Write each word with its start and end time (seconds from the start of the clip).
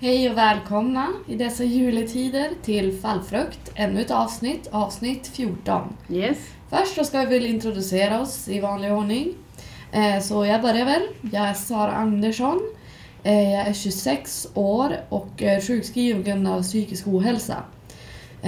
Hej 0.00 0.30
och 0.30 0.36
välkomna 0.36 1.08
i 1.26 1.34
dessa 1.34 1.64
juletider 1.64 2.50
till 2.62 2.98
Fallfrukt, 3.00 3.72
ännu 3.74 4.00
ett 4.00 4.10
avsnitt, 4.10 4.68
avsnitt 4.72 5.26
14. 5.26 5.96
Yes. 6.08 6.38
Först 6.72 7.06
ska 7.06 7.18
vi 7.20 7.38
väl 7.38 7.46
introducera 7.46 8.20
oss 8.20 8.48
i 8.48 8.60
vanlig 8.60 8.92
ordning. 8.92 9.28
Eh, 9.92 10.22
Så 10.22 10.46
jag 10.46 10.62
börjar 10.62 10.84
väl. 10.84 11.02
Jag 11.32 11.42
är 11.48 11.54
Sara 11.54 11.92
Andersson. 11.92 12.60
Eh, 13.22 13.50
Jag 13.52 13.66
är 13.66 13.72
26 13.72 14.48
år 14.54 14.96
och 15.08 15.42
eh, 15.42 15.60
sjukskriven 15.60 16.46
av 16.46 16.62
psykisk 16.62 17.06
ohälsa. 17.06 17.56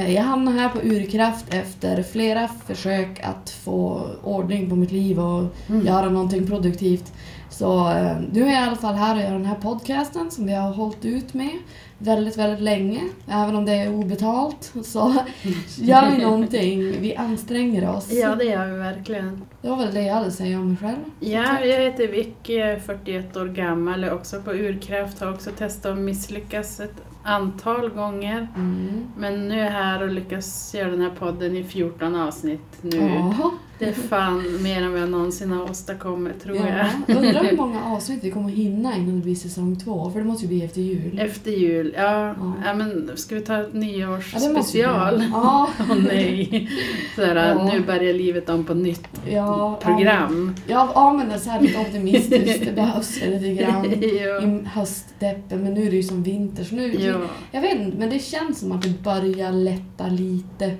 Jag 0.09 0.23
hamnade 0.23 0.59
här 0.60 0.68
på 0.68 0.79
Urkraft 0.82 1.55
efter 1.55 2.02
flera 2.02 2.48
försök 2.66 3.20
att 3.23 3.51
få 3.51 4.06
ordning 4.24 4.70
på 4.70 4.77
mitt 4.77 4.93
liv 4.93 5.20
och 5.20 5.45
Mm. 5.68 5.87
göra 5.87 6.10
någonting 6.10 6.46
produktivt. 6.46 7.12
Så 7.58 7.88
eh, 7.90 8.16
nu 8.32 8.42
är 8.42 8.52
jag 8.52 8.62
i 8.62 8.66
alla 8.66 8.76
fall 8.76 8.94
här 8.94 9.16
och 9.16 9.22
gör 9.22 9.30
den 9.30 9.44
här 9.44 9.54
podcasten 9.54 10.30
som 10.30 10.46
vi 10.46 10.52
har 10.52 10.72
hållit 10.72 11.04
ut 11.04 11.34
med 11.34 11.58
väldigt, 11.98 12.36
väldigt 12.36 12.60
länge. 12.60 13.00
Även 13.28 13.56
om 13.56 13.64
det 13.64 13.72
är 13.72 13.95
obetalt 13.95 14.72
så 14.84 15.14
gör 15.78 16.10
vi 16.10 16.22
någonting. 16.22 17.00
Vi 17.00 17.16
anstränger 17.16 17.96
oss. 17.96 18.12
Ja, 18.12 18.34
det 18.34 18.45
gör 18.45 18.66
vi 18.66 18.78
verkligen. 18.78 19.42
Det 19.62 19.68
var 19.68 19.76
väl 19.76 19.95
det 19.95 20.02
jag 20.02 20.14
hade 20.14 20.26
att 20.26 20.34
säga 20.34 20.59
om 20.59 20.68
mig 20.68 20.76
själv. 20.76 21.04
Ja, 21.20 21.64
jag 21.64 21.80
heter 21.80 22.09
Vicky, 22.09 22.54
jag 22.54 22.70
är 22.70 22.78
41 22.78 23.37
år 23.37 23.46
gammal, 23.46 24.04
är 24.04 24.14
också 24.14 24.42
på 24.42 24.52
Urkraft, 24.52 25.20
har 25.20 25.32
också 25.32 25.51
testat 25.51 25.92
att 25.92 25.98
misslyckas 25.98 26.80
ett 26.80 27.02
antal 27.24 27.88
gånger. 27.88 28.48
Mm. 28.56 29.06
Men 29.18 29.48
nu 29.48 29.60
är 29.60 29.64
jag 29.64 29.70
här 29.70 30.02
och 30.02 30.08
lyckas 30.08 30.74
göra 30.74 30.90
den 30.90 31.00
här 31.00 31.10
podden 31.18 31.56
i 31.56 31.64
14 31.64 32.14
avsnitt 32.14 32.78
nu. 32.82 32.96
Ja. 32.96 33.50
Det 33.78 33.84
är 33.84 33.92
fan 33.92 34.62
mer 34.62 34.82
än 34.82 34.92
vad 34.92 35.00
jag 35.00 35.10
någonsin 35.10 35.50
har 35.50 35.70
åstadkommit, 35.70 36.42
tror 36.42 36.56
ja. 36.56 36.66
jag. 37.06 37.16
Undrar 37.16 37.45
hur 37.45 37.56
många 37.56 37.84
avsnitt 37.84 38.24
vi 38.24 38.30
kommer 38.30 38.48
hinna 38.48 38.96
innan 38.96 39.16
det 39.16 39.24
blir 39.24 39.34
säsong 39.34 39.76
två, 39.76 40.10
för 40.10 40.18
det 40.18 40.24
måste 40.24 40.45
ju 40.45 40.48
bli 40.48 40.64
efter 40.64 40.80
jul. 40.80 41.18
Efter 41.18 41.50
jul, 41.50 41.95
ja. 41.96 42.26
Ja. 42.26 42.52
ja 42.64 42.74
men 42.74 43.10
ska 43.14 43.34
vi 43.34 43.40
ta 43.40 43.60
ett 43.60 43.74
nyårsspecial? 43.74 45.24
Ja. 45.32 45.68
Åh 45.80 45.96
nej. 46.04 46.70
Såhär, 47.16 47.36
Ja. 47.36 47.64
nu 47.72 47.80
börjar 47.80 48.12
livet 48.12 48.48
om 48.48 48.64
på 48.64 48.74
nytt 48.74 49.08
Ja, 49.30 49.80
program. 49.82 50.54
Ja, 50.66 50.92
ja, 50.95 51.12
men 51.12 51.28
det 51.28 51.34
är 51.34 51.38
så 51.38 51.50
här 51.50 51.60
lite 51.60 51.80
optimistiskt. 51.80 52.64
Det 52.64 52.72
behövs 52.72 53.20
lite 53.26 53.62
grann 53.62 53.84
i 53.92 54.20
höstdeppen, 54.66 55.62
men 55.62 55.74
nu 55.74 55.86
är 55.86 55.90
det 55.90 55.96
ju 55.96 56.02
som 56.02 56.22
vinter 56.22 56.64
så 56.64 56.74
nu... 56.74 56.92
ja. 57.20 57.29
Jag 57.52 57.60
vet 57.60 57.74
inte, 57.80 57.96
men 57.96 58.10
det 58.10 58.18
känns 58.18 58.60
som 58.60 58.73
att 58.73 58.82
det 58.82 59.02
börjar 59.02 59.52
lätta 59.52 60.07
lite. 60.07 60.76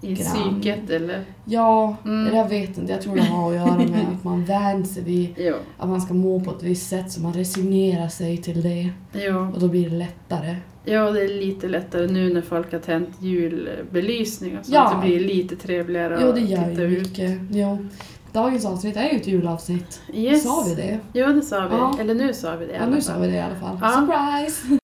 I 0.00 0.14
Grann. 0.14 0.60
psyket 0.60 0.90
eller? 0.90 1.24
Ja, 1.44 1.96
Mm. 2.04 2.36
jag 2.36 2.48
vet 2.48 2.78
inte. 2.78 2.92
Jag 2.92 3.02
tror 3.02 3.16
det 3.16 3.22
har 3.22 3.50
att 3.50 3.56
göra 3.56 3.76
med 3.76 4.06
att 4.18 4.24
man 4.24 4.44
vänjer 4.44 4.84
sig 4.84 5.02
vid 5.02 5.34
Jo. 5.38 5.54
att 5.78 5.88
man 5.88 6.00
ska 6.00 6.14
må 6.14 6.40
på 6.40 6.50
ett 6.50 6.62
visst 6.62 6.88
sätt 6.90 7.12
så 7.12 7.20
man 7.20 7.32
resignerar 7.32 8.08
sig 8.08 8.36
till 8.36 8.62
det 8.62 8.90
Jo. 9.12 9.46
och 9.54 9.60
då 9.60 9.68
blir 9.68 9.90
det 9.90 9.96
lättare. 9.96 10.56
Ja, 10.84 11.10
det 11.10 11.22
är 11.24 11.28
lite 11.40 11.68
lättare 11.68 12.06
nu 12.06 12.34
när 12.34 12.42
folk 12.42 12.72
har 12.72 12.78
tänt 12.78 13.08
julbelysning 13.20 14.58
och 14.58 14.64
sånt. 14.64 14.74
Ja. 14.74 14.90
Så 14.90 15.06
blir 15.06 15.18
det 15.18 15.24
lite 15.34 15.56
trevligare 15.56 16.28
att 16.28 16.34
det 16.34 16.40
gör 16.40 16.68
titta 16.70 16.82
ju 16.82 16.96
ut. 16.96 17.02
mycket. 17.08 17.38
Jo. 17.50 17.86
Dagens 18.32 18.64
avsnitt 18.66 18.96
är 18.96 19.02
ju 19.10 19.16
ett 19.16 19.26
julavsnitt. 19.26 20.00
Yes. 20.14 20.42
Sa 20.42 20.64
vi 20.68 20.74
det? 20.74 20.98
Jo, 21.12 21.26
det 21.32 21.42
sa 21.42 21.60
vi. 21.68 21.76
Ja. 21.76 21.96
Eller 22.00 22.14
nu 22.14 22.32
sa 22.34 22.56
vi 22.56 22.66
det 22.66 22.72
i 22.72 22.74
Ja, 22.76 22.80
alla 22.82 22.90
nu 22.90 23.00
fall. 23.00 23.02
sa 23.02 23.18
vi 23.18 23.26
det 23.26 23.34
i 23.36 23.40
alla 23.40 23.54
fall. 23.54 23.78
Ja. 23.80 23.88
Surprise! 23.90 24.78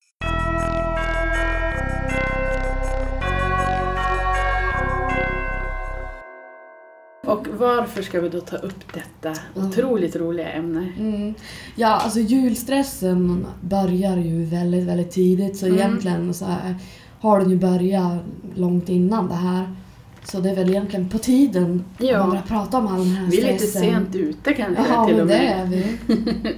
Och 7.41 7.47
varför 7.59 8.01
ska 8.01 8.21
vi 8.21 8.29
då 8.29 8.41
ta 8.41 8.55
upp 8.57 8.93
detta 8.93 9.39
Mm. 9.55 9.67
otroligt 9.69 10.15
roliga 10.15 10.49
ämne? 10.49 10.91
Mm. 10.99 11.33
Ja, 11.75 11.87
alltså 11.87 12.19
julstressen 12.19 13.45
börjar 13.61 14.17
ju 14.17 14.45
väldigt, 14.45 14.87
väldigt 14.87 15.11
tidigt 15.11 15.57
så 15.57 15.65
Mm. 15.65 15.77
egentligen 15.77 16.33
så 16.33 16.45
här, 16.45 16.75
har 17.19 17.39
den 17.39 17.49
ju 17.49 17.55
börjat 17.57 18.19
långt 18.55 18.89
innan 18.89 19.27
det 19.27 19.35
här. 19.35 19.75
Så 20.23 20.39
det 20.39 20.49
är 20.49 20.55
väl 20.55 20.69
egentligen 20.69 21.09
på 21.09 21.17
tiden 21.17 21.83
att 21.97 22.03
Ja. 22.05 22.17
man 22.19 22.29
börjar 22.29 22.43
prata 22.43 22.77
om 22.77 22.87
all 22.87 22.99
den 22.99 23.15
här 23.15 23.27
Vi 23.31 23.41
är 23.41 23.53
lite 23.53 23.65
stressen. 23.67 23.91
sent 23.93 24.15
ute 24.15 24.53
kanske 24.53 24.83
Ja, 24.89 25.05
till 25.05 25.15
men 25.15 25.21
och 25.23 25.27
det 25.27 25.37
med. 25.37 25.61
är 25.61 25.65
vi. 25.67 25.97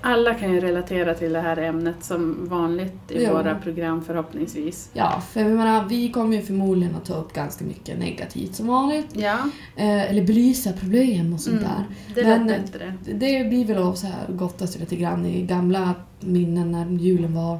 Alla 0.00 0.34
kan 0.34 0.52
ju 0.52 0.60
relatera 0.60 1.14
till 1.14 1.32
det 1.32 1.40
här 1.40 1.56
ämnet 1.56 2.04
som 2.04 2.48
vanligt 2.48 3.10
i 3.10 3.24
Jo. 3.24 3.32
våra 3.32 3.54
program 3.54 4.04
förhoppningsvis. 4.04 4.90
Ja, 4.92 5.22
för 5.30 5.40
jag 5.40 5.50
menar, 5.50 5.84
vi 5.88 6.10
kommer 6.12 6.36
ju 6.36 6.42
förmodligen 6.42 6.94
att 6.94 7.04
ta 7.04 7.14
upp 7.14 7.32
ganska 7.32 7.64
mycket 7.64 7.98
negativt 7.98 8.54
som 8.54 8.66
vanligt. 8.66 9.06
Ja, 9.12 9.38
Eh, 9.76 10.10
eller 10.10 10.26
belysa 10.26 10.72
problem 10.72 11.32
och 11.34 11.40
sånt 11.40 11.60
mm. 11.60 11.68
där. 11.68 11.84
det 12.14 12.28
Men- 12.28 12.46
bättre. 12.46 12.94
Det 13.04 13.48
blir 13.48 13.64
väl 13.64 13.82
att 13.82 13.98
så 13.98 14.06
här 14.06 14.26
gotta 14.28 14.66
sig 14.66 14.80
lite 14.80 14.96
grann 14.96 15.26
i 15.26 15.42
gamla 15.42 15.94
minnen 16.20 16.72
när 16.72 16.86
julen 16.98 17.34
var 17.34 17.58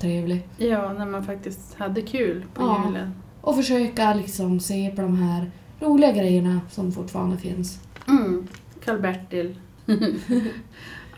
trevlig. 0.00 0.48
Ja, 0.56 0.92
när 0.92 1.06
man 1.06 1.24
faktiskt 1.24 1.74
hade 1.74 2.02
kul 2.02 2.44
på 2.54 2.62
Ja. 2.62 2.84
julen. 2.86 3.10
Och 3.40 3.56
försöka 3.56 4.14
liksom 4.14 4.60
se 4.60 4.90
på 4.96 5.02
de 5.02 5.16
här 5.22 5.50
roliga 5.80 6.12
grejerna 6.12 6.60
som 6.70 6.92
fortfarande 6.92 7.36
finns. 7.36 7.80
Mm, 8.08 8.46
Karl-Bertil. 8.84 9.56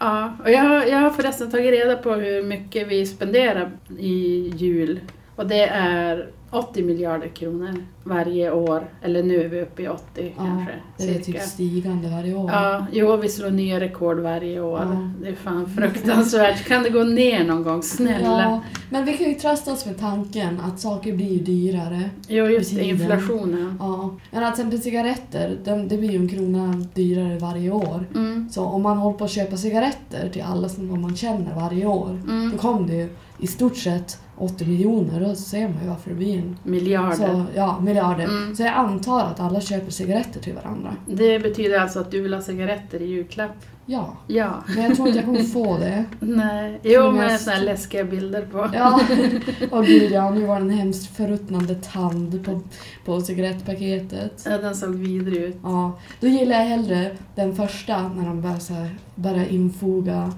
ja, 0.00 0.32
och 0.44 0.50
jag, 0.50 0.60
har- 0.62 0.84
jag 0.84 0.98
har 0.98 1.10
förresten 1.10 1.50
tagit 1.50 1.70
reda 1.72 1.96
på 1.96 2.12
hur 2.14 2.42
mycket 2.42 2.88
vi 2.88 3.06
spenderar 3.06 3.70
i 3.98 4.48
jul. 4.56 5.00
Och 5.36 5.46
det 5.46 5.62
är 5.68 6.28
80 6.50 6.82
miljarder 6.82 7.28
kronor 7.28 7.84
varje 8.04 8.52
år. 8.52 8.90
Eller 9.02 9.22
nu 9.22 9.42
är 9.44 9.48
vi 9.48 9.60
uppe 9.60 9.82
i 9.82 9.88
80 9.88 10.02
Ja, 10.14 10.32
kanske. 10.36 10.72
Det 10.96 11.02
är 11.04 11.22
cirka. 11.22 11.38
typ 11.38 11.48
stigande 11.48 12.08
varje 12.08 12.34
år. 12.34 12.50
Ja, 12.50 12.86
jo, 12.92 13.16
vi 13.16 13.28
slår 13.28 13.50
nya 13.50 13.80
rekord 13.80 14.18
varje 14.18 14.60
år. 14.60 14.78
Ja. 14.78 15.10
Det 15.22 15.28
är 15.28 15.34
fan 15.34 15.66
fruktansvärt. 15.76 16.64
Kan 16.66 16.82
det 16.82 16.90
gå 16.90 17.04
ner 17.04 17.44
någon 17.44 17.62
gång? 17.62 17.82
Snälla. 17.82 18.40
Ja, 18.42 18.62
men 18.90 19.04
vi 19.04 19.16
kan 19.16 19.26
ju 19.26 19.34
trösta 19.34 19.72
oss 19.72 19.86
med 19.86 19.98
tanken 19.98 20.60
att 20.60 20.80
saker 20.80 21.12
blir 21.12 21.32
ju 21.32 21.38
dyrare. 21.38 22.10
Jo, 22.28 22.46
just 22.46 22.74
det, 22.74 22.84
inflationen. 22.84 23.76
Ja. 23.80 24.16
Men 24.30 24.44
att 24.44 24.54
till 24.54 24.64
exempel 24.64 24.82
cigaretter, 24.82 25.58
de, 25.64 25.88
det 25.88 25.96
blir 25.98 26.10
ju 26.10 26.16
en 26.18 26.28
krona 26.28 26.86
dyrare 26.94 27.38
varje 27.38 27.70
år. 27.70 28.06
Mm, 28.14 28.48
Så 28.50 28.64
om 28.64 28.82
man 28.82 28.98
håller 28.98 29.18
på 29.18 29.24
att 29.24 29.30
köpa 29.30 29.56
cigaretter 29.56 30.28
till 30.32 30.42
alla 30.42 30.68
som 30.68 31.02
man 31.02 31.16
känner 31.16 31.54
varje 31.54 31.86
år, 31.86 32.10
mm. 32.28 32.50
då 32.52 32.58
kommer 32.58 32.88
det 32.88 32.94
ju 32.94 33.08
i 33.40 33.46
stort 33.46 33.76
sett 33.76 34.18
80 34.36 34.66
miljoner. 34.66 35.20
Då 35.20 35.34
ser 35.34 35.68
man 35.68 35.82
ju 35.82 35.88
varför 35.88 36.10
det 36.10 36.16
blir 36.16 36.38
en 36.38 36.56
Miljarder. 36.62 37.16
Så, 37.16 37.44
ja, 37.54 37.80
miljarder. 37.80 38.24
Mm. 38.24 38.56
Så 38.56 38.62
jag 38.62 38.74
antar 38.74 39.20
att 39.24 39.40
alla 39.40 39.60
köper 39.60 39.90
cigaretter 39.90 40.40
till 40.40 40.54
varandra. 40.54 40.96
Det 41.06 41.38
betyder 41.38 41.78
alltså 41.80 42.00
att 42.00 42.10
du 42.10 42.20
vill 42.20 42.34
ha 42.34 42.40
cigaretter 42.42 43.02
i 43.02 43.06
julklapp? 43.06 43.56
Ja, 43.86 44.16
Ja. 44.26 44.50
men 44.74 44.84
jag 44.84 44.94
tror 44.96 45.08
inte 45.08 45.18
jag 45.18 45.26
kommer 45.26 45.42
få 45.42 45.78
det. 45.80 46.04
Nej. 46.20 46.80
Jo, 46.82 47.02
med 47.12 47.14
mest- 47.26 47.44
såna 47.44 47.56
här 47.56 47.62
läskiga 47.64 48.04
bilder 48.04 48.42
på. 48.42 48.70
Ja, 48.74 49.00
åh 49.70 49.82
gud 49.82 50.12
ja, 50.12 50.30
nu 50.30 50.46
var 50.46 50.54
det 50.54 50.60
en 50.60 50.70
hemskt 50.70 51.16
förruttnande 51.16 51.74
tand 51.74 52.44
på, 52.44 52.60
på 53.04 53.20
cigarettpaketet. 53.20 54.42
Ja, 54.46 54.58
den 54.58 54.74
såg 54.74 54.94
vidrig 54.94 55.42
ut. 55.42 55.56
Ja, 55.62 55.98
då 56.20 56.26
gillar 56.26 56.58
jag 56.58 56.64
hellre 56.66 57.10
den 57.34 57.56
första 57.56 58.08
när 58.08 58.26
de 58.26 58.42
börjar, 58.42 58.58
så 58.58 58.72
här, 58.74 58.96
börjar 59.14 59.46
infoga 59.46 60.32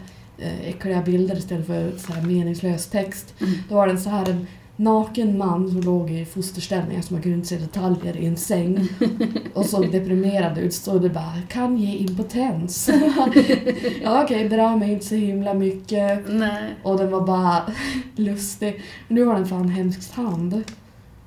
äckliga 0.65 1.03
bilder 1.03 1.37
istället 1.37 1.67
för 1.67 1.93
så 1.99 2.13
här 2.13 2.23
meningslös 2.23 2.87
text. 2.87 3.35
Mm. 3.41 3.55
Då 3.69 3.75
var 3.75 3.87
det 3.87 3.99
så 3.99 4.11
här 4.11 4.31
en 4.31 4.47
naken 4.77 5.39
man 5.39 5.69
som 5.71 5.81
låg 5.81 6.11
i 6.11 6.25
fosterställning 6.25 7.03
som 7.03 7.17
man 7.17 7.23
kunde 7.23 7.45
se 7.45 7.57
detaljer 7.57 8.17
i 8.17 8.27
en 8.27 8.37
säng 8.37 8.89
och 9.55 9.67
såg 9.67 9.93
deprimerad 9.93 10.59
ut. 10.59 10.75
Så 10.75 10.99
det 10.99 11.09
bara 11.11 11.43
kan 11.49 11.77
ge 11.77 11.97
impotens. 11.97 12.91
ja 14.03 14.23
okej, 14.25 14.49
berör 14.49 14.77
mig 14.77 14.93
inte 14.93 15.07
så 15.07 15.15
himla 15.15 15.55
mycket. 15.55 16.25
Nej. 16.29 16.75
Och 16.83 16.99
den 16.99 17.11
var 17.11 17.27
bara 17.27 17.63
lustig. 18.17 18.83
Men 19.09 19.15
nu 19.15 19.25
var 19.25 19.35
den 19.35 19.47
fan 19.47 19.69
hemskt 19.69 20.15
tand. 20.15 20.63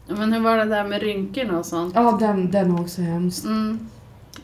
Men 0.08 0.34
hur 0.34 0.40
var 0.40 0.58
det 0.58 0.66
där 0.66 0.84
med 0.84 1.02
rynkorna 1.02 1.60
och 1.60 1.66
sånt? 1.66 1.96
Ja, 1.96 2.18
den, 2.20 2.52
den 2.52 2.74
var 2.74 2.82
också 2.82 3.02
hemskt. 3.02 3.46
Mm. 3.46 3.80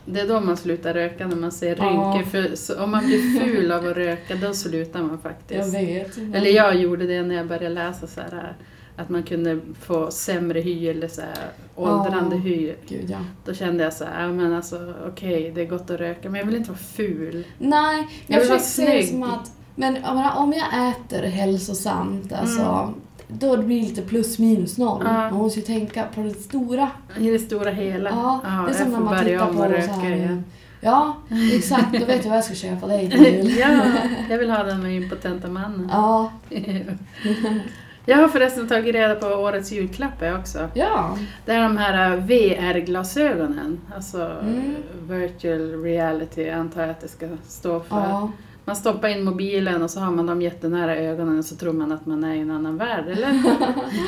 Det 0.04 0.20
är 0.20 0.28
då 0.28 0.40
man 0.40 0.56
slutar 0.56 0.94
röka, 0.94 1.26
när 1.26 1.36
man 1.36 1.52
ser 1.52 1.74
rynkor. 1.74 2.22
För 2.22 2.82
om 2.82 2.90
man 2.90 3.06
blir 3.06 3.40
ful 3.40 3.72
av 3.72 3.86
att 3.86 3.96
röka, 3.96 4.34
då 4.34 4.54
slutar 4.54 5.00
man 5.02 5.10
Jag 5.10 5.20
faktiskt. 5.22 5.74
vet. 5.74 6.18
Eller 6.34 6.50
jag 6.50 6.76
gjorde 6.76 7.06
det 7.06 7.22
när 7.22 7.34
jag 7.34 7.46
började 7.48 7.68
läsa 7.68 8.06
så 8.06 8.20
här, 8.20 8.56
att 8.96 9.08
man 9.08 9.22
kunde 9.22 9.60
få 9.80 10.10
sämre 10.10 10.60
hy 10.60 10.88
eller 10.88 11.08
så 11.08 11.20
här, 11.20 11.48
åldrande 11.76 12.36
Ja. 12.36 12.42
hy. 12.42 12.72
Gud 12.88 13.10
ja. 13.10 13.18
Då 13.44 13.54
kände 13.54 13.84
jag 13.84 13.92
så 13.92 14.04
här, 14.04 14.28
men 14.28 14.52
alltså 14.52 14.94
okej, 15.08 15.52
det 15.54 15.60
är 15.60 15.66
gott 15.66 15.90
att 15.90 16.00
röka, 16.00 16.30
men 16.30 16.38
jag 16.38 16.46
vill 16.46 16.56
inte 16.56 16.70
vara 16.70 16.78
ful. 16.78 17.44
Nej, 17.58 18.08
Jag 18.26 18.36
jag 18.36 18.40
vill 18.40 18.48
vara 18.50 18.60
snygg. 18.60 19.08
som 19.08 19.22
att 19.22 19.52
men 19.74 19.94
jag 19.94 20.14
menar, 20.14 20.36
om 20.36 20.52
jag 20.52 20.88
äter 20.90 21.22
hälsosamt, 21.22 22.32
alltså 22.32 22.60
Mm. 22.62 22.94
Då 23.38 23.56
det 23.56 23.62
blir 23.62 23.80
lite 23.82 24.02
plus 24.02 24.38
minus 24.38 24.78
noll. 24.78 25.02
Ja. 25.04 25.12
Man 25.12 25.34
måste 25.34 25.60
ju 25.60 25.66
tänka 25.66 26.04
på 26.14 26.20
det 26.22 26.34
stora. 26.34 26.88
I 27.18 27.30
det 27.30 27.38
stora 27.38 27.70
hela. 27.70 28.10
Ja, 28.10 28.40
det 28.66 28.74
är 28.74 28.78
som 28.84 28.92
när 28.92 29.00
man 29.00 29.24
tittar 29.24 29.46
på 29.46 29.50
och 29.52 29.56
så 29.56 29.64
röka 29.64 29.92
här. 29.92 30.42
Ja, 30.80 31.16
exakt. 31.52 31.92
Då 32.00 32.04
vet 32.06 32.22
jag 32.24 32.28
vad 32.30 32.36
jag 32.38 32.44
ska 32.44 32.54
köpa 32.54 32.86
dig 32.86 33.10
till 33.10 33.56
ja, 33.58 33.80
jag 34.30 34.38
vill 34.38 34.50
ha 34.50 34.62
den 34.62 34.82
med 34.82 34.96
impotenta 34.96 35.48
mannen. 35.48 35.88
Ja, 35.92 36.32
Jag 38.06 38.16
har 38.18 38.28
förresten 38.28 38.68
tagit 38.68 38.94
reda 38.94 39.14
på 39.14 39.26
årets 39.26 39.72
julklapp 39.72 40.22
jag 40.22 40.38
också. 40.40 40.68
ja. 40.74 41.18
Det 41.44 41.52
är 41.52 41.62
de 41.62 41.76
här 41.76 42.12
äh, 42.12 42.24
VR-glasögonen. 42.24 43.80
Alltså 43.94 44.30
Mm. 44.42 44.74
virtual 45.08 45.82
reality 45.82 46.50
antar 46.50 46.80
jag 46.80 46.90
att 46.90 47.00
det 47.00 47.08
ska 47.08 47.28
stå 47.46 47.80
för. 47.80 47.96
ja. 47.96 48.30
Man 48.64 48.76
stoppar 48.76 49.08
in 49.08 49.24
mobilen 49.24 49.82
och 49.82 49.90
så 49.90 50.00
har 50.00 50.10
man 50.10 50.26
dem 50.26 50.42
jättenära 50.42 50.96
ögonen 50.96 51.38
och 51.38 51.44
så 51.44 51.56
tror 51.56 51.72
man 51.72 51.92
att 51.92 52.06
man 52.06 52.24
är 52.24 52.34
i 52.34 52.40
en 52.40 52.50
annan 52.50 52.76
värld, 52.76 53.04
eller? 53.08 53.42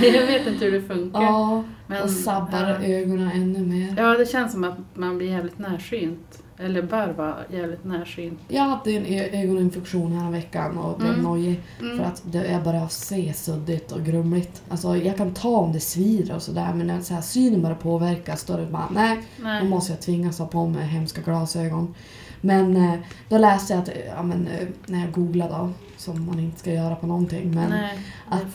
jag 0.19 0.27
vet 0.27 0.47
inte 0.47 0.65
hur 0.65 0.73
det 0.73 0.83
funkar. 0.83 1.23
ja. 1.23 1.65
Men, 1.87 2.03
och 2.03 2.11
sabbar 2.11 2.79
ja. 2.83 2.87
ögonen 2.87 3.31
ännu 3.35 3.59
mer. 3.67 3.95
Ja, 3.99 4.17
det 4.19 4.27
känns 4.31 4.53
som 4.53 4.65
att 4.65 4.75
man 4.95 5.19
blir 5.19 5.29
jävligt 5.31 5.59
närsynt. 5.59 6.41
Eller 6.59 6.83
bör 6.83 7.13
vara 7.13 7.37
jävligt 7.53 7.85
närsynt. 7.85 8.41
Jag 8.49 8.63
hade 8.63 8.91
en 8.91 9.35
ögoninfektion 9.43 10.13
här 10.13 10.31
veckan 10.31 10.79
och 10.79 10.99
blev 10.99 11.11
Mm. 11.11 11.23
nojig 11.25 11.61
Mm. 11.81 11.99
för 11.99 12.05
att 12.05 12.23
det 12.25 12.61
bara 12.65 12.81
att 12.83 12.93
se 12.93 13.33
suddigt 13.33 13.93
och 13.93 14.05
grumligt. 14.05 14.63
Alltså 14.69 14.97
jag 14.97 15.17
kan 15.17 15.35
ta 15.35 15.49
om 15.49 15.73
det 15.73 15.81
svider 15.81 16.35
och 16.35 16.43
sådär 16.43 16.73
men 16.75 16.87
när 16.87 17.01
så 17.01 17.15
här, 17.15 17.21
synen 17.21 17.63
börjar 17.63 17.77
påverkas 17.77 18.45
då 18.45 18.53
är 18.53 18.59
det 18.61 18.67
bara 18.67 18.89
nej, 18.95 19.19
då 19.37 19.45
Nej. 19.45 19.69
måste 19.69 19.93
jag 19.93 20.01
tvingas 20.01 20.39
ha 20.39 20.47
på 20.47 20.67
mig 20.67 20.87
hemska 20.87 21.21
glasögon. 21.21 21.95
Men 22.45 22.77
eh, 22.77 22.95
då 23.29 23.39
läste 23.39 23.73
jag 23.73 23.83
att, 23.83 23.89
eh, 23.89 23.95
ja, 24.17 24.23
men, 24.23 24.49
eh, 24.49 24.69
när 24.87 25.01
jag 25.01 25.13
googlade 25.13 25.55
då, 25.55 25.71
som 25.97 26.27
man 26.27 26.39
inte 26.39 26.61
ska 26.61 26.73
göra 26.73 26.97
på 26.97 27.07
någonting, 27.07 27.55
men 27.55 27.71
Nej, 27.71 27.99
att 28.29 28.55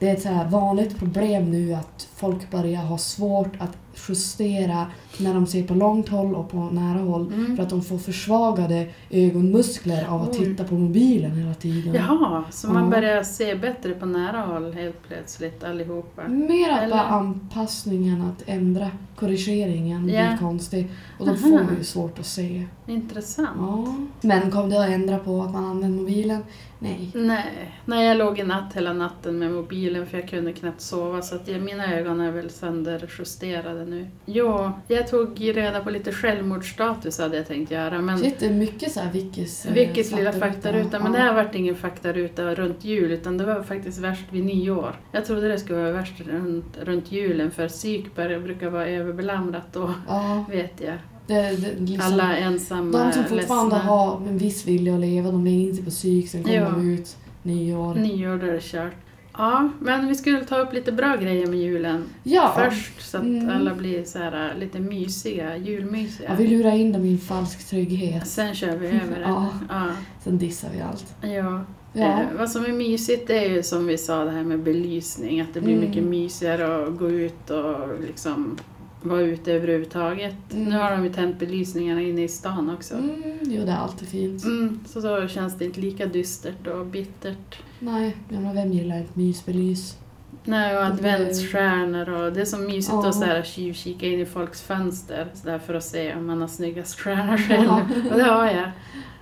det 0.00 0.08
är 0.08 0.14
ett 0.14 0.22
så 0.22 0.28
här 0.28 0.48
vanligt 0.48 0.98
problem 0.98 1.50
nu 1.50 1.74
att 1.74 2.08
folk 2.16 2.50
börjar 2.50 2.80
ha 2.82 2.98
svårt 2.98 3.52
att 3.58 3.76
justera 4.08 4.86
när 5.18 5.34
de 5.34 5.46
ser 5.46 5.62
på 5.66 5.74
långt 5.74 6.08
håll 6.08 6.34
och 6.34 6.50
på 6.50 6.56
nära 6.56 6.98
håll 6.98 7.32
Mm. 7.34 7.56
för 7.56 7.62
att 7.62 7.70
de 7.70 7.82
får 7.82 7.98
försvagade 7.98 8.86
ögonmuskler 9.10 10.06
av 10.08 10.22
att 10.22 10.32
titta 10.32 10.64
på 10.64 10.74
mobilen 10.74 11.30
hela 11.38 11.54
tiden. 11.54 11.94
Jaha, 11.94 12.44
så 12.50 12.68
man 12.68 12.84
Ja. 12.84 12.90
börjar 12.90 13.22
se 13.22 13.54
bättre 13.54 13.94
på 13.94 14.06
nära 14.06 14.40
håll 14.40 14.72
helt 14.72 15.02
plötsligt 15.08 15.64
allihopa. 15.64 16.28
Mer 16.28 16.70
att 16.70 16.82
Eller- 16.82 16.90
bara 16.96 17.06
anpassningen, 17.06 18.22
att 18.22 18.42
ändra 18.46 18.90
korrigeringen 19.16 20.08
Ja. 20.08 20.26
blir 20.28 20.36
konstig. 20.38 20.88
Och 21.18 21.26
då 21.26 21.32
Aha. 21.32 21.40
får 21.40 21.50
man 21.64 21.76
ju 21.78 21.84
svårt 21.84 22.18
att 22.18 22.26
se. 22.26 22.64
Intressant. 22.86 23.48
Ja. 23.58 23.94
Men 24.20 24.50
kom 24.50 24.70
det 24.70 24.82
att 24.84 24.90
ändra 24.90 25.18
på 25.18 25.42
att 25.42 25.52
man 25.52 25.64
använder 25.64 25.98
mobilen? 25.98 26.42
Nej. 26.82 27.10
Nej, 27.14 27.74
nej, 27.84 28.06
jag 28.06 28.16
låg 28.16 28.38
i 28.38 28.42
natt 28.42 28.72
hela 28.76 28.92
natten 28.92 29.38
med 29.38 29.50
mobilen 29.52 30.06
för 30.06 30.18
jag 30.18 30.28
kunde 30.28 30.52
knappt 30.52 30.80
sova 30.80 31.22
så 31.22 31.34
att 31.34 31.48
jag, 31.48 31.60
mina 31.62 31.94
ögon 31.94 32.20
är 32.20 32.30
väl 32.32 32.50
sönderjusterade 32.50 33.84
nu. 33.84 34.06
Jo, 34.26 34.72
jag 34.88 35.08
tog 35.08 35.40
reda 35.56 35.80
på 35.80 35.90
lite 35.90 36.12
självmordsstatus 36.12 37.18
hade 37.18 37.36
jag 37.36 37.46
tänkt 37.46 37.70
göra 37.70 38.00
men 38.00 38.18
Shit, 38.18 38.38
det 38.38 38.46
är 38.46 38.50
mycket 38.50 38.92
så 38.92 39.00
här 39.00 39.12
Vickis... 39.12 39.66
eh, 39.66 39.72
Vickis 39.72 40.12
lilla 40.12 40.32
faktaruta. 40.32 40.98
men 40.98 41.12
Ja. 41.12 41.18
det 41.18 41.24
här 41.24 41.34
vart 41.34 41.54
ingen 41.54 41.74
faktaruta 41.74 42.54
runt 42.54 42.84
jul 42.84 43.12
utan 43.12 43.38
det 43.38 43.44
var 43.44 43.62
faktiskt 43.62 43.98
värst 43.98 44.24
vid 44.30 44.44
nyår. 44.44 44.96
Jag 45.12 45.24
trodde 45.24 45.48
det 45.48 45.58
skulle 45.58 45.78
vara 45.78 45.92
värst 45.92 46.20
runt, 46.20 46.78
runt 46.82 47.12
julen 47.12 47.50
för 47.50 47.68
psykbär 47.68 48.38
brukar 48.38 48.70
vara 48.70 48.86
överbelamrat 48.86 49.72
då, 49.72 49.94
Ja, 50.08 50.44
vet 50.50 50.80
jag. 50.80 50.98
Det, 51.26 51.34
det, 51.34 51.74
liksom, 51.78 52.12
Alla 52.12 52.36
ensamma, 52.36 52.98
de 53.04 53.12
som 53.12 53.24
fortfarande 53.24 53.74
ledsna. 53.76 53.90
har 53.90 54.16
en 54.28 54.38
viss 54.38 54.66
vilja 54.66 54.94
att 54.94 55.00
leva, 55.00 55.30
de 55.30 55.44
lägger 55.44 55.58
in 55.58 55.74
sig 55.76 55.84
på 55.84 55.90
psyk, 55.90 56.28
sen 56.28 56.42
kommer 56.42 56.56
Ja. 56.56 56.70
de 56.70 56.90
ut 56.90 57.16
nyår. 57.42 57.94
Nyår, 57.94 58.36
då 58.36 58.46
är 58.46 58.52
det 58.52 58.62
kört. 58.62 58.92
Ja, 59.38 59.68
men 59.80 60.08
vi 60.08 60.14
skulle 60.14 60.44
ta 60.44 60.58
upp 60.58 60.72
lite 60.72 60.92
bra 60.92 61.16
grejer 61.16 61.46
med 61.46 61.58
julen 61.58 62.04
Ja, 62.22 62.52
först 62.56 63.00
så 63.10 63.16
att 63.16 63.22
Mm. 63.24 63.50
alla 63.56 63.74
blir 63.74 64.04
så 64.04 64.18
här, 64.18 64.54
lite 64.60 64.78
mysiga, 64.80 65.56
julmysiga. 65.56 66.28
jag 66.30 66.36
vill 66.36 66.50
lura 66.50 66.74
in 66.74 66.92
dem 66.92 67.04
i 67.04 67.12
en 67.12 67.18
falsk 67.18 67.68
trygghet. 67.68 68.26
Sen 68.26 68.54
kör 68.54 68.76
vi 68.76 68.86
över 68.86 69.18
det. 69.18 69.20
Ja. 69.26 69.48
Ja. 69.68 69.86
Sen 70.24 70.38
dissar 70.38 70.68
vi 70.74 70.80
allt. 70.80 71.06
Ja. 71.22 71.64
Ja. 71.92 72.02
Eh, 72.20 72.26
vad 72.38 72.50
som 72.50 72.64
är 72.64 72.72
mysigt 72.72 73.26
det 73.26 73.44
är 73.46 73.50
ju 73.50 73.62
som 73.62 73.86
vi 73.86 73.98
sa 73.98 74.24
det 74.24 74.30
här 74.30 74.44
med 74.44 74.58
belysning, 74.62 75.40
att 75.40 75.54
det 75.54 75.60
blir 75.60 75.74
Mm. 75.76 75.88
mycket 75.88 76.04
mysigare 76.04 76.86
att 76.86 76.98
gå 76.98 77.10
ut 77.10 77.50
och 77.50 78.00
liksom 78.06 78.58
vara 79.02 79.20
ute 79.20 79.52
överhuvudtaget. 79.52 80.34
Mm. 80.52 80.64
Nu 80.64 80.76
har 80.76 80.90
de 80.90 81.04
ju 81.04 81.12
tänt 81.12 81.38
belysningarna 81.38 82.00
inne 82.02 82.22
i 82.22 82.28
stan 82.28 82.70
också. 82.70 82.94
Mm. 82.94 83.10
Mm, 83.22 83.38
jo, 83.42 83.64
det 83.64 83.70
är 83.72 83.76
alltid 83.76 84.08
fint. 84.08 84.42
så 84.86 85.00
då 85.00 85.28
känns 85.28 85.58
det 85.58 85.64
inte 85.64 85.80
lika 85.80 86.06
dystert 86.06 86.66
och 86.66 86.86
bittert. 86.86 87.58
Nej, 87.78 88.16
menar, 88.28 88.54
vem 88.54 88.72
gillar 88.72 89.00
ett 89.00 89.16
mysbelys? 89.16 89.96
Nej, 90.44 90.76
och 90.78 90.84
adventsstjärnor 90.84 92.08
och 92.08 92.32
det 92.32 92.40
är 92.40 92.44
så 92.44 92.58
mysigt 92.58 92.92
Ja. 92.92 93.08
att 93.08 93.14
så 93.14 93.24
här 93.24 93.42
tjuvkika 93.42 94.06
in 94.06 94.20
i 94.20 94.26
folks 94.26 94.62
fönster 94.62 95.26
så 95.34 95.46
där 95.46 95.58
för 95.58 95.74
att 95.74 95.84
se 95.84 96.14
om 96.14 96.26
man 96.26 96.40
har 96.40 96.48
snyggast 96.48 97.00
stjärna 97.00 97.38
själv. 97.38 97.64
Ja. 97.64 97.82
Och 98.10 98.16
det 98.18 98.24
har 98.24 98.46
jag. 98.46 98.70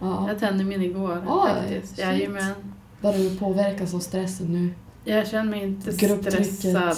Ja. 0.00 0.28
Jag 0.28 0.38
tände 0.38 0.64
min 0.64 0.82
igår 0.82 1.22
Oj, 1.28 1.48
faktiskt. 1.48 1.98
Jajamän. 1.98 2.54
Börjar 3.00 3.18
du 3.18 3.36
påverkas 3.36 3.94
av 3.94 3.98
stressen 3.98 4.46
nu? 4.52 4.70
Jag 5.12 5.28
känner 5.28 5.50
mig 5.50 5.62
inte 5.62 5.92
stressad 5.92 6.96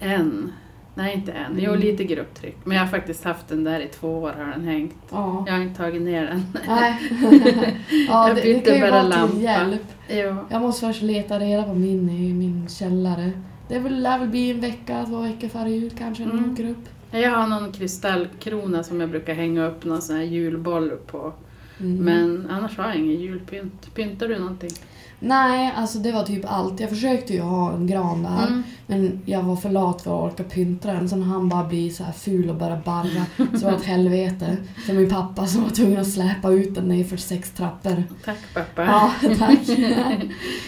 eh, 0.00 0.12
än. 0.12 0.52
Nej, 0.98 1.14
inte 1.14 1.32
än. 1.32 1.58
Jo, 1.58 1.70
Mm. 1.70 1.80
lite 1.80 2.04
grupptryck. 2.04 2.56
Men 2.64 2.76
jag 2.76 2.84
har 2.84 2.90
faktiskt 2.90 3.24
haft 3.24 3.48
den 3.48 3.64
där 3.64 3.80
i 3.80 3.86
två 3.88 4.18
år 4.18 4.32
har 4.38 4.50
den 4.52 4.64
hängt. 4.64 4.94
Ja. 5.10 5.44
Jag 5.46 5.54
har 5.54 5.60
inte 5.62 5.76
tagit 5.76 6.02
ner 6.02 6.26
den. 6.26 6.42
Nej. 6.68 6.94
ja, 8.08 8.28
Jag 8.28 8.36
det, 8.36 8.42
det 8.42 8.54
bytte 8.54 8.64
kan 8.70 8.74
ju 8.74 8.80
bara 8.80 8.90
vara 8.90 9.02
lampa. 9.02 9.32
till 9.34 9.42
hjälp. 9.42 9.82
Jo. 10.10 10.36
Jag 10.50 10.62
måste 10.62 10.86
först 10.86 11.02
leta 11.02 11.38
reda 11.38 11.62
på 11.62 11.74
min 11.74 12.10
i 12.10 12.32
min 12.34 12.68
källare. 12.68 13.30
Det 13.68 13.78
väl- 13.78 14.02
lär 14.02 14.18
väl 14.18 14.28
bli 14.28 14.50
en 14.50 14.60
vecka, 14.60 15.04
två 15.08 15.16
veckor 15.20 15.48
före 15.48 15.70
jul 15.70 15.90
kanske, 15.98 16.22
Mm. 16.24 16.36
de 16.42 16.52
åker 16.52 16.70
upp. 16.70 16.88
Jag 17.10 17.30
har 17.30 17.46
någon 17.46 17.72
kristallkrona 17.72 18.82
som 18.82 19.00
jag 19.00 19.10
brukar 19.10 19.34
hänga 19.34 19.66
upp 19.66 19.84
någon 19.84 20.02
sån 20.02 20.16
här 20.16 20.22
julboll 20.22 20.90
på. 20.90 21.32
Mm. 21.80 21.96
Men 22.04 22.48
annars 22.50 22.76
har 22.78 22.84
jag 22.88 22.96
ingen 22.96 23.20
julpynt. 23.20 23.94
Pyntar 23.94 24.28
du 24.28 24.38
någonting? 24.38 24.70
Nej, 25.20 25.72
alltså 25.76 25.98
det 25.98 26.12
var 26.12 26.22
typ 26.22 26.44
allt. 26.48 26.80
Jag 26.80 26.88
försökte 26.90 27.32
ju 27.34 27.40
ha 27.40 27.72
en 27.72 27.86
gran 27.86 28.22
där, 28.22 28.46
Mm. 28.46 28.62
men 28.86 29.20
jag 29.24 29.42
var 29.42 29.56
för 29.56 29.70
lat 29.70 30.02
för 30.02 30.26
att 30.26 30.32
orka 30.32 30.44
pynta 30.44 30.92
den. 30.92 31.08
Sen 31.08 31.22
han 31.22 31.48
bara 31.48 31.64
blir 31.64 31.90
så 31.90 32.04
här 32.04 32.12
ful 32.12 32.50
och 32.50 32.56
börjar 32.56 32.80
barra. 32.84 33.26
Så 33.36 33.44
det 33.58 33.64
var 33.64 33.72
ett 33.72 33.84
helvete. 33.84 34.56
Så 34.86 34.92
min 34.94 35.10
pappa 35.10 35.46
som 35.46 35.62
var 35.62 35.70
tvungen 35.70 36.00
att 36.00 36.10
släpa 36.10 36.50
ut 36.50 36.74
den 36.74 36.88
ner 36.88 37.04
för 37.04 37.16
sex 37.16 37.50
trappor. 37.50 38.04
Tack 38.24 38.38
pappa. 38.54 38.82
Ja, 38.84 39.12
tack. 39.38 39.58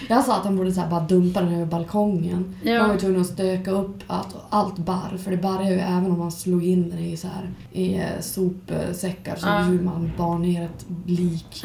Jag 0.08 0.25
sa 0.25 0.37
att 0.37 0.44
han 0.44 0.56
borde 0.56 0.73
så 0.73 0.82
bara 0.91 1.00
dumpa 1.00 1.41
den 1.41 1.55
över 1.55 1.67
balkongen. 1.67 2.56
Ja. 2.62 2.79
Man 2.79 2.88
var 2.88 2.96
tvungen 2.96 3.20
att 3.20 3.26
stöka 3.26 3.70
upp 3.70 3.96
allt, 4.06 4.37
allt 4.50 4.79
barr, 4.79 5.19
för 5.25 5.31
det 5.31 5.37
barrar 5.37 5.70
ju 5.70 5.79
även 5.79 6.11
om 6.11 6.19
man 6.19 6.32
slog 6.32 6.64
in 6.67 6.91
den 6.91 6.99
i, 6.99 7.17
så 7.17 7.26
här, 7.29 7.50
i 7.73 7.94
eh, 7.94 8.20
sopsäckar 8.20 9.37
så 9.37 9.46
Ja. 9.46 9.58
hur 9.58 9.81
man 9.82 10.11
bar 10.19 10.39
ner 10.39 10.65
ett 10.65 10.86
lik. 11.06 11.63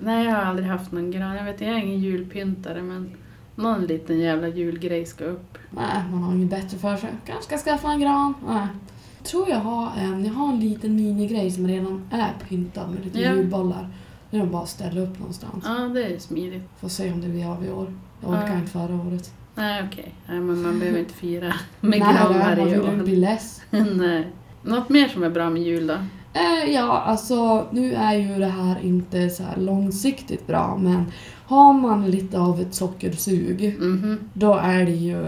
Nej, 0.00 0.24
jag 0.26 0.34
har 0.34 0.42
aldrig 0.42 0.68
haft 0.68 0.92
någon 0.92 1.10
gran. 1.10 1.36
Jag 1.36 1.44
vet, 1.44 1.60
jag 1.60 1.70
är 1.70 1.76
ingen 1.76 2.00
julpyntare 2.00 2.82
men 2.82 3.10
någon 3.54 3.86
liten 3.86 4.18
jävla 4.18 4.48
julgrej 4.48 5.06
ska 5.06 5.24
upp. 5.24 5.58
Nej, 5.70 6.02
man 6.10 6.22
har 6.22 6.34
inget 6.34 6.50
bättre 6.50 6.78
för 6.78 6.96
sig. 6.96 7.10
Kanske 7.26 7.44
ska 7.44 7.70
skaffa 7.70 7.88
en 7.92 8.00
gran. 8.00 8.34
Nej. 8.48 8.66
Jag 9.18 9.26
tror 9.30 9.48
jag 9.48 9.56
har 9.60 9.90
en, 9.98 10.24
jag 10.24 10.32
har 10.34 10.48
en 10.52 10.60
liten 10.60 10.96
minigrej 10.96 11.50
som 11.50 11.68
redan 11.68 12.02
är 12.10 12.32
pyntad 12.48 12.90
med 12.90 13.04
lite 13.04 13.20
Ja. 13.20 13.32
julbollar. 13.34 13.88
Det 14.30 14.36
är 14.38 14.46
bara 14.46 14.62
att 14.62 14.68
ställa 14.68 15.00
upp 15.00 15.18
någonstans. 15.18 15.64
Ja, 15.66 15.72
det 15.74 16.04
är 16.04 16.18
smidigt. 16.18 16.62
Får 16.80 16.88
se 16.88 17.12
om 17.12 17.20
det 17.20 17.28
blir 17.28 17.52
av 17.52 17.64
i 17.64 17.70
år. 17.70 17.92
Jag 18.22 18.30
orkar 18.30 18.46
Ja. 18.48 18.54
inte 18.58 18.70
förra 18.70 18.94
året. 18.94 19.32
Nej, 19.54 19.84
okej. 19.92 20.14
Nej, 20.28 20.40
men 20.40 20.62
man 20.62 20.78
behöver 20.78 20.98
inte 20.98 21.14
fira 21.14 21.46
med 21.80 21.90
Nej, 21.90 21.98
gran 22.00 22.14
man 22.14 22.38
varje 22.38 22.64
vill 22.64 22.74
ju 22.74 22.80
inte 22.80 22.90
år. 23.00 23.04
bli 23.04 23.16
less. 23.16 23.62
Nej. 23.96 24.26
Något 24.62 24.88
mer 24.88 25.08
som 25.08 25.22
är 25.22 25.30
bra 25.30 25.50
med 25.50 25.62
jul 25.62 25.86
då? 25.86 25.94
Eh, 26.36 26.72
ja, 26.74 27.00
alltså 27.00 27.66
nu 27.70 27.94
är 27.94 28.14
ju 28.14 28.38
det 28.38 28.46
här 28.46 28.76
inte 28.82 29.30
så 29.30 29.42
här 29.42 29.56
långsiktigt 29.56 30.46
bra 30.46 30.76
men 30.80 31.04
har 31.46 31.72
man 31.72 32.10
lite 32.10 32.38
av 32.40 32.60
ett 32.60 32.74
sockersug 32.74 33.76
Mhm. 33.80 34.18
då 34.32 34.54
är 34.54 34.84
det 34.84 34.90
ju 34.92 35.24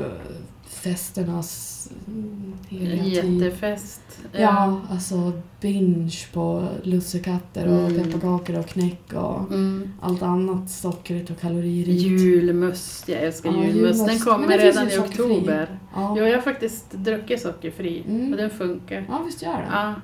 festernas 0.68 1.74
mm, 2.08 2.52
heliga 2.68 3.22
tid. 3.22 3.42
Jättefest. 3.42 4.00
Ja, 4.32 4.80
alltså 4.90 5.32
binge 5.60 6.16
på 6.32 6.68
lussekatter 6.82 7.66
och 7.68 7.90
Mm. 7.90 8.04
pepparkakor 8.04 8.58
och 8.58 8.66
knäck 8.66 9.12
och 9.12 9.52
Mm. 9.52 9.92
allt 10.00 10.22
annat 10.22 10.70
sockrigt 10.70 11.30
och 11.30 11.40
kaloririkt. 11.40 12.02
Julmust, 12.02 13.08
jag 13.08 13.22
älskar 13.22 13.50
Ja, 13.52 13.64
julmust. 13.64 14.06
Den 14.06 14.18
kommer 14.18 14.58
redan 14.58 14.88
i 14.88 14.98
oktober. 14.98 15.78
Ja. 15.94 16.14
Jo, 16.18 16.24
jag 16.26 16.34
har 16.34 16.42
faktiskt 16.42 16.90
druckit 16.92 17.42
sockerfri 17.42 18.04
Mm. 18.08 18.30
och 18.32 18.36
den 18.36 18.50
funkar. 18.50 19.04
ja, 19.08 19.22
visst 19.26 19.42
gör 19.42 19.52
det. 19.52 19.68
Ja. 19.72 19.94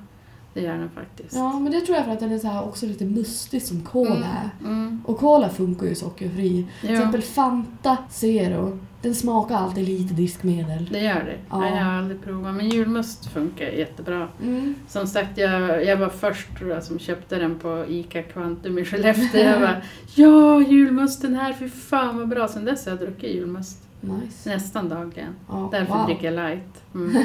Det 0.55 0.61
gör 0.61 0.77
den 0.77 0.89
faktiskt. 0.89 1.35
Ja, 1.35 1.59
men 1.59 1.71
det 1.71 1.81
tror 1.81 1.95
jag 1.97 2.05
för 2.05 2.11
att 2.13 2.19
den 2.19 2.31
är 2.31 2.37
så 2.39 2.47
här 2.47 2.63
också 2.63 2.85
lite 2.85 3.05
mustig 3.05 3.61
som 3.63 3.81
cola 3.81 4.15
Mm. 4.15 4.23
är. 4.23 4.49
Mm. 4.67 5.01
Och 5.05 5.17
cola 5.17 5.49
funkar 5.49 5.85
ju 5.87 5.95
sockerfri. 5.95 6.67
Till 6.81 6.89
Ja, 6.89 6.95
exempel 6.95 7.21
Fanta 7.21 7.97
Zero, 8.09 8.79
den 9.01 9.15
smakar 9.15 9.55
alltid 9.55 9.87
lite 9.87 10.13
diskmedel. 10.13 10.89
det 10.91 10.99
gör 10.99 11.13
det. 11.23 11.37
Ja. 11.49 11.67
Jag 11.69 11.83
har 11.85 11.91
aldrig 11.91 12.21
provat. 12.23 12.55
Men 12.55 12.69
julmust 12.69 13.25
funkar 13.25 13.65
jättebra. 13.65 14.27
Mm. 14.43 14.75
Som 14.87 15.07
sagt, 15.07 15.37
jag, 15.37 15.85
jag 15.85 15.97
var 15.97 16.09
först 16.09 16.57
tror 16.57 16.69
jag, 16.69 16.83
som 16.83 16.99
köpte 16.99 17.35
den 17.35 17.59
på 17.59 17.85
ICA 17.89 18.23
Kvantum 18.23 18.77
i 18.77 18.85
Skellefteå. 18.85 19.41
Jag 19.41 19.61
bara 19.61 19.81
ja, 20.15 20.61
julmusten 20.61 21.35
här, 21.35 21.53
fy 21.53 21.69
fan 21.69 22.17
vad 22.17 22.27
bra. 22.29 22.47
Sen 22.47 22.65
dess 22.65 22.85
har 22.85 22.91
jag 22.91 22.99
druckit 22.99 23.35
julmust 23.35 23.81
Nice. 24.01 24.49
nästan 24.49 24.89
dagligen. 24.89 25.35
Ja, 25.49 25.69
Därför 25.71 25.93
wow. 25.93 26.05
dricker 26.05 26.31
jag 26.31 26.35
light. 26.49 26.83
Mm. 26.95 27.23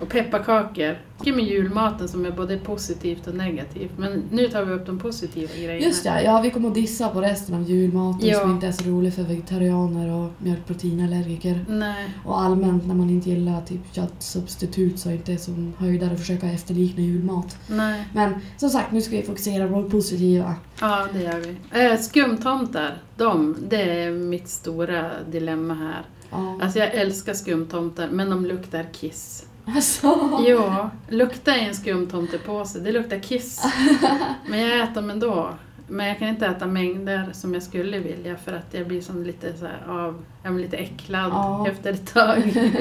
och 0.00 0.08
pepparkakor. 0.08 0.98
Mycket 1.18 1.36
med 1.36 1.44
julmaten 1.44 2.08
som 2.08 2.24
är 2.26 2.30
både 2.30 2.58
positivt 2.58 3.26
och 3.26 3.34
negativt. 3.34 3.90
Men 3.96 4.22
nu 4.30 4.48
tar 4.48 4.64
vi 4.64 4.72
upp 4.72 4.86
de 4.86 4.98
positiva 4.98 5.52
grejerna. 5.54 5.86
Just 5.86 6.04
det, 6.04 6.22
ja 6.22 6.40
vi 6.40 6.50
kommer 6.50 6.68
att 6.68 6.74
dissa 6.74 7.08
på 7.08 7.20
resten 7.20 7.54
av 7.54 7.62
julmaten 7.62 8.28
Ja. 8.28 8.40
som 8.40 8.50
inte 8.50 8.66
är 8.66 8.72
så 8.72 8.84
rolig 8.84 9.14
för 9.14 9.22
vegetarianer 9.22 10.12
och 10.12 10.30
mjölkproteinallergiker. 10.38 11.64
Nej, 11.68 12.10
Och 12.24 12.40
allmänt 12.42 12.86
när 12.86 12.94
man 12.94 13.10
inte 13.10 13.30
gillar 13.30 13.60
typ 13.60 13.80
köttsubstitut 13.92 14.98
så 14.98 15.08
är 15.08 15.12
det 15.12 15.16
inte 15.32 15.36
som 15.44 15.72
höjdare 15.78 16.12
att 16.12 16.20
försöka 16.20 16.46
efterlikna 16.46 17.02
julmat. 17.02 17.56
nej. 17.68 18.04
Men 18.14 18.34
som 18.56 18.70
sagt, 18.70 18.92
nu 18.92 19.02
ska 19.02 19.16
vi 19.16 19.22
fokusera 19.22 19.68
på 19.68 19.82
det 19.82 19.90
positiva. 19.90 20.54
Ja, 20.80 21.06
det 21.12 21.22
gör 21.22 21.40
vi. 21.72 21.84
Äh, 21.86 21.96
skumtomtar, 21.98 22.96
de, 23.16 23.56
det 23.68 23.82
är 24.04 24.10
mitt 24.10 24.48
stora 24.48 25.10
dilemma 25.30 25.74
här. 25.74 26.02
Ja. 26.30 26.58
Alltså 26.62 26.78
jag 26.78 26.94
älskar 26.94 27.34
skumtomtar, 27.34 28.08
men 28.12 28.30
de 28.30 28.46
luktar 28.46 28.86
kiss. 28.92 29.46
Alltså. 29.66 30.30
Jo, 30.46 30.62
lukta 31.08 31.56
i 31.56 31.64
en 31.68 31.74
skumtomtepåse, 31.74 32.78
det 32.80 32.92
luktar 32.92 33.18
kiss. 33.18 33.62
Men 34.48 34.60
jag 34.60 34.80
äter 34.80 34.94
dem 34.94 35.10
ändå. 35.10 35.48
Men 35.88 36.06
jag 36.06 36.18
kan 36.18 36.28
inte 36.28 36.46
äta 36.46 36.66
mängder 36.66 37.28
som 37.32 37.54
jag 37.54 37.62
skulle 37.62 37.98
vilja 37.98 38.36
för 38.36 38.52
att 38.52 38.66
jag 38.74 38.86
blir 38.88 39.00
som 39.00 39.22
lite 39.24 39.52
så 39.58 39.66
av, 39.92 40.24
jag 40.44 40.60
lite 40.60 40.76
äcklad 40.76 41.30
Ja. 41.32 41.68
efter 41.68 41.90
ett 41.92 42.14
tag. 42.14 42.42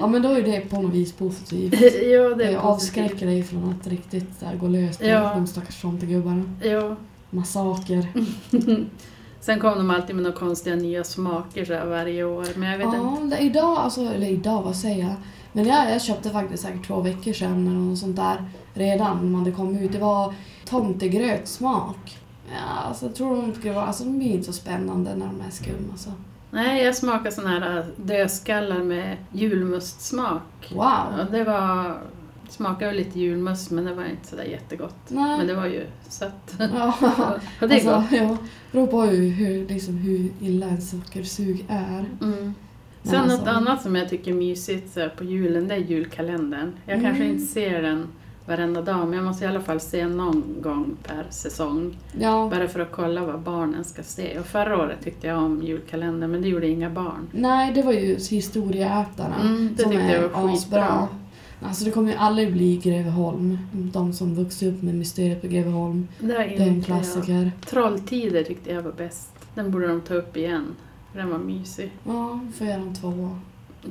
Ja 0.00 0.06
men 0.06 0.22
då 0.22 0.28
är 0.28 0.42
det 0.42 0.60
på 0.70 0.82
något 0.82 0.92
vis 0.94 1.12
positivt. 1.12 1.74
jo, 2.02 2.34
det 2.34 2.44
är 2.44 2.56
avskräcker 2.56 3.26
dig 3.26 3.42
från 3.42 3.76
att 3.80 3.86
riktigt 3.86 4.28
så 4.40 4.46
gå 4.60 4.68
lös 4.68 4.98
på 4.98 5.04
Ja. 5.06 5.32
de 5.34 5.46
stackars 5.46 5.80
tomtegubbarna. 5.82 6.44
Jo. 6.62 6.96
Massaker. 7.30 8.06
Sen 9.40 9.60
kom 9.60 9.78
de 9.78 9.90
alltid 9.90 10.14
med 10.16 10.22
några 10.22 10.36
konstiga 10.36 10.76
nya 10.76 11.04
smaker 11.04 11.64
så 11.64 11.72
varje 11.88 12.24
år. 12.24 12.46
Men 12.56 12.70
jag 12.70 12.78
vet 12.78 12.86
inte. 12.86 12.96
Ja, 12.96 13.18
det, 13.30 13.38
idag, 13.38 13.78
alltså, 13.78 14.00
eller 14.00 14.26
idag, 14.26 14.62
vad 14.62 14.76
säger 14.76 15.02
jag? 15.04 15.14
Men 15.52 15.66
jag, 15.66 15.90
jag 15.90 16.02
köpte 16.02 16.30
faktiskt 16.30 16.62
säkert 16.62 16.86
två 16.86 17.00
veckor 17.00 17.32
sedan 17.32 17.66
eller 17.66 17.76
något 17.78 17.98
sånt 17.98 18.16
där 18.16 18.44
redan 18.74 19.16
när 19.16 19.24
man 19.30 19.40
hade 19.40 19.52
kommit 19.52 19.82
ut. 19.82 19.92
Det 19.92 19.98
var 19.98 20.34
tomtegrötsmak. 20.64 22.18
Ja, 22.48 22.88
alltså, 22.88 23.06
jag 23.06 23.14
tror 23.14 23.36
de 23.36 23.54
skulle 23.54 23.74
vara, 23.74 23.86
alltså 23.86 24.04
de 24.04 24.18
blir 24.18 24.30
inte 24.30 24.46
så 24.46 24.52
spännande 24.52 25.14
när 25.14 25.26
de 25.26 25.40
är 25.40 25.50
skum 25.50 25.88
alltså. 25.90 26.10
Nej, 26.50 26.84
jag 26.84 26.96
smakade 26.96 27.32
såna 27.32 27.48
här 27.48 27.78
äh, 27.78 27.84
dödskallar 27.96 28.78
med 28.78 29.16
julmustsmak. 29.32 30.72
Wow! 30.74 30.82
Ja, 31.18 31.26
det 31.30 31.44
var... 31.44 31.98
smakade 32.48 32.86
väl 32.86 32.96
lite 32.96 33.20
julmust 33.20 33.70
men 33.70 33.84
det 33.84 33.94
var 33.94 34.04
inte 34.04 34.28
sådär 34.28 34.44
jättegott. 34.44 34.96
Nej. 35.08 35.38
Men 35.38 35.46
det 35.46 35.54
var 35.54 35.66
ju 35.66 35.86
sött. 36.08 36.54
Ja, 36.58 36.94
Och 37.60 37.68
det 37.68 37.80
är 37.80 37.84
gott. 37.84 37.94
alltså, 37.94 38.16
ja, 38.16 38.36
beror 38.72 38.86
på 38.86 39.02
hur, 39.02 39.30
hur, 39.30 39.68
liksom, 39.68 39.96
hur 39.96 40.32
illa 40.40 40.66
en 40.66 40.82
sockersug 40.82 41.64
är. 41.68 42.04
Mm. 42.22 42.54
Sen 43.02 43.14
alltså- 43.14 43.38
något 43.38 43.46
annat 43.48 43.82
som 43.82 43.94
jag 43.96 44.08
tycker 44.08 44.30
är 44.30 44.34
mysigt 44.34 44.98
på 45.16 45.24
julen, 45.24 45.68
det 45.68 45.74
är 45.74 45.78
julkalendern. 45.78 46.72
Jag 46.86 46.98
Mm. 46.98 47.06
kanske 47.06 47.24
inte 47.24 47.46
ser 47.46 47.82
den 47.82 48.06
varenda 48.46 48.82
dag, 48.82 49.04
men 49.08 49.12
jag 49.12 49.24
måste 49.24 49.44
i 49.44 49.48
alla 49.48 49.60
fall 49.60 49.80
se 49.80 50.06
någon 50.08 50.42
gång 50.62 50.96
per 51.02 51.26
säsong. 51.30 51.98
Ja, 52.20 52.48
Bara 52.52 52.68
för 52.68 52.80
att 52.80 52.92
kolla 52.92 53.24
vad 53.24 53.40
barnen 53.40 53.84
ska 53.84 54.02
se. 54.02 54.38
Och 54.38 54.46
förra 54.46 54.78
året 54.82 54.98
tyckte 55.04 55.26
jag 55.26 55.38
om 55.38 55.62
julkalendern, 55.62 56.30
men 56.30 56.42
det 56.42 56.48
gjorde 56.48 56.68
inga 56.68 56.90
barn. 56.90 57.28
nej 57.32 57.72
det 57.74 57.82
var 57.82 57.92
ju 57.92 58.16
Historieätarna 58.30 59.34
Mm, 59.40 59.68
det 59.76 59.82
som 59.82 59.92
tyckte 59.92 60.06
jag 60.06 60.16
är 60.24 60.28
var 60.28 60.48
skitbra. 60.52 60.52
asbra. 60.84 61.08
Alltså 61.64 61.84
det 61.84 61.90
kommer 61.90 62.10
ju 62.12 62.16
aldrig 62.18 62.52
bli 62.52 62.76
Greveholm. 62.76 63.58
De 63.72 64.12
som 64.12 64.34
vuxit 64.34 64.74
upp 64.74 64.82
med 64.82 64.94
Mysteriet 64.94 65.40
på 65.42 65.46
Greveholm. 65.48 66.08
Det 66.18 66.34
är, 66.34 66.38
Det 66.38 66.44
är 66.44 66.60
en 66.60 66.68
inte 66.68 66.90
jag. 66.90 67.02
klassiker. 67.02 67.52
Trolltider 67.66 68.42
tyckte 68.42 68.72
jag 68.72 68.82
var 68.82 68.92
bäst. 68.92 69.30
Den 69.54 69.70
borde 69.70 69.86
de 69.88 70.00
ta 70.00 70.14
upp 70.14 70.36
igen. 70.36 70.66
Den 71.12 71.30
var 71.30 71.38
mysig. 71.38 71.90
Ja, 72.04 72.40
får 72.58 72.66
göra 72.66 72.76
en 72.80 72.94
tvåa. 72.94 73.38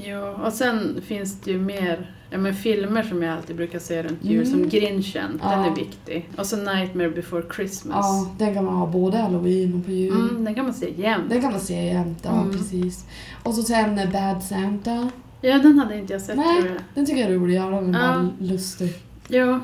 Ja, 0.05 0.29
och 0.45 0.53
sen 0.53 1.01
finns 1.05 1.41
det 1.41 1.51
ju 1.51 1.57
mer 1.59 2.15
ja, 2.29 2.37
men 2.37 2.55
filmer 2.55 3.03
som 3.03 3.21
jag 3.23 3.37
alltid 3.37 3.55
brukar 3.55 3.79
se 3.79 4.03
runt 4.03 4.19
jul, 4.25 4.47
Mm. 4.47 4.51
som 4.51 4.69
Grinchen. 4.69 5.39
Den 5.41 5.51
Ja. 5.51 5.65
är 5.71 5.75
viktig. 5.75 6.29
Och 6.37 6.45
så 6.45 6.57
Nightmare 6.57 7.09
before 7.09 7.43
Christmas. 7.55 7.95
Ja, 8.05 8.31
den 8.37 8.53
kan 8.53 8.65
man 8.65 8.75
ha 8.75 8.87
både 8.87 9.17
halloween 9.17 9.73
och 9.73 9.85
på 9.85 9.91
jul. 9.91 10.29
Mm, 10.29 10.45
den 10.45 10.55
kan 10.55 10.65
man 10.65 10.73
se 10.73 10.93
jämt. 11.01 11.29
Den 11.29 11.41
kan 11.41 11.51
man 11.51 11.59
se 11.61 11.85
jämt, 11.85 12.19
ja 12.23 12.41
Mm. 12.41 12.51
precis. 12.51 13.05
Och 13.43 13.53
så 13.53 13.63
sen 13.63 13.99
eh, 13.99 14.11
Bad 14.11 14.43
Santa. 14.43 15.09
Ja, 15.41 15.57
den 15.59 15.79
hade 15.79 15.97
inte 15.97 16.13
jag 16.13 16.21
sett 16.21 16.37
Nej. 16.37 16.61
tror 16.61 16.73
jag. 16.73 16.81
Den 16.95 17.05
tycker 17.05 17.21
jag 17.21 17.31
är 17.31 17.35
rolig, 17.35 17.55
ja, 17.57 17.65
den 17.69 17.93
Ja. 17.93 17.99
bara 17.99 18.29
lustig. 18.39 18.93
Ja, 19.27 19.59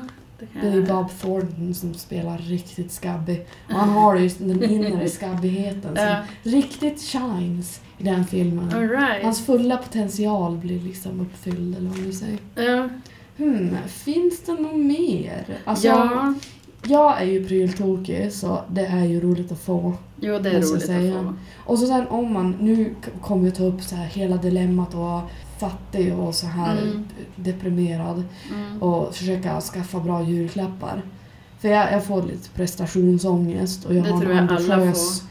det 0.60 0.68
är 0.68 0.72
ju 0.74 0.78
jag. 0.78 0.88
Bob 0.88 1.10
Thornton 1.20 1.74
som 1.74 1.94
spelar 1.94 2.38
riktigt 2.38 2.92
skabbig. 2.92 3.46
Och 3.68 3.74
han 3.74 3.88
har 3.88 4.16
ju 4.16 4.28
den 4.38 4.62
inre 4.64 5.08
skabbigheten 5.08 5.96
som 5.96 6.04
Ja. 6.04 6.16
riktigt 6.42 7.00
shines 7.02 7.80
i 7.98 8.02
den 8.04 8.24
filmen. 8.26 8.70
Right. 8.90 9.24
Hans 9.24 9.46
fulla 9.46 9.76
potential 9.76 10.56
blir 10.56 10.80
liksom 10.80 11.20
uppfylld, 11.20 11.76
eller 11.76 11.90
vad 11.90 11.98
man 11.98 12.12
säger. 12.12 12.38
Ja. 12.54 12.88
Hmm, 13.36 13.76
finns 13.86 14.42
det 14.42 14.52
något 14.52 14.76
mer? 14.76 15.44
Alltså, 15.64 15.86
ja, 15.86 16.34
jag 16.86 17.20
är 17.22 17.26
ju 17.26 17.44
pryltokig 17.48 18.32
så 18.32 18.60
det 18.70 18.86
är 18.86 19.04
ju 19.04 19.20
roligt 19.20 19.52
att 19.52 19.58
få. 19.60 19.94
jo 20.20 20.38
det 20.38 20.48
är 20.50 20.54
jag 20.54 20.62
roligt 20.64 20.86
säga. 20.86 21.18
att 21.18 21.24
få. 21.24 21.34
Och 21.64 21.78
så 21.78 21.86
sen 21.86 22.06
om 22.06 22.32
man, 22.32 22.56
nu 22.60 22.94
kommer 23.20 23.44
vi 23.44 23.50
ta 23.50 23.62
upp 23.64 23.82
så 23.82 23.96
här 23.96 24.04
hela 24.06 24.36
dilemmat 24.36 24.94
vara 24.94 25.22
fattig 25.58 26.14
och 26.18 26.34
så 26.34 26.46
här 26.46 26.82
Mm. 26.82 27.04
deprimerad 27.36 28.24
Mm. 28.54 28.82
och 28.82 29.14
försöka 29.14 29.60
skaffa 29.60 30.00
bra 30.00 30.22
julklappar. 30.22 31.02
För 31.58 31.68
jag, 31.68 31.92
jag 31.92 32.04
får 32.04 32.22
lite 32.22 32.48
prestationsångest 32.50 33.84
och 33.84 33.94
jag 33.94 34.04
Det 34.04 34.10
har 34.10 34.22
en 34.24 34.30
jag 34.30 34.38
ambitiös 34.38 35.22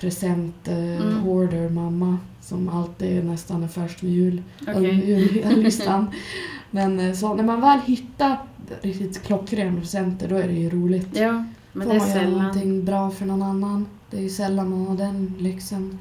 present 0.00 0.68
eh, 0.68 0.76
Mm. 0.78 1.74
mamma 1.74 2.18
som 2.40 2.68
alltid 2.68 3.24
nästan 3.24 3.62
är 3.62 3.68
först 3.68 4.02
med 4.02 4.12
jul, 4.12 4.42
Okej. 4.62 5.10
jullistan. 5.44 6.06
Men 6.70 7.00
eh, 7.00 7.12
så 7.14 7.34
när 7.34 7.44
man 7.44 7.60
väl 7.60 7.78
hittar 7.86 8.36
riktigt 8.82 9.22
klockrena 9.22 9.80
presenter 9.80 10.28
då 10.28 10.36
är 10.36 10.48
det 10.48 10.52
ju 10.54 10.70
roligt. 10.70 11.08
Ja, 11.12 11.44
men 11.72 11.86
Får 11.86 11.94
det 11.94 11.96
är 11.96 12.00
man 12.00 12.08
göra 12.08 12.20
sällan. 12.20 12.38
någonting 12.38 12.84
bra 12.84 13.10
för 13.10 13.26
någon 13.26 13.42
annan. 13.42 13.86
Det 14.10 14.16
är 14.16 14.20
ju 14.22 14.28
sällan 14.30 14.70
man 14.70 14.86
har 14.86 14.96
den 14.96 15.34
lyxen. 15.38 15.98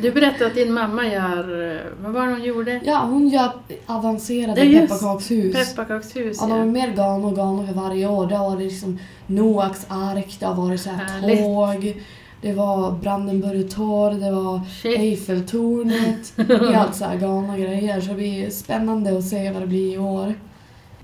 Du 0.00 0.10
berättade 0.10 0.46
att 0.46 0.54
din 0.54 0.72
mamma 0.72 1.06
gör, 1.06 1.72
eh, 1.74 1.80
vad 2.02 2.12
var 2.12 2.26
det 2.26 2.32
hon 2.32 2.44
gjorde? 2.44 2.80
Ja, 2.84 2.98
hon 3.10 3.28
gör 3.28 3.52
avancerade 3.86 4.60
pepparkakshus. 4.60 5.54
Pepparkakshus 5.54 6.38
Ja, 6.40 6.46
de 6.46 6.60
är 6.60 6.64
mer 6.64 6.92
galna 6.92 7.26
och 7.26 7.66
för 7.66 7.74
varje 7.74 8.06
år. 8.06 8.26
Det 8.26 8.36
har 8.36 8.50
varit 8.50 8.72
liksom 8.72 8.98
Noaks 9.26 9.86
ark, 9.88 10.36
det 10.40 10.46
har 10.46 10.54
varit 10.54 10.80
så 10.80 10.90
här 10.90 11.36
tåg, 11.36 12.02
det 12.42 12.52
var 12.52 12.92
Brandenburger 12.92 13.68
Tor, 13.68 14.10
det 14.10 14.30
var 14.30 14.60
Shit. 14.82 14.98
Eiffeltornet. 14.98 16.32
Det 16.36 16.52
är 16.52 16.74
allt 16.74 16.96
så 16.96 17.04
här 17.04 17.16
galna 17.16 17.58
grejer. 17.58 18.00
Så 18.00 18.08
det 18.08 18.14
blir 18.14 18.50
spännande 18.50 19.18
att 19.18 19.24
se 19.24 19.50
vad 19.52 19.62
det 19.62 19.66
blir 19.66 19.94
i 19.94 19.98
år. 19.98 20.34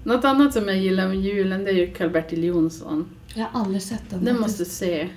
Något 0.03 0.25
annat 0.25 0.53
som 0.53 0.69
jag 0.69 0.79
gillar 0.79 1.09
med 1.09 1.17
julen 1.17 1.65
det 1.65 1.71
är 1.71 1.75
ju 1.75 1.87
Karl-Bertil 1.93 2.45
Jonsson. 2.45 3.09
Jag 3.35 3.47
har 3.53 3.61
aldrig 3.61 3.83
sett 3.83 4.11
den. 4.11 4.25
Den 4.25 4.41
måste 4.41 4.65
se. 4.65 5.09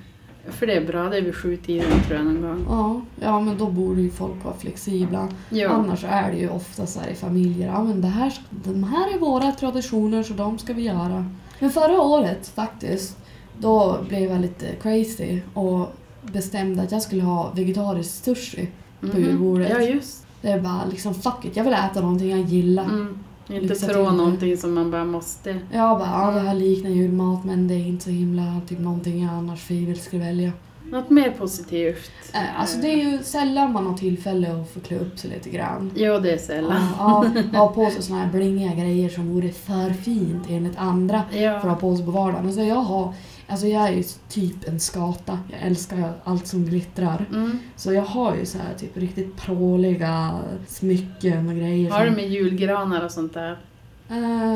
För 0.52 0.68
det 0.68 0.74
är 0.74 0.86
bra, 0.88 1.10
det 1.10 1.18
är 1.18 1.22
vid 1.22 1.36
sju 1.36 1.58
tiden 1.58 2.02
tror 2.08 2.18
jag 2.18 2.26
någon 2.26 2.42
gång. 2.42 2.66
Ja, 2.70 3.02
ja, 3.26 3.40
men 3.40 3.58
då 3.58 3.68
borde 3.70 4.02
ju 4.02 4.10
folk 4.12 4.44
vara 4.44 4.56
flexibla. 4.56 5.28
Jo. 5.50 5.70
Annars 5.72 6.04
är 6.04 6.32
det 6.32 6.38
ju 6.38 6.50
ofta 6.50 6.86
så 6.86 7.00
här 7.00 7.08
i 7.10 7.16
familjer, 7.16 7.68
ja 7.68 7.84
men 7.84 8.02
det 8.02 8.08
här, 8.08 8.34
de 8.50 8.84
här 8.84 9.16
är 9.16 9.20
våra 9.20 9.52
traditioner 9.52 10.24
så 10.24 10.34
de 10.34 10.58
ska 10.58 10.74
vi 10.74 10.82
göra. 10.82 11.26
Men 11.60 11.70
förra 11.70 12.02
året 12.02 12.48
faktiskt, 12.48 13.18
då 13.60 13.98
blev 14.10 14.32
jag 14.32 14.42
lite 14.42 14.66
crazy 14.82 15.40
och 15.54 15.88
bestämde 16.22 16.84
att 16.84 16.92
jag 16.92 17.02
skulle 17.02 17.24
ha 17.24 17.52
vegetarisk 17.56 18.24
sushi. 18.24 18.68
på 19.02 19.08
Mhm. 19.08 19.20
julbordet. 19.24 19.70
Ja, 19.70 19.82
just. 19.82 20.26
Det 20.42 20.50
är 20.52 20.60
bara 20.60 20.86
liksom 20.92 21.14
fuck 21.14 21.46
it, 21.46 21.56
jag 21.56 21.64
vill 21.64 21.74
äta 21.74 22.02
någonting 22.02 22.30
jag 22.30 22.40
gillar. 22.40 22.84
Mm. 22.84 23.20
Inte 23.50 23.76
tro 23.76 24.12
någonting 24.12 24.58
som 24.58 24.74
man 24.74 24.92
bara 24.92 25.06
måste. 25.06 25.60
Jag 25.72 26.00
bara, 26.00 26.10
ja 26.10 26.32
det 26.32 26.40
här 26.40 26.54
liknar 26.54 26.90
julmat 26.90 27.46
men 27.46 27.68
det 27.68 27.74
är 27.74 27.88
inte 27.88 28.04
så 28.04 28.10
himla 28.10 28.62
typ 28.68 28.80
någonting 28.80 29.24
jag 29.24 29.34
annars 29.34 29.64
frivilligt 29.64 30.04
skulle 30.04 30.24
välja. 30.24 30.52
Något 30.92 31.10
mer 31.10 31.32
positivt? 31.32 32.12
Eh, 32.34 32.60
Alltså 32.60 32.78
det 32.78 32.88
är 32.88 32.96
ju 33.12 33.24
sällan 33.24 33.74
man 33.74 33.88
har 33.88 33.98
tillfälle 33.98 34.62
att 34.62 34.70
få 34.70 34.80
klä 34.80 35.00
upp 35.00 35.20
sig 35.20 35.30
lite 35.30 35.50
grann. 35.50 35.92
Jo, 35.96 36.20
det 36.20 36.32
är 36.32 36.38
sällan. 36.38 36.82
Ja, 36.98 37.26
ja, 37.54 37.60
ha 37.60 37.68
på 37.68 37.90
sig 37.90 38.04
såna 38.04 38.20
här 38.20 38.32
blingiga 38.32 38.74
grejer 38.74 39.10
som 39.10 39.34
vore 39.34 39.50
för 39.50 39.90
fint 39.94 40.44
enligt 40.50 40.78
andra 40.78 41.24
för 41.32 41.46
att 41.48 41.62
ha 41.64 41.70
Ja. 41.70 41.76
på 41.76 41.96
sig 41.96 42.06
på 42.06 42.12
vardagen. 42.12 42.54
Så 42.54 42.62
jag, 42.62 42.76
har, 42.76 43.14
alltså 43.50 43.68
jag 43.68 43.88
är 43.88 43.92
ju 43.94 44.04
typ 44.30 44.68
en 44.68 44.80
skata. 44.80 45.40
Jag 45.52 45.62
älskar 45.62 46.14
allt 46.24 46.48
som 46.48 46.66
glittrar. 46.66 47.26
Mm. 47.32 47.60
Så 47.76 47.94
jag 47.94 48.02
har 48.02 48.36
ju 48.36 48.46
så 48.46 48.58
här 48.58 48.74
typ 48.78 48.98
riktigt 48.98 49.38
pråliga 49.38 50.40
smycken 50.68 51.50
och 51.50 51.56
grejer. 51.56 51.92
Har 51.92 52.06
du 52.06 52.12
med 52.12 52.30
julgranar 52.30 53.06
och 53.06 53.12
sånt 53.12 53.34
där? 53.34 53.58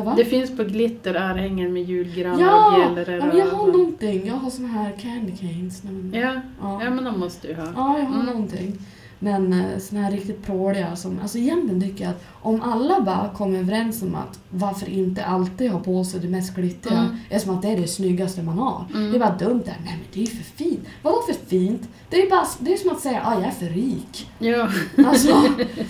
Va? 0.06 0.14
Det 0.18 0.26
finns 0.26 0.58
på 0.58 0.64
glitter 0.64 1.16
örhängen 1.16 1.74
med 1.74 1.84
julgranar 1.84 2.36
och 2.36 2.42
ja! 2.42 2.76
bjällror. 2.96 3.16
ja, 3.20 3.26
men 3.26 3.38
jag 3.38 3.46
har 3.46 3.68
och- 3.68 3.78
någonting. 3.78 4.28
Jag 4.28 4.34
har 4.36 4.50
såna 4.50 4.68
här 4.68 4.92
candy 5.02 5.32
canes. 5.32 5.84
Men- 5.84 6.12
ja. 6.22 6.42
ja. 6.62 6.84
ja, 6.84 6.90
men 6.90 7.04
de 7.04 7.20
måste 7.20 7.48
du 7.48 7.54
ha. 7.56 7.64
Ja, 7.76 7.98
jag 8.00 8.06
har 8.06 8.14
Mm. 8.16 8.26
någonting. 8.26 8.78
Men 9.24 9.54
eh, 9.54 9.80
såna 9.80 10.02
här 10.02 10.12
riktigt 10.12 10.44
pråliga 10.46 10.96
som, 10.96 11.20
alltså 11.22 11.38
egentligen 11.38 11.82
tycker 11.82 12.04
jag 12.04 12.12
att 12.12 12.24
om 12.42 12.62
alla 12.62 13.02
bara 13.02 13.30
kommer 13.30 13.60
överens 13.60 14.02
om 14.02 14.16
att 14.16 14.40
varför 14.50 14.90
inte 14.90 15.26
alltid 15.26 15.72
ha 15.72 15.80
på 15.80 16.04
sig 16.04 16.20
det 16.20 16.28
mest 16.28 16.56
glittriga, 16.56 17.00
Mm. 17.00 17.16
eftersom 17.30 17.56
att 17.56 17.62
det 17.62 17.68
är 17.68 17.78
det 17.78 17.88
snyggaste 17.88 18.44
man 18.44 18.58
har. 18.58 18.86
Mm. 18.94 19.12
Det 19.12 19.18
är 19.18 19.20
bara 19.20 19.36
dumt 19.38 19.62
där. 19.66 19.76
Nej 19.86 19.94
men 19.98 20.06
det 20.14 20.20
är 20.20 20.26
ju 20.26 20.32
för 20.32 20.44
fint. 20.44 20.80
Vadå 21.02 21.18
för 21.28 21.48
fint? 21.48 21.90
Det 22.10 22.22
är, 22.22 22.30
bara, 22.30 22.46
det 22.60 22.74
är 22.74 22.78
som 22.78 22.90
att 22.92 23.00
säga 23.00 23.22
att 23.22 23.40
jag 23.40 23.48
är 23.48 23.52
för 23.52 23.66
rik. 23.66 24.30
Ja. 24.40 24.70
Alltså, 25.08 25.44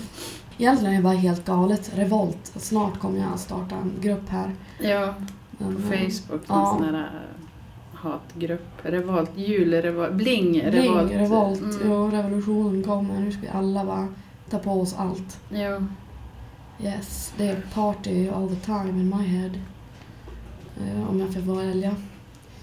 egentligen 0.58 0.92
är 0.92 0.96
det 0.96 1.02
bara 1.02 1.14
helt 1.14 1.44
galet. 1.44 1.90
Revolt. 1.94 2.52
Snart 2.56 2.98
kommer 2.98 3.18
jag 3.18 3.32
att 3.34 3.40
starta 3.40 3.74
en 3.76 3.92
grupp 4.00 4.28
här. 4.28 4.50
ja, 4.80 5.14
på 5.58 5.64
eh, 5.64 5.70
Facebook. 5.70 6.42
Ja. 6.46 6.76
Sån 6.78 6.84
här 6.94 7.00
äh, 7.02 7.43
hatgrupp. 8.04 8.68
Revolt, 8.82 9.30
julrevolt, 9.36 10.12
bling, 10.12 10.50
Bling, 10.52 10.62
revolt. 10.62 11.12
revolt. 11.12 11.60
Mm. 11.60 11.76
Jo, 11.84 12.10
revolutionen 12.12 12.82
kommer. 12.82 13.20
Nu 13.20 13.32
ska 13.32 13.40
vi 13.40 13.48
alla 13.48 13.84
bara 13.84 14.08
ta 14.50 14.58
på 14.58 14.70
oss 14.70 14.94
allt. 14.98 15.40
Ja. 15.48 15.82
Yes, 16.82 17.32
det 17.36 17.48
är 17.48 17.56
party 17.74 18.28
all 18.28 18.48
the 18.48 18.56
time 18.56 18.88
in 18.88 19.08
my 19.18 19.24
head. 19.26 19.50
Eh, 20.80 21.10
om 21.10 21.20
jag 21.20 21.34
får 21.34 21.54
välja. 21.56 21.96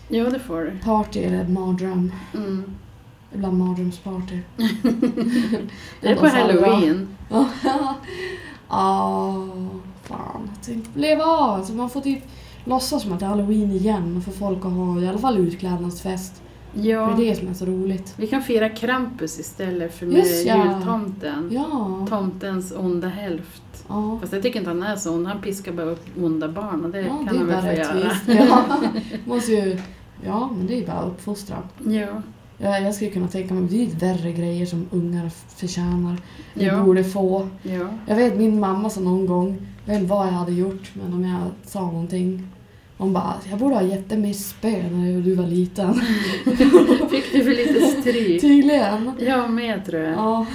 ja, 0.10 0.30
det 0.30 0.40
får 0.40 0.62
du. 0.62 0.72
Party 0.84 1.20
eller 1.20 1.48
mardröm. 1.48 2.12
Mm. 2.34 2.64
Ibland 3.34 3.58
mardrömsparty. 3.58 4.40
Det 6.02 6.08
är 6.08 6.16
på 6.16 6.28
halloween. 6.28 7.08
Ja, 8.74 8.78
ah, 8.78 9.34
fan. 10.04 10.50
Jag 10.56 10.66
tänkte 10.66 11.00
leva 11.00 11.24
av. 11.24 11.50
Alltså 11.50 11.74
man 11.74 11.90
får 11.90 12.02
typ 12.02 12.24
låtsas 12.66 13.02
som 13.04 13.14
att 13.14 13.20
det 13.20 13.26
är 13.26 13.30
halloween 13.30 13.72
igen 13.72 14.18
och 14.18 14.24
få 14.24 14.32
folk 14.32 14.66
att 14.66 14.72
ha 14.72 15.02
i 15.02 15.08
alla 15.08 15.18
fall 15.18 15.38
utklädnadsfest. 15.38 16.42
Ja. 16.74 17.14
Det 17.18 17.24
är 17.26 17.30
det 17.30 17.36
som 17.36 17.48
är 17.48 17.54
så 17.54 17.66
roligt. 17.66 18.14
Vi 18.18 18.28
kan 18.28 18.42
fira 18.42 18.70
Krampus 18.70 19.40
istället 19.40 19.94
för 19.96 20.06
med 20.06 20.18
Just 20.18 20.46
ja. 20.46 20.66
jultomten. 20.74 21.50
Ja. 21.52 22.06
Tomtens 22.10 22.74
onda 22.78 23.08
hälft. 23.08 23.64
Ja. 23.88 24.18
Fast 24.22 24.34
jag 24.34 24.42
tycker 24.44 24.60
inte 24.60 24.70
han 24.72 24.84
är 24.84 24.96
så 24.96 25.14
ond. 25.16 25.28
Han 25.28 25.42
piskar 25.42 25.72
bara 25.72 25.86
upp 25.86 26.06
onda 26.22 26.48
barn 26.48 26.86
och 26.86 26.92
det 26.92 27.02
ja, 27.02 27.08
kan 27.08 27.26
det 27.26 27.38
han 27.38 27.48
väl 27.48 27.62
få 27.62 27.82
göra. 27.82 28.12
Ja. 28.48 28.66
Måste 29.26 29.52
ju, 29.52 29.78
ja, 30.26 30.50
men 30.58 30.68
det 30.68 30.84
är 30.84 30.88
bara 30.88 30.98
att 30.98 31.08
uppfostra. 31.08 31.58
Ja. 31.86 32.22
Ja, 32.58 32.80
jag 32.80 32.96
skulle 32.96 33.12
kunna 33.12 33.28
tänka 33.28 33.54
mig 33.54 33.64
betydligt 33.64 34.04
värre 34.04 34.32
grejer 34.32 34.66
som 34.66 34.88
ungar 34.92 35.30
förtjänar. 35.56 36.18
Vi 36.54 36.66
Ja. 36.66 36.84
borde 36.84 37.04
få. 37.04 37.48
Ja. 37.64 37.88
Jag 38.08 38.16
vet 38.16 38.38
min 38.38 38.60
mamma 38.60 38.90
sa 38.90 39.00
någon 39.02 39.26
gång, 39.26 39.68
jag 39.92 40.00
vet 40.00 40.02
inte 40.02 40.14
vad 40.14 40.28
jag 40.28 40.32
hade 40.32 40.52
gjort, 40.52 40.92
men 40.94 41.14
om 41.14 41.26
jag 41.26 41.70
sa 41.72 41.82
någonting. 41.82 42.48
Hon 42.98 43.14
bara, 43.14 43.34
jag 43.50 43.60
borde 43.60 43.76
ha 43.76 43.82
gett 43.82 44.10
dig 44.10 44.18
mer 44.18 44.34
spö 44.34 44.84
när 44.92 45.22
du 45.22 45.36
var 45.36 45.48
liten. 45.48 45.94
Fick 47.10 47.32
du 47.34 47.44
för 47.44 47.50
lite 47.52 47.82
stryk? 48.02 48.42
Tydligen. 48.42 49.12
Jag 49.20 49.50
med 49.52 49.86
tror 49.86 50.02
jag. 50.02 50.14
Ja, 50.14 50.46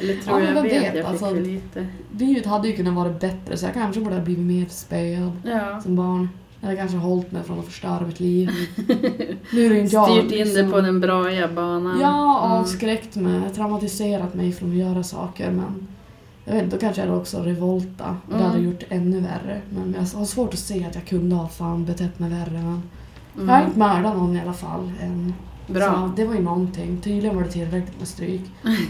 Eller 0.00 0.14
tror 0.16 0.40
Ja, 0.40 0.46
jag 0.46 0.62
vet, 0.62 0.72
vem 0.72 0.74
jag 0.74 0.82
vet, 0.82 0.92
fick 0.92 1.04
alltså. 1.04 1.26
för 1.26 1.40
lite. 1.40 1.86
livet 2.18 2.46
hade 2.46 2.68
ju 2.68 2.76
kunnat 2.76 2.94
vara 2.94 3.10
bättre 3.10 3.56
så 3.56 3.66
jag 3.66 3.74
kanske 3.74 4.00
borde 4.00 4.14
ha 4.16 4.22
blivit 4.22 4.44
mer 4.46 4.66
spöad 4.70 5.32
Ja. 5.44 5.80
som 5.80 5.96
barn. 5.96 6.28
Hade 6.62 6.76
kanske 6.76 6.96
hållit 6.96 7.32
mig 7.32 7.42
från 7.42 7.58
att 7.58 7.64
förstöra 7.66 8.06
mitt 8.06 8.20
liv. 8.20 8.50
Nu 9.52 9.66
är 9.66 9.70
det 9.70 9.78
inte 9.80 9.94
jag. 9.94 10.08
Styrt 10.10 10.22
in 10.22 10.30
det 10.38 10.44
liksom. 10.44 10.70
på 10.70 10.80
den 10.80 11.00
braiga 11.00 11.48
banan. 11.48 12.00
Ja, 12.00 12.44
Mm. 12.46 12.58
avskräckt 12.60 13.16
mig, 13.16 13.40
traumatiserat 13.54 14.34
mig 14.34 14.52
från 14.52 14.70
att 14.70 14.76
göra 14.76 15.02
saker 15.02 15.50
men 15.50 15.88
jag 16.44 16.54
vet 16.54 16.62
inte, 16.64 16.76
då 16.76 16.80
kanske 16.80 17.02
jag 17.02 17.08
hade 17.08 17.20
också 17.20 17.42
revolta 17.42 18.16
och 18.26 18.32
det 18.32 18.34
Mm. 18.34 18.46
hade 18.50 18.62
gjort 18.62 18.80
det 18.88 18.94
ännu 18.94 19.20
värre. 19.20 19.60
Men 19.70 19.94
jag 19.98 20.18
har 20.18 20.24
svårt 20.26 20.52
att 20.54 20.60
se 20.60 20.84
att 20.84 20.94
jag 20.94 21.06
kunde 21.06 21.36
ha 21.36 21.48
fan 21.48 21.84
betett 21.84 22.18
mig 22.18 22.30
värre 22.30 22.50
men 22.52 22.82
Mm. 23.36 23.48
jag 23.48 23.54
har 23.54 23.64
inte 23.66 23.78
mördat 23.78 24.16
någon 24.16 24.36
i 24.36 24.40
alla 24.40 24.52
fall 24.52 24.92
än. 25.00 25.34
Bra. 25.66 25.92
Så 25.92 26.12
det 26.16 26.24
var 26.24 26.34
ju 26.34 26.42
någonting. 26.42 27.00
Tydligen 27.00 27.36
var 27.36 27.42
det 27.42 27.50
tillräckligt 27.50 27.98
med 27.98 28.08
stryk. 28.08 28.42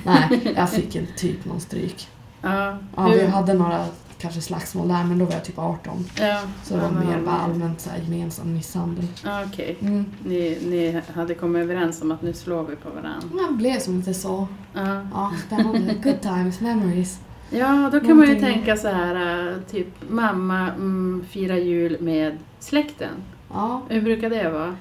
Nej, 0.05 0.53
jag 0.57 0.71
fick 0.71 0.97
inte 0.97 1.13
typ 1.13 1.45
någon 1.45 1.61
stryk. 1.61 2.09
Ja. 2.45 2.77
Ja, 2.97 3.09
vi 3.09 3.27
hade 3.27 3.55
några 3.55 3.85
kanske 4.19 4.41
slagsmål 4.41 4.89
där 4.89 5.05
men 5.05 5.19
då 5.19 5.25
var 5.25 5.33
jag 5.33 5.45
typ 5.45 5.59
18. 5.59 6.05
ja. 6.21 6.41
Så 6.65 6.75
det 6.75 6.81
var 6.81 6.89
Ja, 6.89 6.95
mer 7.11 7.21
bara 7.25 7.35
allmänt 7.37 7.81
så 7.81 7.91
här, 7.91 7.99
gemensam 7.99 8.53
misshandel. 8.55 9.07
Ja, 9.25 9.45
Okej. 9.47 9.77
Mm. 9.81 10.05
Ni, 10.25 10.59
ni 10.63 11.01
hade 11.15 11.35
kommit 11.35 11.63
överens 11.63 12.03
om 12.03 12.13
att 12.13 12.23
nu 12.23 12.33
slår 12.33 12.63
vi 12.65 12.77
på 12.77 12.89
varandra. 12.91 13.29
Man 13.47 13.57
blev 13.57 13.79
som 13.81 13.97
lite 13.97 14.15
så. 14.15 14.47
Ja. 14.75 15.01
Ja, 15.15 15.33
spännande. 15.47 15.95
Good 16.03 16.21
times, 16.21 16.61
memories. 16.61 17.19
Ja, 17.53 17.91
då 17.93 18.01
kan 18.01 18.17
man 18.17 18.27
ju 18.27 18.35
Någonting- 18.35 18.41
tänka 18.41 18.77
så 18.77 18.89
här, 18.89 19.47
äh, 19.51 19.57
typ 19.71 19.89
mamma 20.11 20.69
mm, 20.69 21.25
firar 21.31 21.57
jul 21.57 21.97
med 22.01 22.39
släkten. 22.61 23.11
Ja, 23.55 23.83
Hur 23.89 24.01
brukar 24.01 24.31
det 24.31 24.51
vara? 24.51 24.77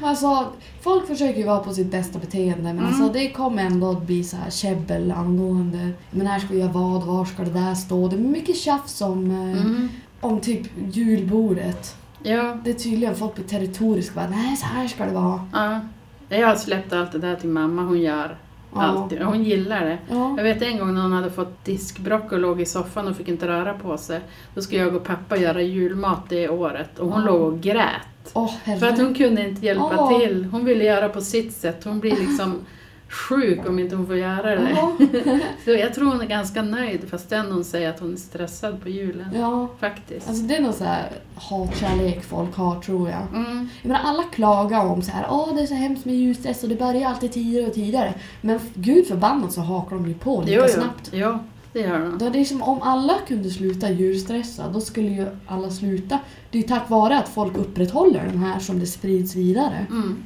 alltså 0.00 0.46
folk 0.82 1.06
försöker 1.06 1.40
ju 1.40 1.46
vara 1.46 1.58
på 1.58 1.72
sitt 1.72 1.90
bästa 1.90 2.18
beteende 2.18 2.62
men 2.62 2.78
Mm. 2.78 2.86
alltså 2.86 3.12
det 3.12 3.30
kommer 3.30 3.62
ändå 3.64 3.90
att 3.90 4.02
bli 4.06 4.24
så 4.24 4.36
här 4.36 4.50
käbbel 4.50 5.12
angående 5.12 5.90
men 6.10 6.26
här 6.26 6.38
ska 6.38 6.48
vi 6.52 6.58
göra 6.58 6.72
vad, 6.72 7.02
var 7.04 7.24
ska 7.24 7.42
det 7.44 7.50
där 7.50 7.74
stå? 7.74 8.08
Det 8.08 8.16
är 8.16 8.20
mycket 8.20 8.56
tjafs 8.56 9.00
om, 9.02 9.30
eh, 9.30 9.60
Mm. 9.62 9.88
om 10.20 10.40
typ 10.40 10.66
julbordet. 10.92 11.96
Ja, 12.22 12.56
Det 12.64 12.70
är 12.70 12.74
tydligen 12.74 13.14
folk 13.14 13.34
blir 13.34 13.44
territoriska 13.44 14.14
bara, 14.14 14.28
nej 14.28 14.56
så 14.56 14.66
här 14.66 14.88
ska 14.88 15.04
det 15.04 15.12
vara. 15.12 15.48
ja. 15.52 15.80
Jag 16.28 16.46
har 16.48 16.56
släppt 16.56 16.92
allt 16.92 17.12
det 17.12 17.18
där 17.18 17.34
till 17.36 17.48
mamma, 17.48 17.82
hon 17.82 18.00
gör 18.00 18.36
Ja. 18.76 18.82
alltid. 18.86 19.22
Hon 19.22 19.44
gillar 19.44 19.80
det. 19.84 19.98
Ja. 20.10 20.34
Jag 20.36 20.44
vet 20.44 20.62
en 20.62 20.78
gång 20.78 20.94
när 20.94 21.02
hon 21.02 21.12
hade 21.12 21.30
fått 21.30 21.64
diskbrock 21.64 22.32
och 22.32 22.38
låg 22.38 22.60
i 22.60 22.66
soffan 22.66 23.08
och 23.08 23.16
fick 23.16 23.28
inte 23.28 23.48
röra 23.48 23.74
på 23.74 23.98
sig. 23.98 24.20
Då 24.54 24.62
skulle 24.62 24.80
jag 24.80 24.96
och 24.96 25.04
pappa 25.04 25.36
göra 25.36 25.62
julmat 25.62 26.20
det 26.28 26.48
året 26.48 26.98
och 26.98 27.08
hon 27.10 27.20
Ja. 27.20 27.26
låg 27.26 27.40
och 27.42 27.60
grät. 27.60 28.32
Åh 28.32 28.50
För 28.80 28.86
att 28.86 28.98
hon 28.98 29.14
kunde 29.14 29.48
inte 29.48 29.66
hjälpa 29.66 29.92
Åh. 29.98 30.18
till. 30.18 30.44
Hon 30.44 30.64
ville 30.64 30.84
göra 30.84 31.08
på 31.08 31.20
sitt 31.20 31.52
sätt. 31.56 31.84
Hon 31.84 32.00
blir 32.00 32.16
liksom 32.16 32.54
sjuk 33.08 33.68
om 33.68 33.78
inte 33.78 33.96
hon 33.96 34.06
får 34.06 34.16
göra 34.16 34.54
det. 34.56 34.70
Ja. 34.70 34.96
Så 35.64 35.70
jag 35.70 35.94
tror 35.94 36.06
hon 36.10 36.20
är 36.20 36.26
ganska 36.26 36.62
nöjd 36.62 37.08
fastän 37.10 37.52
hon 37.52 37.64
säger 37.64 37.90
att 37.90 38.00
hon 38.00 38.12
är 38.12 38.16
stressad 38.16 38.82
på 38.82 38.88
julen. 38.88 39.26
ja. 39.34 39.68
Faktiskt. 39.80 40.28
Alltså 40.28 40.42
det 40.42 40.56
är 40.56 40.62
nog 40.62 40.74
så 40.74 40.84
här 40.84 41.08
hatkärlek 41.34 42.24
folk 42.24 42.54
har 42.56 42.80
tror 42.80 43.08
jag. 43.10 43.22
Mm. 43.34 43.68
Jag 43.82 43.88
menar, 43.88 44.00
alla 44.04 44.22
klagar 44.22 44.84
om 44.86 45.02
så 45.02 45.10
här, 45.12 45.26
åh 45.30 45.54
det 45.54 45.62
är 45.62 45.66
så 45.66 45.74
hemskt 45.74 46.04
med 46.04 46.14
ljusstress 46.14 46.62
och 46.62 46.68
det 46.68 46.76
börjar 46.76 47.08
alltid 47.08 47.32
tidigare 47.32 47.66
och 47.66 47.74
tidigare. 47.74 48.14
Men 48.40 48.60
gud 48.74 49.06
förbannat 49.06 49.52
så 49.52 49.60
hakar 49.60 49.96
de 49.96 50.06
ju 50.08 50.14
på 50.14 50.40
lika 50.40 50.52
Jo, 50.56 50.62
jo. 50.66 50.72
snabbt. 50.74 51.10
jo, 51.12 51.38
det 51.72 51.80
gör 51.80 52.00
hon. 52.00 52.18
Då 52.18 52.26
är 52.26 52.30
det 52.30 52.44
som 52.44 52.62
om 52.62 52.82
alla 52.82 53.14
kunde 53.28 53.50
sluta 53.50 53.90
djurstressa, 53.90 54.68
då 54.68 54.80
skulle 54.80 55.08
ju 55.08 55.26
alla 55.46 55.70
sluta. 55.70 56.18
Det 56.50 56.58
är 56.58 56.62
ju 56.62 56.68
tack 56.68 56.90
vare 56.90 57.18
att 57.18 57.28
folk 57.28 57.56
upprätthåller 57.56 58.24
den 58.32 58.38
här 58.38 58.58
som 58.60 58.78
det 58.80 58.86
sprids 58.86 59.34
vidare. 59.34 59.86
Mm. 59.90 60.16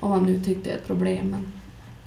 Om 0.00 0.10
man 0.10 0.22
nu 0.22 0.40
tyckte 0.40 0.68
det 0.70 0.74
är 0.74 0.76
ett 0.78 0.86
problem. 0.86 1.26
Men 1.30 1.52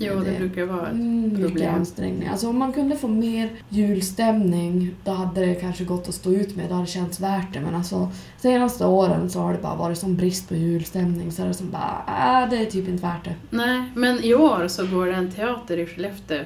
Jo, 0.06 0.20
det 0.20 0.32
Det- 0.32 0.38
brukar 0.38 0.66
vara 0.66 0.88
ett 0.88 0.94
mm, 0.94 1.42
problem. 1.42 1.76
ansträngning. 1.76 2.28
Alltså 2.28 2.50
om 2.50 2.58
man 2.58 2.74
kunde 2.74 2.96
få 2.96 3.08
mer 3.08 3.50
julstämning, 3.70 4.96
då 5.04 5.12
hade 5.12 5.46
det 5.46 5.56
kanske 5.56 5.84
gått 5.84 6.10
att 6.10 6.16
stå 6.16 6.32
ut 6.32 6.56
med. 6.56 6.70
Det 6.70 6.74
hade 6.74 6.88
känts 6.88 7.20
värt 7.20 7.54
det. 7.54 7.60
Men 7.60 7.76
alltså 7.76 8.12
senaste 8.38 8.86
åren 8.86 9.30
så 9.30 9.40
har 9.40 9.54
det 9.54 9.60
bara 9.62 9.76
varit 9.76 9.98
sån 9.98 10.16
brist 10.16 10.50
på 10.50 10.56
julstämning 10.56 11.32
så 11.32 11.44
är 11.44 11.48
det 11.48 11.54
som 11.54 11.72
bara, 11.72 12.04
äh, 12.44 12.50
det 12.50 12.58
är 12.58 12.66
typ 12.66 12.88
inte 12.88 13.04
värt 13.04 13.24
det. 13.26 13.36
Nej, 13.50 13.84
men 13.96 14.24
i 14.24 14.34
år 14.34 14.68
så 14.68 14.86
går 14.88 15.06
det 15.06 15.14
en 15.14 15.32
teater 15.32 15.78
i 15.78 15.86
Skellefteå. 15.86 16.44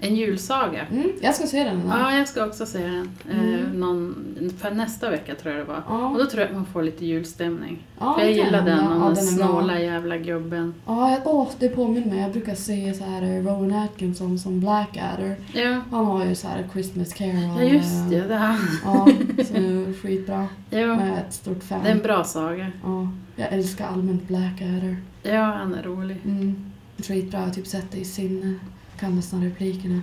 En 0.00 0.16
julsaga. 0.16 0.86
Mm, 0.90 1.12
jag 1.22 1.34
ska 1.34 1.46
se 1.46 1.64
den. 1.64 1.82
Ja, 1.88 2.12
jag 2.16 2.28
ska 2.28 2.46
också 2.46 2.66
se 2.66 2.78
den. 2.78 3.08
Eh, 3.30 3.38
Mm. 3.38 3.80
någon, 3.80 4.14
för 4.58 4.70
nästa 4.70 5.10
vecka 5.10 5.34
tror 5.34 5.54
jag 5.54 5.62
det 5.66 5.68
var. 5.72 5.82
Ja. 5.88 6.08
Och 6.08 6.18
då 6.18 6.26
tror 6.26 6.40
jag 6.40 6.48
att 6.50 6.56
man 6.56 6.66
får 6.66 6.82
lite 6.82 7.06
julstämning. 7.06 7.78
Ja, 8.00 8.14
för 8.14 8.20
jag 8.26 8.30
det 8.30 8.36
gillar 8.44 8.62
den, 8.62 8.78
om 8.78 9.00
Ja, 9.00 9.04
den 9.06 9.14
den 9.14 9.24
snåla 9.24 9.80
jävla 9.80 10.16
gubben. 10.16 10.74
Ja, 10.86 11.10
jag- 11.10 11.20
åh, 11.24 11.48
det 11.58 11.68
påminner 11.68 12.06
mig. 12.06 12.18
Jag 12.20 12.32
brukar 12.32 12.54
se 12.54 12.94
så 12.94 13.04
här 13.04 13.22
eh, 13.22 13.42
Rowan 13.42 13.72
Atkinson 13.72 14.38
som 14.38 14.60
Blackadder. 14.60 15.36
Ja, 15.52 15.80
Han 15.90 16.06
har 16.06 16.24
ju 16.24 16.34
så 16.34 16.48
här 16.48 16.68
Christmas 16.72 17.12
Carol. 17.12 17.34
ja 17.58 17.62
just 17.62 18.10
det. 18.10 18.16
eh, 18.16 18.26
det 18.28 18.34
här. 18.36 18.58
Ja, 18.84 19.08
så 19.44 19.52
det 19.54 19.94
skitbra. 20.02 20.46
Jag 20.70 20.80
Ja, 20.80 21.00
är 21.00 21.16
ett 21.28 21.34
stort 21.34 21.62
fan. 21.64 21.80
det 21.84 21.88
är 21.88 21.92
en 21.94 22.02
bra 22.02 22.24
saga. 22.24 22.72
Ja, 22.84 23.08
jag 23.36 23.52
älskar 23.52 23.86
allmänt 23.88 24.28
Blackadder. 24.28 24.96
Ja, 25.22 25.42
han 25.44 25.74
är 25.74 25.82
rolig. 25.82 26.16
Mm. 26.24 26.70
Skitbra. 26.98 27.40
Jag 27.40 27.46
har 27.46 27.54
typ 27.54 27.66
sett 27.66 27.90
det 27.92 27.98
i 27.98 28.04
sinne. 28.04 28.54
Kan 29.00 29.16
nästan 29.16 29.44
replikerna. 29.44 30.00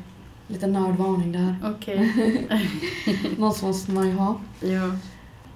Lite 0.48 0.68
nördvarning 0.68 1.32
där. 1.32 1.56
Okej. 1.64 2.12
Något 3.38 3.58
som 3.58 3.68
måste 3.68 3.92
man 3.92 4.08
ju 4.08 4.14
ha. 4.14 4.40
Ja. 4.60 4.92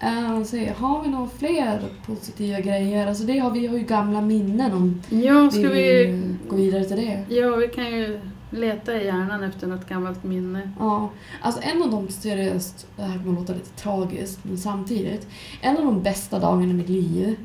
Uh, 0.03 0.43
se, 0.43 0.73
har 0.77 1.03
vi 1.03 1.09
några 1.09 1.29
fler 1.29 1.81
positiva 2.05 2.59
grejer? 2.59 3.07
Alltså 3.07 3.23
det 3.23 3.39
har 3.39 3.51
vi 3.51 3.67
har 3.67 3.77
ju 3.77 3.83
gamla 3.83 4.21
minnen 4.21 4.73
om. 4.73 5.01
ja, 5.09 5.51
ska 5.51 5.61
Vill 5.61 5.69
vi... 5.69 6.35
gå 6.49 6.55
vidare 6.55 6.85
till 6.85 6.97
det? 6.97 7.35
Ja, 7.35 7.55
vi 7.55 7.67
kan 7.67 7.85
ju 7.85 8.19
leta 8.49 9.01
i 9.01 9.05
hjärnan 9.05 9.43
efter 9.43 9.67
något 9.67 9.89
gammalt 9.89 10.23
minne. 10.23 10.71
Ja, 10.79 11.09
alltså 11.41 11.61
en 11.63 11.83
av 11.83 11.91
de 11.91 12.07
seriöst, 12.09 12.87
det 12.95 13.03
här 13.03 13.17
kommer 13.17 13.39
låta 13.39 13.53
lite 13.53 13.69
tragiskt 13.69 14.39
men 14.43 14.57
samtidigt, 14.57 15.27
en 15.61 15.77
av 15.77 15.85
de 15.85 16.03
bästa 16.03 16.39
dagarna 16.39 16.71
i 16.71 16.73
mitt 16.73 16.89
liv, 16.89 17.35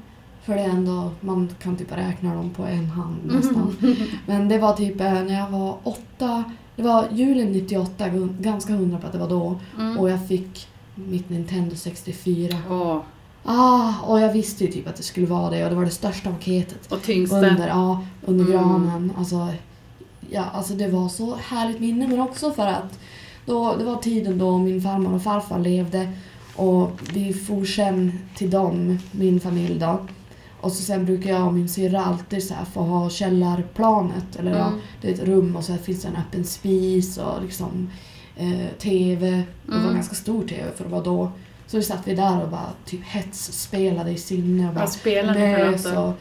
för 0.45 0.55
det 0.55 0.61
är 0.61 0.69
ändå, 0.69 1.11
man 1.21 1.49
kan 1.63 1.77
typ 1.77 1.93
räkna 1.97 2.35
dem 2.35 2.51
på 2.51 2.63
en 2.63 2.87
hand 2.87 3.17
nästan. 3.25 3.77
Men 4.27 4.49
det 4.49 4.59
var 4.59 4.73
typ 4.73 5.01
eh, 5.01 5.13
när 5.13 5.39
jag 5.39 5.51
var 5.51 5.77
åtta, 5.83 6.45
det 6.77 6.83
var 6.83 7.05
julen 7.13 7.53
98, 7.53 8.09
gun- 8.09 8.37
ganska 8.41 8.73
hundra 8.73 8.99
på 8.99 9.07
att 9.07 9.13
det 9.13 9.19
var 9.19 9.29
då, 9.29 9.61
Mm. 9.79 9.99
och 9.99 10.11
jag 10.11 10.27
fick 10.29 10.69
mitt 10.95 11.31
Nintendo 11.31 11.77
64. 11.77 12.57
Åh, 12.71 12.99
Ah, 13.45 13.93
och 14.07 14.21
jag 14.21 14.33
visste 14.33 14.65
ju 14.65 14.73
typ 14.73 14.89
att 14.89 14.97
det 14.97 15.03
skulle 15.03 15.27
vara 15.27 15.51
det 15.51 15.65
och 15.65 15.71
det 15.71 15.77
var 15.77 15.85
det 15.85 15.91
största 15.91 16.31
paketet. 16.31 16.93
och 16.93 17.03
tyngsta. 17.03 17.37
Under, 17.37 17.69
ja, 17.69 18.05
under 18.27 18.45
Mm. 18.45 18.57
granen. 18.57 19.13
Alltså, 19.19 19.49
ja, 20.31 20.45
alltså 20.53 20.75
det 20.75 20.89
var 20.89 21.09
så 21.09 21.35
härligt 21.49 21.81
minne 21.81 22.09
men 22.09 22.21
också 22.21 22.51
för 22.53 22.67
att 22.67 22.99
då, 23.47 23.77
det 23.77 23.85
var 23.85 23.97
tiden 23.97 24.39
då 24.39 24.59
min 24.59 24.83
farmor 24.83 25.15
och 25.15 25.23
farfar 25.23 25.59
levde 25.59 26.13
och 26.57 26.91
vi 27.13 27.33
for 27.33 27.65
sen 27.65 28.19
till 28.37 28.51
dem, 28.51 28.99
min 29.13 29.41
familj 29.41 29.79
då. 29.79 29.99
Och 30.61 30.73
så 30.73 30.83
sen 30.83 31.05
brukar 31.05 31.31
jag 31.31 31.47
och 31.47 31.55
min 31.55 31.69
syrra 31.69 32.05
alltid 32.05 32.43
så 32.45 32.55
här 32.55 32.65
få 32.65 32.81
ha 32.81 33.11
källarplanet. 33.11 34.37
Eller 34.39 34.51
ja, 34.59 34.67
Mm. 34.67 34.79
det 35.01 35.09
är 35.09 35.13
ett 35.15 35.25
rum 35.29 35.57
och 35.57 35.65
så 35.65 35.77
finns 35.77 36.03
det 36.03 36.09
en 36.09 36.17
öppen 36.17 36.45
spis 36.45 37.19
och 37.19 37.43
liksom 37.43 37.91
eh, 38.37 38.67
TV. 38.79 39.27
Det 39.31 39.45
var 39.67 39.77
Mm. 39.77 39.89
en 39.89 39.95
ganska 39.95 40.15
stor 40.15 40.43
TV 40.49 40.65
för 40.77 40.85
att 40.85 40.91
vara 40.91 41.03
då. 41.03 41.33
Så 41.67 41.77
vi 41.77 41.83
satt 41.83 42.09
vi 42.09 42.15
där 42.15 42.43
och 42.43 42.49
bara 42.51 42.71
typ 42.87 43.01
hetsspelade 43.05 44.11
i 44.11 44.17
sinne. 44.19 44.69
Och 44.69 44.75
bara, 44.75 44.81
Vad 44.81 44.93
spelar 44.93 45.35
ni 45.73 45.79
för 45.79 46.13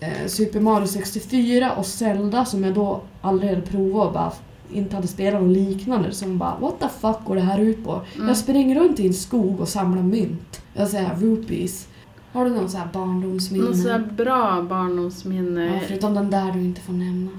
eh, 0.00 0.26
Super 0.26 0.60
Mario 0.60 0.86
64 0.86 1.72
och 1.72 1.86
Zelda 1.86 2.44
som 2.44 2.64
jag 2.64 2.74
då 2.74 3.00
aldrig 3.20 3.50
hade 3.50 3.62
provat 3.62 4.06
och 4.06 4.12
bara 4.12 4.32
inte 4.72 4.96
hade 4.96 5.08
spelat 5.08 5.42
något 5.42 5.56
liknande. 5.56 6.12
Som 6.12 6.38
bara 6.38 6.56
what 6.60 6.80
the 6.80 6.88
fuck 7.00 7.18
går 7.26 7.34
det 7.34 7.40
här 7.42 7.58
ut 7.58 7.84
på? 7.84 8.00
Mm. 8.14 8.28
Jag 8.28 8.36
springer 8.36 8.80
runt 8.80 9.00
i 9.00 9.06
en 9.06 9.14
skog 9.14 9.60
och 9.60 9.68
samlar 9.68 10.02
mynt. 10.02 10.62
Jag 10.74 10.88
säger 10.88 11.10
rupees. 11.20 11.86
Har 12.34 12.44
du 12.44 12.50
någon 12.50 12.68
sån 12.68 12.80
här 12.80 12.88
barndomsminne? 12.92 13.64
Något 13.64 13.76
sådär 13.78 13.98
bra 14.16 14.62
barndomsminne. 14.62 15.66
Ja, 15.66 15.80
förutom 15.88 16.14
den 16.14 16.30
där 16.30 16.52
du 16.52 16.60
inte 16.60 16.80
får 16.80 16.92
nämna. 16.92 17.30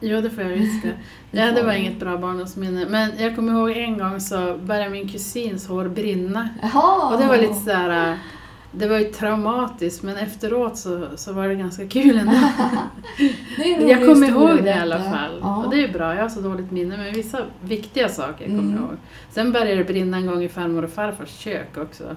Jo, 0.00 0.20
det 0.20 0.30
får 0.30 0.42
jag 0.44 0.50
visst 0.50 0.82
det. 0.82 0.92
Ja, 1.30 1.52
det 1.52 1.62
var 1.62 1.72
inget 1.72 2.00
bra 2.00 2.16
barndomsminne. 2.18 2.86
Men 2.88 3.10
jag 3.18 3.36
kommer 3.36 3.52
ihåg 3.52 3.70
en 3.70 3.98
gång 3.98 4.20
så 4.20 4.56
började 4.64 4.90
min 4.90 5.08
kusins 5.08 5.66
hår 5.68 5.88
brinna. 5.88 6.48
Jaha! 6.62 7.14
Och 7.14 7.20
det 7.20 7.26
var 7.26 7.36
lite 7.38 7.54
sådär... 7.54 8.10
äh, 8.12 8.16
Det 8.72 8.88
var 8.88 8.98
ju 8.98 9.04
traumatiskt 9.04 10.02
men 10.02 10.16
efteråt 10.16 10.76
så, 10.78 11.06
så 11.16 11.32
var 11.32 11.48
det 11.48 11.54
ganska 11.54 11.88
kul 11.88 12.18
ändå. 12.18 12.32
Jag 13.88 14.06
kommer 14.06 14.28
ihåg 14.28 14.62
det 14.64 14.70
i 14.70 14.72
alla 14.78 14.98
fall. 14.98 15.38
Ja. 15.40 15.56
Och 15.64 15.70
det 15.70 15.76
är 15.76 15.86
ju 15.86 15.92
bra, 15.92 16.14
jag 16.14 16.22
har 16.22 16.28
så 16.28 16.40
dåligt 16.40 16.70
minne 16.70 16.96
men 16.96 17.14
vissa 17.14 17.38
viktiga 17.60 18.08
saker 18.08 18.44
kommer 18.46 18.58
Mm. 18.58 18.74
jag 18.74 18.82
ihåg. 18.82 18.96
Sen 19.30 19.52
började 19.52 19.74
det 19.76 19.84
brinna 19.84 20.16
en 20.16 20.26
gång 20.26 20.42
i 20.42 20.48
farmor 20.48 20.82
och 20.84 20.90
farfars 20.90 21.28
kök 21.38 21.78
också. 21.78 22.16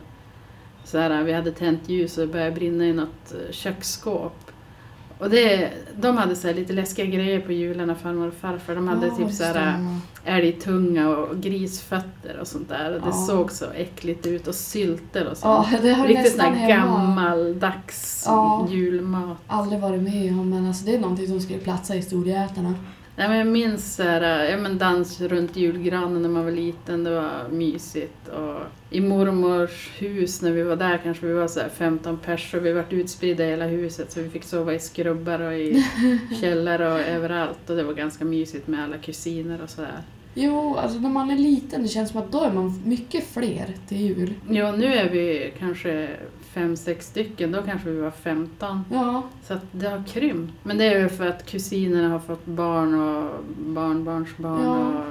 Så 0.85 0.97
här, 0.97 1.23
vi 1.23 1.33
hade 1.33 1.51
tänt 1.51 1.89
ljus 1.89 2.17
och 2.17 2.27
det 2.27 2.33
började 2.33 2.51
brinna 2.51 2.85
i 2.85 2.93
något 2.93 3.31
eh, 3.33 3.51
köksskåp. 3.51 4.35
Och 5.17 5.29
det, 5.29 5.69
de 5.95 6.17
hade 6.17 6.35
så 6.35 6.47
här 6.47 6.53
lite 6.55 6.73
läskiga 6.73 7.05
grejer 7.05 7.39
på 7.41 7.51
jularna, 7.51 7.95
farmor 7.95 8.27
och 8.27 8.33
farfar. 8.33 8.75
De 8.75 8.87
hade 8.87 9.07
Ja, 9.07 9.15
typ 9.15 9.31
så 9.31 9.43
här, 9.43 9.51
stämmer. 9.53 9.97
älgtunga 10.25 11.09
och 11.09 11.37
grisfötter 11.41 12.37
och 12.41 12.47
sånt 12.47 12.69
där. 12.69 12.93
Och 12.95 13.01
det 13.01 13.07
Ja. 13.07 13.25
såg 13.27 13.51
så 13.51 13.65
äckligt 13.75 14.27
ut 14.27 14.47
och 14.47 14.55
sylter 14.55 15.27
och 15.27 15.37
sånt. 15.37 15.67
Ja, 15.71 15.77
det 15.81 15.93
har 15.93 16.07
Riktigt 16.07 16.31
sån 16.31 16.41
här 16.53 16.69
gammaldags 16.69 18.23
Ja. 18.27 18.67
julmat. 18.69 19.37
Aldrig 19.47 19.79
varit 19.81 20.01
med 20.01 20.31
om 20.31 20.49
men 20.49 20.67
alltså 20.67 20.85
det 20.85 20.95
är 20.95 20.99
någonting 20.99 21.27
som 21.27 21.41
skulle 21.41 21.59
platsa 21.59 21.93
i 21.93 21.97
historieätarna. 21.97 22.73
Nej, 23.21 23.29
men 23.29 23.37
jag 23.37 23.47
minns 23.47 23.95
så 23.95 24.03
här, 24.03 24.49
ja, 24.49 24.57
men 24.57 24.77
dans 24.77 25.21
runt 25.21 25.55
julgranen 25.55 26.21
när 26.21 26.29
man 26.29 26.43
var 26.43 26.51
liten, 26.51 27.03
det 27.03 27.15
var 27.15 27.49
mysigt. 27.51 28.27
Och 28.27 28.61
I 28.89 29.01
mormors 29.01 29.89
hus 29.97 30.41
när 30.41 30.51
vi 30.51 30.63
var 30.63 30.75
där 30.75 30.97
kanske 31.03 31.25
vi 31.25 31.33
var 31.33 31.47
så 31.47 31.59
här 31.59 31.69
15 31.69 32.17
pers 32.17 32.53
och 32.53 32.65
vi 32.65 32.73
var 32.73 32.85
utspridda 32.89 33.45
i 33.45 33.49
hela 33.49 33.65
huset 33.65 34.11
så 34.11 34.21
vi 34.21 34.29
fick 34.29 34.43
sova 34.43 34.73
i 34.73 34.79
skrubbar 34.79 35.39
och 35.39 35.53
i 35.53 35.85
källare 36.41 36.93
och 36.93 36.99
överallt. 36.99 37.69
Och 37.69 37.75
det 37.75 37.83
var 37.83 37.93
ganska 37.93 38.25
mysigt 38.25 38.67
med 38.67 38.83
alla 38.83 38.97
kusiner 38.97 39.61
och 39.63 39.69
sådär. 39.69 40.01
Jo, 40.33 40.75
alltså 40.75 40.99
när 40.99 41.09
man 41.09 41.29
är 41.29 41.37
liten 41.37 41.81
det 41.81 41.87
känns 41.87 42.09
som 42.09 42.21
att 42.21 42.31
då 42.31 42.43
är 42.43 42.53
man 42.53 42.81
mycket 42.85 43.27
fler 43.27 43.75
till 43.87 43.97
jul. 43.97 44.33
Ja, 44.49 44.71
nu 44.71 44.85
är 44.85 45.09
vi 45.09 45.53
kanske 45.59 46.09
fem, 46.53 46.77
sex 46.77 47.05
stycken, 47.07 47.51
då 47.51 47.61
kanske 47.61 47.89
vi 47.89 47.99
var 48.01 48.11
15. 48.11 48.85
Ja, 48.91 49.23
Så 49.43 49.53
att 49.53 49.65
det 49.71 49.87
har 49.89 50.03
krympt. 50.07 50.53
Men 50.63 50.77
det 50.77 50.85
är 50.85 50.99
ju 50.99 51.09
för 51.09 51.27
att 51.27 51.45
kusinerna 51.45 52.09
har 52.09 52.19
fått 52.19 52.45
barn 52.45 52.93
och 53.01 53.29
barnbarnsbarn 53.59 54.63
Ja. 54.63 54.77
och 54.87 55.03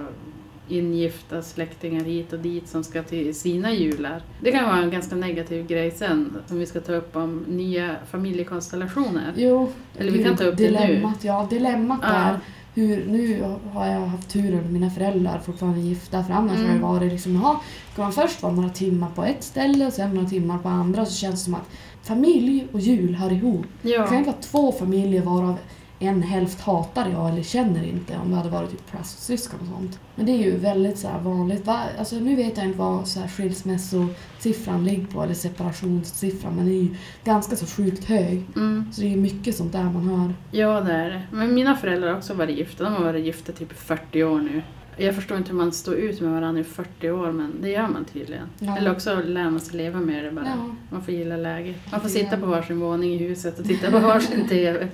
ingifta 0.69 1.43
släktingar 1.43 2.05
hit 2.05 2.33
och 2.33 2.39
dit 2.39 2.69
som 2.69 2.85
ska 2.85 3.03
till 3.03 3.35
sina 3.35 3.73
jular. 3.73 4.23
Det 4.41 4.53
kan 4.53 4.65
vara 4.65 4.77
en 4.79 4.91
ganska 4.91 5.17
negativ 5.17 5.67
grej 5.67 5.91
sen, 5.91 6.37
om 6.51 6.59
vi 6.59 6.67
ska 6.67 6.81
ta 6.81 6.93
upp 6.93 7.17
om 7.17 7.45
nya 7.49 7.97
familjekonstellationer. 8.11 9.33
jo. 9.37 9.73
Eller 9.99 10.13
vi 10.13 10.25
kan 10.25 10.37
ta 10.37 10.45
upp 10.45 10.57
det 10.57 10.71
nu. 10.71 10.77
dilemmat, 10.87 11.25
Ja, 11.25 11.47
dilemmat 11.51 11.99
Ja. 12.03 12.37
Hur, 12.81 13.07
nu 13.07 13.45
har 13.73 13.87
jag 13.87 14.01
haft 14.07 14.29
turen 14.29 14.65
att 14.65 14.71
mina 14.71 14.91
föräldrar 14.91 15.39
fortfarande 15.39 15.81
är 15.81 15.83
gifta 15.83 16.25
för 16.25 16.33
annars 16.33 16.59
Mm. 16.59 16.67
har 16.69 16.75
det 16.75 16.83
varit 17.01 17.13
liksom, 17.13 17.35
jaha, 17.35 17.57
ska 17.93 18.03
man 18.03 18.13
först 18.13 18.43
vara 18.43 18.53
några 18.53 18.69
timmar 18.69 19.09
på 19.15 19.25
ett 19.25 19.45
ställe 19.45 19.87
och 19.87 19.93
sen 19.93 20.15
några 20.15 20.29
timmar 20.29 20.59
på 20.59 20.69
andra 20.69 21.07
så 21.07 21.13
känns 21.15 21.35
det 21.41 21.45
som 21.45 21.55
att 21.55 21.69
familj 22.03 22.67
och 22.73 22.81
jul 22.81 23.15
hör 23.15 23.33
ihop. 23.33 23.67
Det 23.83 23.93
kan 23.93 24.13
ju 24.13 24.19
Ja, 24.19 24.23
vara 24.27 24.37
två 24.41 24.73
familjer 24.73 25.23
varav 25.23 25.59
en 26.03 26.23
hälft 26.23 26.61
hatar 26.61 27.09
jag 27.11 27.29
eller 27.29 27.43
känner 27.43 27.85
inte 27.85 28.17
om 28.17 28.31
det 28.31 28.37
hade 28.37 28.49
varit 28.49 28.71
typ 28.71 28.91
plastsyskon 28.91 29.61
och 29.61 29.67
sånt. 29.67 29.99
Men 30.15 30.27
det 30.27 30.33
är 30.33 30.37
ju 30.39 30.57
väldigt 30.57 30.99
så 30.99 31.09
vanligt. 31.23 31.67
Va? 31.67 31.81
Alltså, 31.99 32.17
nu 32.17 32.37
vet 32.37 32.57
jag 32.57 32.67
inte 32.67 32.79
vad 32.79 33.09
så 33.09 33.21
här 33.21 33.29
skilsmässosiffran 33.29 34.85
ligger 34.85 35.07
på 35.07 35.23
eller 35.23 35.35
separationssiffran 35.35 36.55
men 36.57 36.65
den 36.67 36.75
är 36.75 36.79
ju 36.83 36.95
ganska 37.25 37.57
så 37.57 37.67
sjukt 37.67 38.05
hög. 38.05 38.43
mm. 38.57 38.85
Så 38.93 39.01
det 39.01 39.07
är 39.07 39.11
ju 39.11 39.17
mycket 39.17 39.57
sånt 39.57 39.73
där 39.73 39.85
man 39.85 40.09
hör. 40.09 40.35
ja 40.51 40.81
det 40.81 40.93
är 40.93 41.11
det. 41.11 41.23
Men 41.33 41.55
mina 41.55 41.77
föräldrar 41.77 42.09
har 42.09 42.17
också 42.17 42.35
varit 42.35 42.59
gifta. 42.59 42.85
De 42.85 42.93
har 42.95 43.05
varit 43.05 43.25
gifta 43.25 43.53
typ 43.53 43.73
i 43.73 43.75
40 43.75 44.25
år 44.25 44.39
nu. 44.41 44.63
Jag 44.97 45.15
förstår 45.15 45.37
inte 45.39 45.51
hur 45.51 45.57
man 45.59 45.73
står 45.73 45.95
ut 45.95 46.21
med 46.21 46.33
varandra 46.33 46.61
i 46.61 46.65
40 46.65 47.11
år 47.11 47.33
men 47.33 47.53
det 47.63 47.69
gör 47.69 47.89
man 47.89 48.05
tydligen. 48.05 48.47
Ja. 48.59 48.77
Eller 48.77 48.93
också 48.93 49.23
lär 49.25 49.51
man 49.51 49.61
sig 49.61 49.77
leva 49.77 50.01
med 50.01 50.25
det 50.25 50.31
bara. 50.31 50.47
Ja. 50.47 50.75
Man 50.91 51.03
får 51.03 51.15
gilla 51.15 51.37
läget. 51.37 51.77
Man 51.93 52.01
får 52.01 52.09
sitta 52.09 52.37
på 52.37 52.47
varsin 52.47 52.81
våning 52.81 53.13
i 53.13 53.17
huset 53.17 53.59
och 53.59 53.65
titta 53.65 53.91
på 53.91 53.99
varsin 53.99 54.49
TV. 54.49 54.89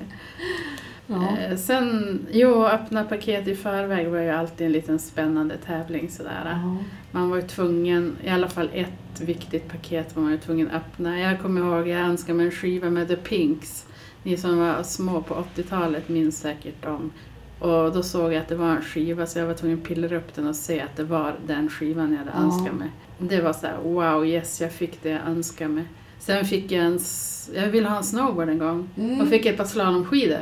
Ja. 1.07 1.37
Eh, 1.39 1.57
Sen, 1.57 2.19
jo, 2.33 2.65
öppna 2.67 3.05
paket 3.05 3.49
i 3.49 3.55
förväg 3.57 4.09
var 4.09 4.19
ju 4.21 4.31
alltid 4.31 4.67
en 4.67 4.73
liten 4.73 4.99
spännande 4.99 5.57
tävling 5.57 6.11
sådär. 6.11 6.43
Ja. 6.65 6.77
Man 7.11 7.31
var 7.31 7.37
ju 7.37 7.43
tvungen, 7.43 8.17
i 8.25 8.29
alla 8.31 8.49
fall 8.49 8.71
ett 8.73 9.21
viktigt 9.21 9.69
paket 9.69 10.17
var 10.17 10.23
man 10.23 10.33
ju 10.33 10.39
tvungen 10.39 10.71
att 10.71 10.75
öppna. 10.75 11.21
Jag 11.21 11.41
kommer 11.41 11.61
ihåg, 11.61 11.89
jag 11.89 12.01
önskade 12.01 12.35
mig 12.37 12.47
en 12.47 12.53
skiva 12.53 12.91
med 12.91 13.09
The 13.09 13.17
Pinks. 13.17 13.87
Ni 14.23 14.37
som 14.37 14.59
var 14.59 14.83
små 14.83 15.23
på 15.23 15.35
80-talet 15.57 16.09
minns 16.09 16.39
säkert 16.41 16.83
dem. 16.83 17.11
Och 17.59 17.93
då 17.93 18.03
såg 18.03 18.33
jag 18.33 18.41
att 18.41 18.49
det 18.49 18.57
var 18.57 18.71
en 18.71 18.83
skiva 18.83 19.27
så 19.27 19.39
jag 19.39 19.47
var 19.47 19.55
tvungen 19.55 19.79
att 19.79 19.85
pillra 19.85 20.17
upp 20.17 20.35
den 20.35 20.47
och 20.47 20.57
se 20.57 20.81
att 20.81 20.97
det 20.97 21.05
var 21.05 21.35
den 21.47 21.69
skivan 21.71 22.11
jag 22.13 22.19
hade 22.19 22.31
Ja. 22.35 22.43
önskat 22.43 22.75
mig. 22.79 22.91
Det 23.19 23.41
var 23.41 23.53
så 23.53 23.67
här: 23.67 23.77
wow, 23.83 24.27
yes, 24.27 24.61
jag 24.61 24.73
fick 24.73 25.03
det 25.03 25.09
jag 25.11 25.21
önskade 25.27 25.71
mig. 25.71 25.85
Sen 26.19 26.45
fick 26.45 26.73
jag 26.73 26.85
en, 26.85 26.99
jag 27.55 27.67
ville 27.69 27.89
ha 27.89 27.97
en 27.97 28.05
snowboard 28.05 28.49
en 28.49 28.59
gång 28.59 28.89
Mm. 28.97 29.21
och 29.21 29.29
fick 29.29 29.47
ett 29.47 29.57
par 29.57 29.65
slalomskidor. 29.65 30.41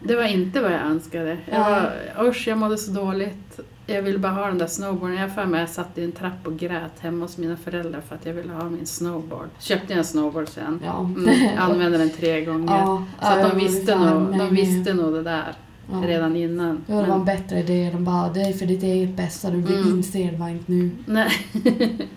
Det 0.00 0.16
var 0.16 0.24
inte 0.24 0.60
vad 0.60 0.72
jag 0.72 0.80
önskade. 0.80 1.36
Jag, 1.50 1.60
var, 1.70 1.92
usch, 2.28 2.48
jag 2.48 2.58
mådde 2.58 2.78
så 2.78 2.90
dåligt. 2.90 3.60
Jag 3.86 4.02
ville 4.02 4.18
bara 4.18 4.32
ha 4.32 4.46
den 4.46 4.58
där 4.58 4.66
snowboarden. 4.66 5.16
Jag 5.16 5.22
har 5.22 5.34
för 5.34 5.46
mig 5.46 5.60
jag 5.60 5.68
satt 5.68 5.98
i 5.98 6.04
en 6.04 6.12
trapp 6.12 6.46
och 6.46 6.58
grät 6.58 6.92
hemma 7.00 7.24
hos 7.24 7.38
mina 7.38 7.56
föräldrar 7.56 8.00
för 8.08 8.14
att 8.14 8.26
jag 8.26 8.34
ville 8.34 8.52
ha 8.52 8.64
min 8.70 8.86
snowboard. 8.86 9.48
Köpte 9.58 9.86
jag 9.92 9.98
en 9.98 10.04
snowboard 10.04 10.48
sen. 10.48 10.80
Ja. 10.84 10.98
Mm, 11.00 11.58
använde 11.58 11.98
den 11.98 12.10
tre 12.10 12.44
gånger. 12.44 12.66
Ja, 12.78 13.04
Så 13.22 13.26
att 13.26 13.50
de 13.50 13.58
visste, 13.58 13.98
nog, 13.98 14.38
de 14.38 14.54
visste 14.54 14.94
nog 14.94 15.12
det 15.14 15.22
där 15.22 15.52
Ja. 15.92 16.02
redan 16.06 16.36
innan. 16.36 16.84
Ja, 16.86 16.94
en 17.02 17.08
Men, 17.08 17.24
bättre 17.24 17.58
idé. 17.60 17.90
De 17.92 18.04
bara, 18.04 18.28
det 18.32 18.40
är 18.40 18.52
för 18.52 18.66
ditt 18.66 18.82
eget 18.82 19.16
bästa. 19.16 19.50
Du 19.50 19.56
Mm. 19.56 19.88
inser 19.96 20.32
det 20.32 20.38
bara 20.38 20.50
inte 20.50 20.72
nu. 20.72 20.90
nej. 21.06 21.30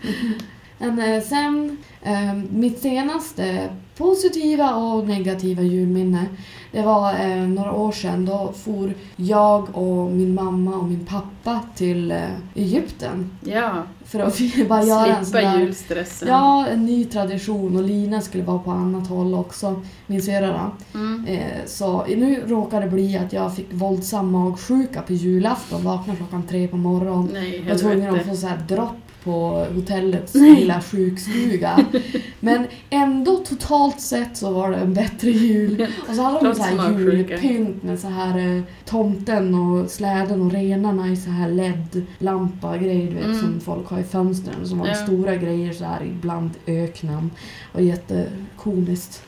Men 0.79 0.99
eh, 0.99 1.21
sen, 1.23 1.77
eh, 2.03 2.33
mitt 2.51 2.79
senaste 2.81 3.69
positiva 3.97 4.75
och 4.75 5.07
negativa 5.07 5.61
julminne, 5.61 6.25
det 6.71 6.81
var 6.81 7.13
eh, 7.13 7.37
några 7.47 7.71
år 7.73 7.91
sedan. 7.91 8.25
Då 8.25 8.53
for 8.55 8.93
jag 9.15 9.75
och 9.77 10.11
min 10.11 10.33
mamma 10.35 10.75
och 10.75 10.85
min 10.85 11.05
pappa 11.05 11.59
till 11.75 12.11
eh, 12.11 12.17
Egypten. 12.55 13.31
Ja, 13.45 13.83
För 14.05 14.19
att 14.19 14.39
bara 14.69 14.83
göra 14.83 15.17
en 15.17 15.25
sån 15.25 15.41
där, 15.41 15.59
julstressen. 15.59 16.27
Ja, 16.27 16.67
en 16.67 16.85
ny 16.85 17.05
tradition 17.05 17.77
och 17.77 17.83
Lina 17.83 18.21
skulle 18.21 18.43
vara 18.43 18.59
på 18.59 18.71
annat 18.71 19.07
håll 19.07 19.33
också, 19.33 19.81
min 20.07 20.21
syrra. 20.21 20.71
Mm. 20.93 21.25
Eh, 21.27 21.65
så 21.65 22.05
nu 22.05 22.43
råkade 22.47 22.85
det 22.85 22.91
bli 22.91 23.17
att 23.17 23.33
jag 23.33 23.55
fick 23.55 23.67
våldsam 23.73 24.31
magsjuka 24.31 25.01
på 25.01 25.13
julafton, 25.13 25.83
vaknade 25.83 26.17
klockan 26.17 26.43
tre 26.47 26.67
på 26.67 26.77
morgonen. 26.77 27.29
Nej, 27.33 27.63
Jag 27.67 27.73
var 27.73 27.79
tvungen 27.81 27.99
att 27.99 28.05
helvete. 28.05 28.29
få 28.29 28.35
så 28.35 28.47
här 28.47 28.57
dropp 28.67 28.95
på 29.29 29.65
hotellets 29.75 30.35
lilla 30.35 30.81
sjukstuga. 30.81 31.85
Men 32.39 32.67
ändå 32.89 33.35
totalt 33.37 34.01
sett 34.01 34.37
så 34.37 34.51
var 34.51 34.71
det 34.71 34.77
en 34.77 34.93
bättre 34.93 35.29
jul. 35.31 35.87
Och 36.09 36.15
så 36.15 36.21
hade 36.21 36.49
de 36.49 36.55
så 36.55 36.63
här 36.63 36.99
julpynt 36.99 37.83
med 37.83 37.99
så 37.99 38.07
här 38.07 38.37
eh, 38.57 38.63
tomten 38.85 39.55
och 39.55 39.89
släden 39.91 40.41
och 40.41 40.51
renarna 40.51 41.07
i 41.07 41.15
så 41.15 41.29
här 41.29 41.49
LED-lampa 41.49 42.77
grejer 42.77 43.11
vet 43.11 43.25
Mm. 43.25 43.39
som 43.39 43.59
folk 43.59 43.87
har 43.89 43.99
i 43.99 44.03
fönstren. 44.03 44.67
Som 44.67 44.79
var 44.79 44.87
Ja. 44.87 44.93
stora 44.95 45.35
grejer 45.35 45.73
så 45.73 45.83
här 45.85 46.03
ibland 46.03 46.49
öknen. 46.67 47.31
Och 47.73 47.81
jättekomiskt. 47.81 49.23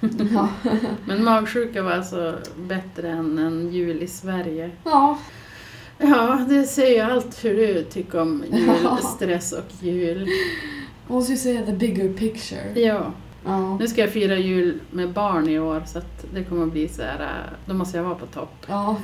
Ja. 0.34 0.48
Men 1.04 1.24
magsjuka 1.24 1.82
var 1.82 1.90
alltså 1.92 2.34
bättre 2.68 3.08
än 3.10 3.38
en 3.38 3.72
jul 3.72 4.02
i 4.02 4.06
Sverige. 4.06 4.70
ja. 4.84 5.18
Ja, 6.00 6.46
det 6.48 6.64
säger 6.64 6.94
ju 7.06 7.12
allt 7.12 7.44
hur 7.44 7.56
du 7.56 7.84
tycker 7.84 8.20
om 8.20 8.44
julstress 8.52 9.52
och 9.52 9.84
jul. 9.84 10.28
Måste 11.08 11.32
ju 11.32 11.38
se 11.38 11.62
the 11.66 11.72
bigger 11.72 12.12
picture. 12.12 12.80
Ja, 12.80 13.12
Ja. 13.44 13.76
nu 13.78 13.88
ska 13.88 14.00
jag 14.00 14.10
fira 14.10 14.38
jul 14.38 14.80
med 14.90 15.12
barn 15.12 15.48
i 15.48 15.58
år 15.58 15.82
så 15.86 15.98
att 15.98 16.24
det 16.34 16.44
kommer 16.44 16.66
att 16.66 16.72
bli 16.72 16.88
så 16.88 17.02
här, 17.02 17.20
äh, 17.20 17.52
då 17.66 17.74
måste 17.74 17.96
jag 17.96 18.04
vara 18.04 18.14
på 18.14 18.26
topp. 18.26 18.54
Ja, 18.68 18.96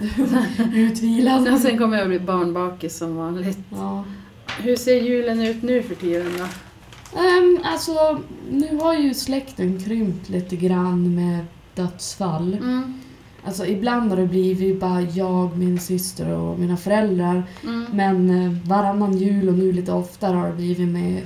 utvilad. 0.75 1.49
Och 1.53 1.59
sen 1.61 1.79
kommer 1.79 1.99
jag 1.99 2.09
bli 2.09 2.19
barnbakis 2.21 2.97
som 2.99 3.17
vanligt. 3.17 3.59
Ja. 3.71 4.05
Hur 4.61 4.77
ser 4.77 5.01
julen 5.03 5.43
ut 5.43 5.63
nu 5.63 5.83
för 5.83 5.95
tiden 5.95 6.33
då? 6.39 6.45
Um, 7.21 7.59
alltså, 7.65 8.21
nu 8.51 8.77
har 8.83 8.95
ju 8.95 9.15
släkten 9.15 9.81
krympt 9.81 10.29
lite 10.29 10.57
grann 10.57 11.15
med 11.15 11.45
dödsfall. 11.75 12.53
Mm. 12.55 13.01
Alltså 13.47 13.67
ibland 13.67 14.11
har 14.11 14.17
det 14.17 14.27
blivit 14.27 14.81
bara 14.81 15.01
jag, 15.01 15.59
min 15.59 15.79
syster 15.81 16.31
och 16.33 16.59
mina 16.59 16.77
föräldrar. 16.77 17.43
Mm. 17.65 17.85
Men 17.93 18.31
eh, 18.45 18.53
varannan 18.69 19.17
jul 19.19 19.49
och 19.49 19.55
nu 19.55 19.73
lite 19.73 19.93
oftare 19.93 20.37
har 20.37 20.47
det 20.49 20.55
blivit 20.55 20.89
med 20.89 21.23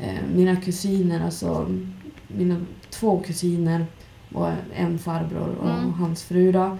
eh, 0.00 0.14
mina 0.34 0.56
kusiner, 0.56 1.24
alltså 1.24 1.66
mina 2.28 2.56
två 2.90 3.20
kusiner 3.26 3.86
och 4.34 4.48
en 4.76 4.98
farbror 4.98 5.54
och 5.60 5.70
Mm. 5.70 5.92
hans 5.92 6.22
fru 6.22 6.52
då. 6.52 6.78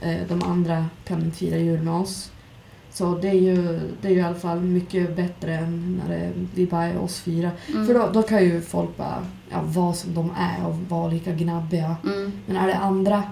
Eh, 0.00 0.16
de 0.28 0.42
andra 0.42 0.86
kan 1.04 1.20
inte 1.24 1.36
fira 1.36 1.58
jul 1.58 1.82
med 1.82 1.94
oss. 1.94 2.30
Så 2.92 3.18
det 3.18 3.28
är 3.28 3.34
ju, 3.34 3.80
det 4.02 4.08
är 4.08 4.12
ju 4.12 4.18
i 4.18 4.22
alla 4.22 4.34
fall 4.34 4.60
mycket 4.60 5.16
bättre 5.16 5.54
än 5.54 6.02
när 6.04 6.14
det, 6.18 6.32
vi 6.54 6.66
bara 6.66 6.84
är 6.84 6.98
oss 6.98 7.20
fyra. 7.20 7.50
Mm. 7.74 7.86
För 7.86 7.94
då, 7.94 8.10
då 8.12 8.22
kan 8.22 8.44
ju 8.44 8.60
folk 8.60 8.96
bara 8.96 9.26
ja, 9.50 9.60
vara 9.66 9.92
som 9.92 10.14
de 10.14 10.30
är 10.38 10.66
och 10.66 10.74
vara 10.88 11.08
lika 11.08 11.32
gnabbiga. 11.32 11.96
Mm. 12.04 12.32
Men 12.46 12.56
är 12.56 12.66
det 12.66 12.76
andra, 12.76 13.22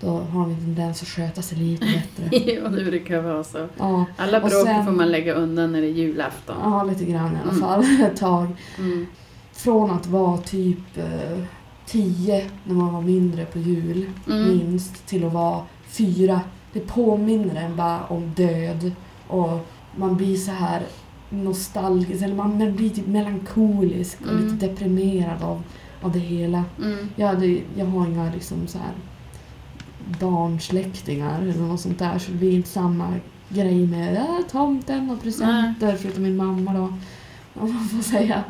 då 0.00 0.08
har 0.18 0.40
de 0.40 0.50
en 0.50 0.56
tendens 0.60 1.02
att 1.02 1.08
sköta 1.08 1.42
sig 1.42 1.58
lite 1.58 1.86
bättre. 2.18 2.36
ja, 2.52 2.68
det 2.68 2.84
brukar 2.84 3.20
vara 3.20 3.44
så. 3.44 3.68
Ja, 3.78 4.04
Alla 4.16 4.40
bråk 4.40 4.52
sen- 4.52 4.84
får 4.84 4.92
man 4.92 5.08
lägga 5.10 5.34
undan 5.34 5.72
när 5.72 5.80
det 5.80 5.86
är 5.86 5.92
julafton. 5.92 6.56
ja 6.62 6.84
lite 6.84 7.04
grann 7.04 7.32
i 7.32 7.38
alla 7.42 7.50
Mm. 7.52 7.60
fall. 7.60 7.84
Ett 8.12 8.16
tag. 8.16 8.46
Mm. 8.78 9.06
Från 9.52 9.90
att 9.90 10.06
vara 10.06 10.38
typ 10.38 10.96
eh, 10.98 11.38
tio 11.86 12.50
när 12.64 12.74
man 12.74 12.92
var 12.94 13.00
mindre 13.02 13.44
på 13.44 13.58
jul, 13.58 14.06
Mm. 14.26 14.48
minst, 14.48 15.06
till 15.06 15.24
att 15.24 15.32
vara 15.32 15.62
fyra. 15.88 16.40
Det 16.72 16.80
påminner 16.80 17.62
en 17.62 17.76
bara 17.76 18.04
om 18.04 18.32
död. 18.36 18.92
Och 19.28 19.66
man 19.96 20.16
blir 20.16 20.36
så 20.36 20.50
här 20.50 20.82
nostalgisk, 21.30 22.22
eller 22.22 22.34
man 22.34 22.76
blir 22.76 22.90
typ 22.90 23.06
melankolisk 23.06 24.20
och 24.20 24.28
Mm. 24.32 24.44
lite 24.44 24.66
deprimerad 24.66 25.42
av, 25.42 25.62
av 26.02 26.12
det 26.12 26.18
hela. 26.18 26.64
Mm. 26.82 27.08
Jag, 27.16 27.26
hade, 27.26 27.58
jag 27.76 27.86
har 27.86 28.06
inga 28.06 28.32
liksom 28.32 28.66
så 28.66 28.78
här 28.78 28.92
barnsläktingar 30.20 31.42
eller 31.42 31.54
något 31.54 31.80
sånt 31.80 31.98
där 31.98 32.18
så 32.18 32.30
det 32.30 32.36
blir 32.38 32.52
inte 32.52 32.68
samma 32.68 33.14
grej 33.48 33.86
med 33.86 34.16
äh, 34.16 34.46
tomten 34.50 35.10
och 35.10 35.22
presenter 35.22 35.96
förutom 35.96 36.22
min 36.22 36.36
mamma 36.36 36.72
då. 36.72 36.98
Om 37.60 37.74
man 37.74 37.84
får 37.88 38.02
säga. 38.02 38.44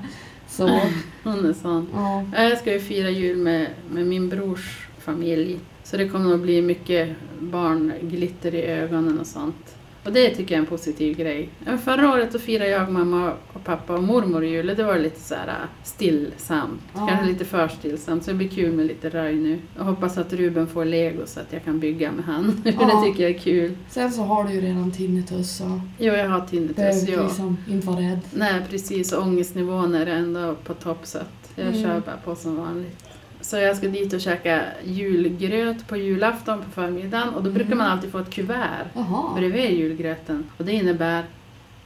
Så, 0.48 0.66
Hon 1.24 1.46
är 1.46 1.52
sån. 1.52 1.88
ja. 1.94 2.24
Jag 2.48 2.58
ska 2.58 2.72
ju 2.72 2.80
fira 2.80 3.10
jul 3.10 3.36
med, 3.36 3.68
med 3.90 4.06
min 4.06 4.28
brors 4.28 4.88
familj. 4.98 5.58
Så 5.84 5.96
det 5.96 6.08
kommer 6.08 6.34
att 6.34 6.40
bli 6.40 6.62
mycket 6.62 7.16
barnglitter 7.40 8.54
i 8.54 8.62
ögonen 8.62 9.20
och 9.20 9.26
sånt. 9.26 9.77
Och 10.08 10.14
det 10.14 10.30
tycker 10.34 10.54
jag 10.54 10.58
är 10.58 10.62
en 10.62 10.66
positiv 10.70 11.16
grej. 11.16 11.48
Förra 11.84 12.12
året 12.12 12.32
då 12.32 12.38
firade 12.38 12.70
jag, 12.70 12.92
mamma 12.92 13.32
och 13.52 13.64
pappa 13.64 13.94
och 13.94 14.02
mormor 14.02 14.44
jul. 14.44 14.66
Det 14.76 14.84
var 14.84 14.98
lite 14.98 15.20
så 15.20 15.34
här 15.34 15.48
äh, 15.48 15.54
stillsamt. 15.84 16.80
Ja. 16.94 17.06
Kanske 17.08 17.26
lite 17.26 17.44
för 17.44 17.68
stillsamt. 17.68 18.24
Så 18.24 18.30
det 18.30 18.36
blir 18.36 18.48
kul 18.48 18.72
med 18.72 18.86
lite 18.86 19.08
röj 19.10 19.34
nu. 19.36 19.58
Jag 19.76 19.84
hoppas 19.84 20.18
att 20.18 20.32
Ruben 20.32 20.66
får 20.66 20.84
lego 20.84 21.22
så 21.26 21.40
att 21.40 21.52
jag 21.52 21.64
kan 21.64 21.80
bygga 21.80 22.12
med 22.12 22.24
han. 22.24 22.62
Ja. 22.64 22.72
det 22.72 23.06
tycker 23.10 23.22
jag 23.22 23.30
är 23.34 23.38
kul. 23.38 23.76
Sen 23.90 24.12
så 24.12 24.22
har 24.22 24.44
du 24.44 24.52
ju 24.52 24.60
redan 24.60 24.90
tinnitus 24.90 25.56
så 25.56 25.80
Jo, 25.98 26.12
jag 26.14 26.28
har 26.28 26.40
tinnitus. 26.46 26.76
behöver 26.76 27.24
liksom 27.24 27.56
inte 27.68 27.86
vara 27.86 28.00
rädd. 28.00 28.20
Nej, 28.34 28.54
precis. 28.70 29.12
Ångestnivån 29.12 29.94
är 29.94 30.06
ändå 30.06 30.54
på 30.64 30.74
topp 30.74 31.00
så 31.06 31.18
att 31.18 31.50
jag 31.54 31.66
Mm. 31.66 31.82
kör 31.82 32.00
bara 32.00 32.16
på 32.24 32.34
som 32.34 32.56
vanligt. 32.56 33.04
Så 33.48 33.56
jag 33.56 33.76
ska 33.76 33.88
dit 33.88 34.12
och 34.12 34.20
käka 34.20 34.62
julgröt 34.84 35.88
på 35.88 35.96
julafton 35.96 36.62
på 36.62 36.70
förmiddagen 36.70 37.28
och 37.34 37.42
då 37.44 37.50
brukar 37.50 37.66
Mm. 37.72 37.78
man 37.78 37.86
alltid 37.90 38.12
få 38.12 38.18
ett 38.18 38.30
kuvert 38.30 38.86
Jaha. 38.94 39.34
bredvid 39.36 39.70
julgröten. 39.70 40.50
Och 40.56 40.64
det 40.64 40.72
innebär 40.72 41.24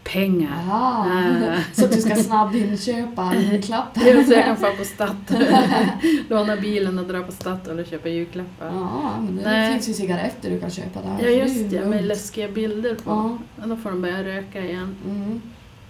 pengar. 0.05 0.53
Aha. 0.53 1.07
Ah. 1.11 1.57
Så 1.73 1.85
att 1.85 1.93
du 1.93 2.01
ska 2.01 2.15
snabbinköpa 2.17 3.35
julklappar. 3.37 4.03
Jo, 4.07 4.25
så 4.25 4.33
jag 4.33 4.45
kan 4.45 4.57
få 4.57 4.71
på 4.79 4.85
Statoil. 4.85 5.57
Låna 6.29 6.57
bilen 6.57 6.99
och 6.99 7.05
dra 7.07 7.23
på 7.23 7.33
Statoil 7.33 7.79
och 7.81 7.87
köpa 7.87 8.09
julklappar. 8.09 8.67
Ja, 8.67 9.15
men 9.21 9.37
det 9.37 9.43
Nej. 9.43 9.73
finns 9.73 9.89
ju 9.89 9.93
cigaretter 9.93 10.51
du 10.51 10.61
kan 10.61 10.71
köpa 10.71 11.01
där. 11.03 11.25
Ja, 11.25 11.29
just 11.31 11.57
ju 11.57 11.69
det. 11.69 11.85
Med 11.87 12.05
läskiga 12.05 12.49
bilder 12.49 12.95
på. 12.95 13.11
Ja. 13.11 13.39
Ja, 13.61 13.67
Då 13.67 13.77
får 13.77 13.91
de 13.91 14.03
börja 14.03 14.25
röka 14.25 14.65
igen. 14.65 14.97
Mm. 15.09 15.41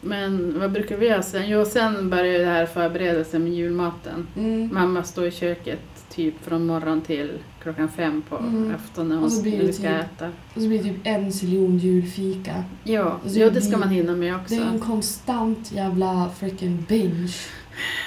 Men 0.04 0.60
vad 0.60 0.72
brukar 0.72 0.96
vi 0.96 1.06
göra 1.06 1.22
sen? 1.22 1.48
Jo, 1.48 1.64
sen 1.64 2.10
börjar 2.10 2.38
det 2.38 2.44
här 2.46 2.66
förberedelsen 2.66 3.44
med 3.44 3.52
julmaten. 3.52 4.26
Mm. 4.36 4.70
Mamma 4.72 5.02
står 5.02 5.26
i 5.26 5.30
köket 5.30 5.80
typ 6.10 6.34
från 6.44 6.66
morgon 6.66 7.00
till 7.00 7.30
klockan 7.62 7.88
fem 7.88 8.22
på 8.28 8.36
Mm. 8.36 8.72
när 8.96 9.24
Och 9.24 9.32
så 9.32 9.42
blir 9.42 9.62
det 9.62 9.72
ska 9.72 9.82
typ- 9.82 9.90
äta. 10.00 10.26
Och 10.54 10.62
så 10.62 10.68
blir 10.68 10.78
det 10.78 10.84
typ 10.84 10.96
en 11.04 11.32
ziljon 11.32 11.78
julfika. 11.78 12.64
Ja, 12.84 13.18
så 13.26 13.38
jo, 13.38 13.44
det 13.48 13.50
det 13.50 13.60
ska 13.60 13.76
man 13.76 13.88
hinna 13.88 14.12
med 14.16 14.32
Det 14.32 14.36
också. 14.40 14.54
är 14.54 14.60
en 14.74 14.80
konstant 14.80 15.72
jävla 15.72 16.30
freaking 16.38 16.84
binge. 16.88 17.32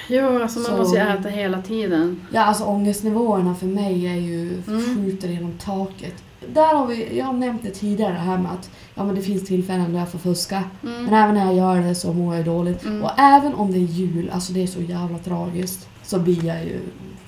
Jo, 0.08 0.42
alltså 0.42 0.58
man 0.58 0.66
Så- 0.70 0.76
måste 0.76 0.98
ju 0.98 1.04
äta 1.06 1.28
hela 1.28 1.62
tiden. 1.62 2.20
Ja, 2.32 2.40
alltså 2.44 2.64
ångestnivåerna 2.64 3.54
för 3.54 3.66
mig 3.66 4.06
är 4.06 4.14
ju 4.20 4.50
Mm. 4.66 4.96
skjuter 4.96 5.28
genom 5.28 5.52
taket. 5.52 6.22
Där 6.54 6.74
har 6.74 6.86
vi, 6.86 7.18
jag 7.18 7.24
har 7.26 7.32
nämnt 7.32 7.62
det 7.62 7.70
tidigare 7.70 8.12
det 8.12 8.18
här 8.18 8.38
med 8.38 8.52
att 8.52 8.70
ja, 8.94 9.04
men 9.04 9.14
det 9.14 9.22
finns 9.22 9.44
tillfällen 9.46 9.92
där 9.92 9.98
jag 9.98 10.08
får 10.08 10.18
fuska. 10.18 10.64
Men 10.80 10.94
Mm. 10.96 11.14
även 11.14 11.34
när 11.34 11.44
jag 11.46 11.54
gör 11.54 11.80
det 11.88 11.94
så 11.94 12.12
mår 12.12 12.34
jag 12.36 12.44
dåligt. 12.44 12.84
Mm. 12.84 13.02
Och 13.04 13.10
även 13.18 13.54
om 13.54 13.72
det 13.72 13.78
är 13.78 13.80
jul, 13.80 14.30
alltså 14.32 14.52
det 14.52 14.62
är 14.62 14.66
så 14.66 14.80
jävla 14.80 15.18
tragiskt, 15.18 15.88
så 16.02 16.18
blir 16.18 16.44
jag 16.44 16.64
ju 16.64 16.80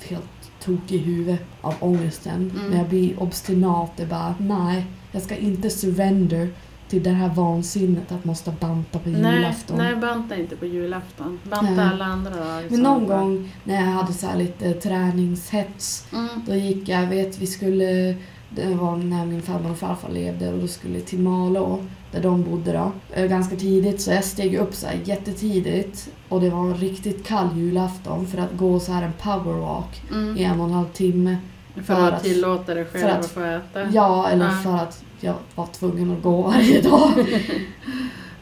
helt 0.09 0.25
tokig 0.65 0.95
i 0.97 0.99
huvudet 0.99 1.41
av 1.61 1.75
ångesten. 1.81 2.51
Mm. 2.57 2.69
Men 2.69 2.79
jag 2.79 2.89
blir 2.89 3.23
obstinat. 3.23 3.91
Det 3.97 4.03
är 4.03 4.07
bara, 4.07 4.35
nej, 4.39 4.87
jag 5.13 5.23
ska 5.23 5.37
inte 5.37 5.71
surrender 5.71 6.49
till 6.89 7.03
det 7.03 7.11
här 7.11 7.29
vansinnet 7.29 8.13
att 8.13 8.25
måste 8.25 8.51
banta 8.61 8.99
på 8.99 9.09
Nej, 9.09 9.35
julafton. 9.35 9.79
nej, 9.79 9.97
banta 9.97 10.37
inte 10.37 10.57
på 10.57 10.67
julafton. 10.67 11.39
Banta 11.51 11.71
Nej. 11.71 11.89
alla 11.89 12.05
andra 12.05 12.31
dagar. 12.31 12.65
Men 12.71 12.81
någon 12.81 13.07
gång 13.07 13.53
när 13.65 13.75
jag 13.75 13.83
hade 13.83 14.13
så 14.13 14.27
här 14.27 14.37
lite 14.37 14.73
träningshets 14.73 16.07
Mm. 16.13 16.29
Då 16.47 16.55
gick 16.55 16.89
jag, 16.89 17.07
vet 17.07 17.39
vi 17.39 17.47
skulle, 17.47 18.15
det 18.51 18.75
var 18.75 18.97
när 18.97 19.27
min 19.27 19.43
farmor 19.43 19.71
och 19.71 19.79
farfar 19.79 20.09
levde 20.11 20.53
och 20.53 20.59
då 20.59 20.67
skulle 20.67 21.01
till 21.01 21.19
Malå 21.19 21.79
där 22.13 22.23
de 22.23 22.43
bodde 22.45 22.73
då, 22.73 22.93
eh, 23.15 23.27
ganska 23.27 23.57
tidigt 23.57 24.01
så 24.01 24.11
jag 24.11 24.25
steg 24.25 24.55
upp 24.55 24.75
så 24.75 24.87
här 24.87 25.01
jättetidigt 25.05 26.09
och 26.29 26.41
det 26.41 26.51
var 26.51 26.61
en 26.61 26.75
riktigt 26.75 27.27
kall 27.27 27.49
julafton 27.57 28.27
för 28.27 28.39
att 28.39 28.53
gå 28.57 28.81
så 28.81 28.93
här 28.93 29.03
en 29.03 29.13
powerwalk 29.23 30.03
i 30.11 30.15
Mm. 30.15 30.37
en 30.37 30.61
och 30.61 30.67
en 30.67 30.73
halv 30.73 30.89
timme. 30.89 31.37
För, 31.75 31.83
för 31.83 32.13
att 32.13 32.25
tillåta 32.25 32.75
dig 32.75 32.85
själv 32.85 33.01
för 33.03 33.09
att, 33.09 33.19
att- 33.25 33.31
få 33.31 33.41
äta. 33.43 33.91
Ja, 33.93 34.29
eller 34.29 34.45
Ja. 34.45 34.51
för 34.51 34.75
att 34.77 35.05
jag 35.21 35.35
var 35.55 35.67
tvungen 35.67 36.11
att 36.17 36.23
gå 36.23 36.43
varje 36.43 36.81
dag. 36.83 37.11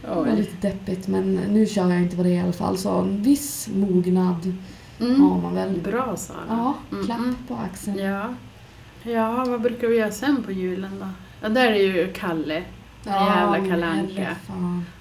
Det 0.03 0.15
var 0.15 0.27
lite 0.37 0.69
deppigt 0.69 1.09
men 1.09 1.35
nu 1.35 1.67
kör 1.67 1.91
jag 1.91 2.03
inte 2.03 2.17
på 2.17 2.23
det 2.23 2.29
i 2.29 2.41
alla 2.41 2.53
fall 2.53 2.79
så 2.79 2.91
en 2.91 3.23
viss 3.23 3.69
mognad 3.75 4.53
Mm. 5.01 5.21
har 5.21 5.41
man 5.41 5.55
väl. 5.55 5.81
Bra 5.81 6.17
Sara. 6.17 6.37
Ja, 6.49 6.75
Mm, 6.93 7.05
klapp 7.07 7.19
mm. 7.19 7.37
på 7.49 7.55
axeln. 7.55 7.99
Ja. 7.99 8.35
Ja, 9.07 9.45
vad 9.49 9.61
brukar 9.61 9.89
vi 9.89 9.97
göra 9.97 10.11
sen 10.11 10.43
på 10.43 10.53
julen 10.53 10.91
då? 11.01 11.07
Ja, 11.43 11.49
där 11.49 11.73
är 11.73 11.83
ju 11.83 12.13
Kalle. 12.13 12.63
Den 13.05 13.15
jävla 13.15 13.51
men 13.51 13.71
Kalle 13.71 13.87
Anka. 13.87 14.37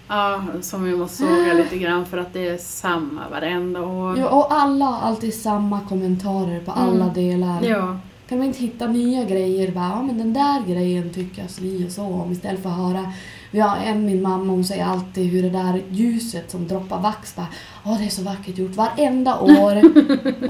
Ja, 0.07 0.43
som 0.61 0.83
vi 0.83 0.95
måste 0.95 1.17
såga 1.17 1.53
lite 1.53 1.77
grann 1.77 2.05
för 2.05 2.17
att 2.17 2.33
det 2.33 2.47
är 2.47 2.57
samma 2.57 3.29
varenda 3.29 3.81
år. 3.81 4.15
Jo, 4.19 4.25
och 4.25 4.53
alla 4.53 4.85
har 4.85 5.07
alltid 5.07 5.33
samma 5.33 5.79
kommentarer 5.89 6.59
på 6.59 6.71
alla 6.71 7.03
Mm. 7.03 7.13
delar. 7.13 7.63
Ja. 7.63 7.97
Kan 8.29 8.37
man 8.37 8.47
inte 8.47 8.59
hitta 8.59 8.87
nya 8.87 9.23
grejer? 9.23 9.71
Bara, 9.71 9.89
ja, 9.89 10.01
men 10.01 10.17
den 10.17 10.33
där 10.33 10.63
grejen 10.67 11.09
tycker 11.13 11.41
jag 11.41 11.51
si 11.51 11.87
och 11.87 11.91
så 11.91 12.03
om 12.03 12.31
istället 12.31 12.63
för 12.63 12.69
att 12.69 12.75
höra. 12.77 13.13
Vi 13.51 13.59
har 13.59 13.77
en, 13.77 14.05
min 14.05 14.21
mamma, 14.21 14.53
hon 14.53 14.63
säger 14.63 14.85
alltid 14.85 15.31
hur 15.31 15.43
det 15.43 15.49
där 15.49 15.81
ljuset 15.89 16.51
som 16.51 16.67
droppar 16.67 16.99
vax 17.01 17.35
bara, 17.35 17.47
åh 17.85 17.97
det 17.99 18.05
är 18.05 18.09
så 18.09 18.23
vackert 18.23 18.57
gjort 18.57 18.75
varenda 18.75 19.39
år. 19.39 19.75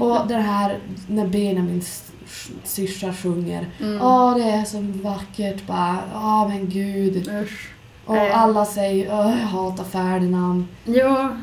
och 0.02 0.28
det 0.28 0.34
här 0.34 0.78
när 1.08 1.26
Benjamin 1.26 1.82
syrsa 2.64 3.12
sjunger, 3.12 3.66
Mm. 3.80 4.02
åh 4.02 4.36
det 4.36 4.42
är 4.44 4.64
så 4.64 4.78
vackert 5.02 5.66
bara, 5.66 5.98
åh 6.14 6.48
men 6.48 6.68
gud. 6.68 7.28
Usch. 7.42 7.70
Och 8.04 8.14
Nej. 8.14 8.30
alla 8.30 8.64
säger, 8.64 9.06
åh 9.12 9.30
jag 9.38 9.46
hatar 9.46 9.84
Ferdinand. 9.84 10.64
Ja, 10.84 11.36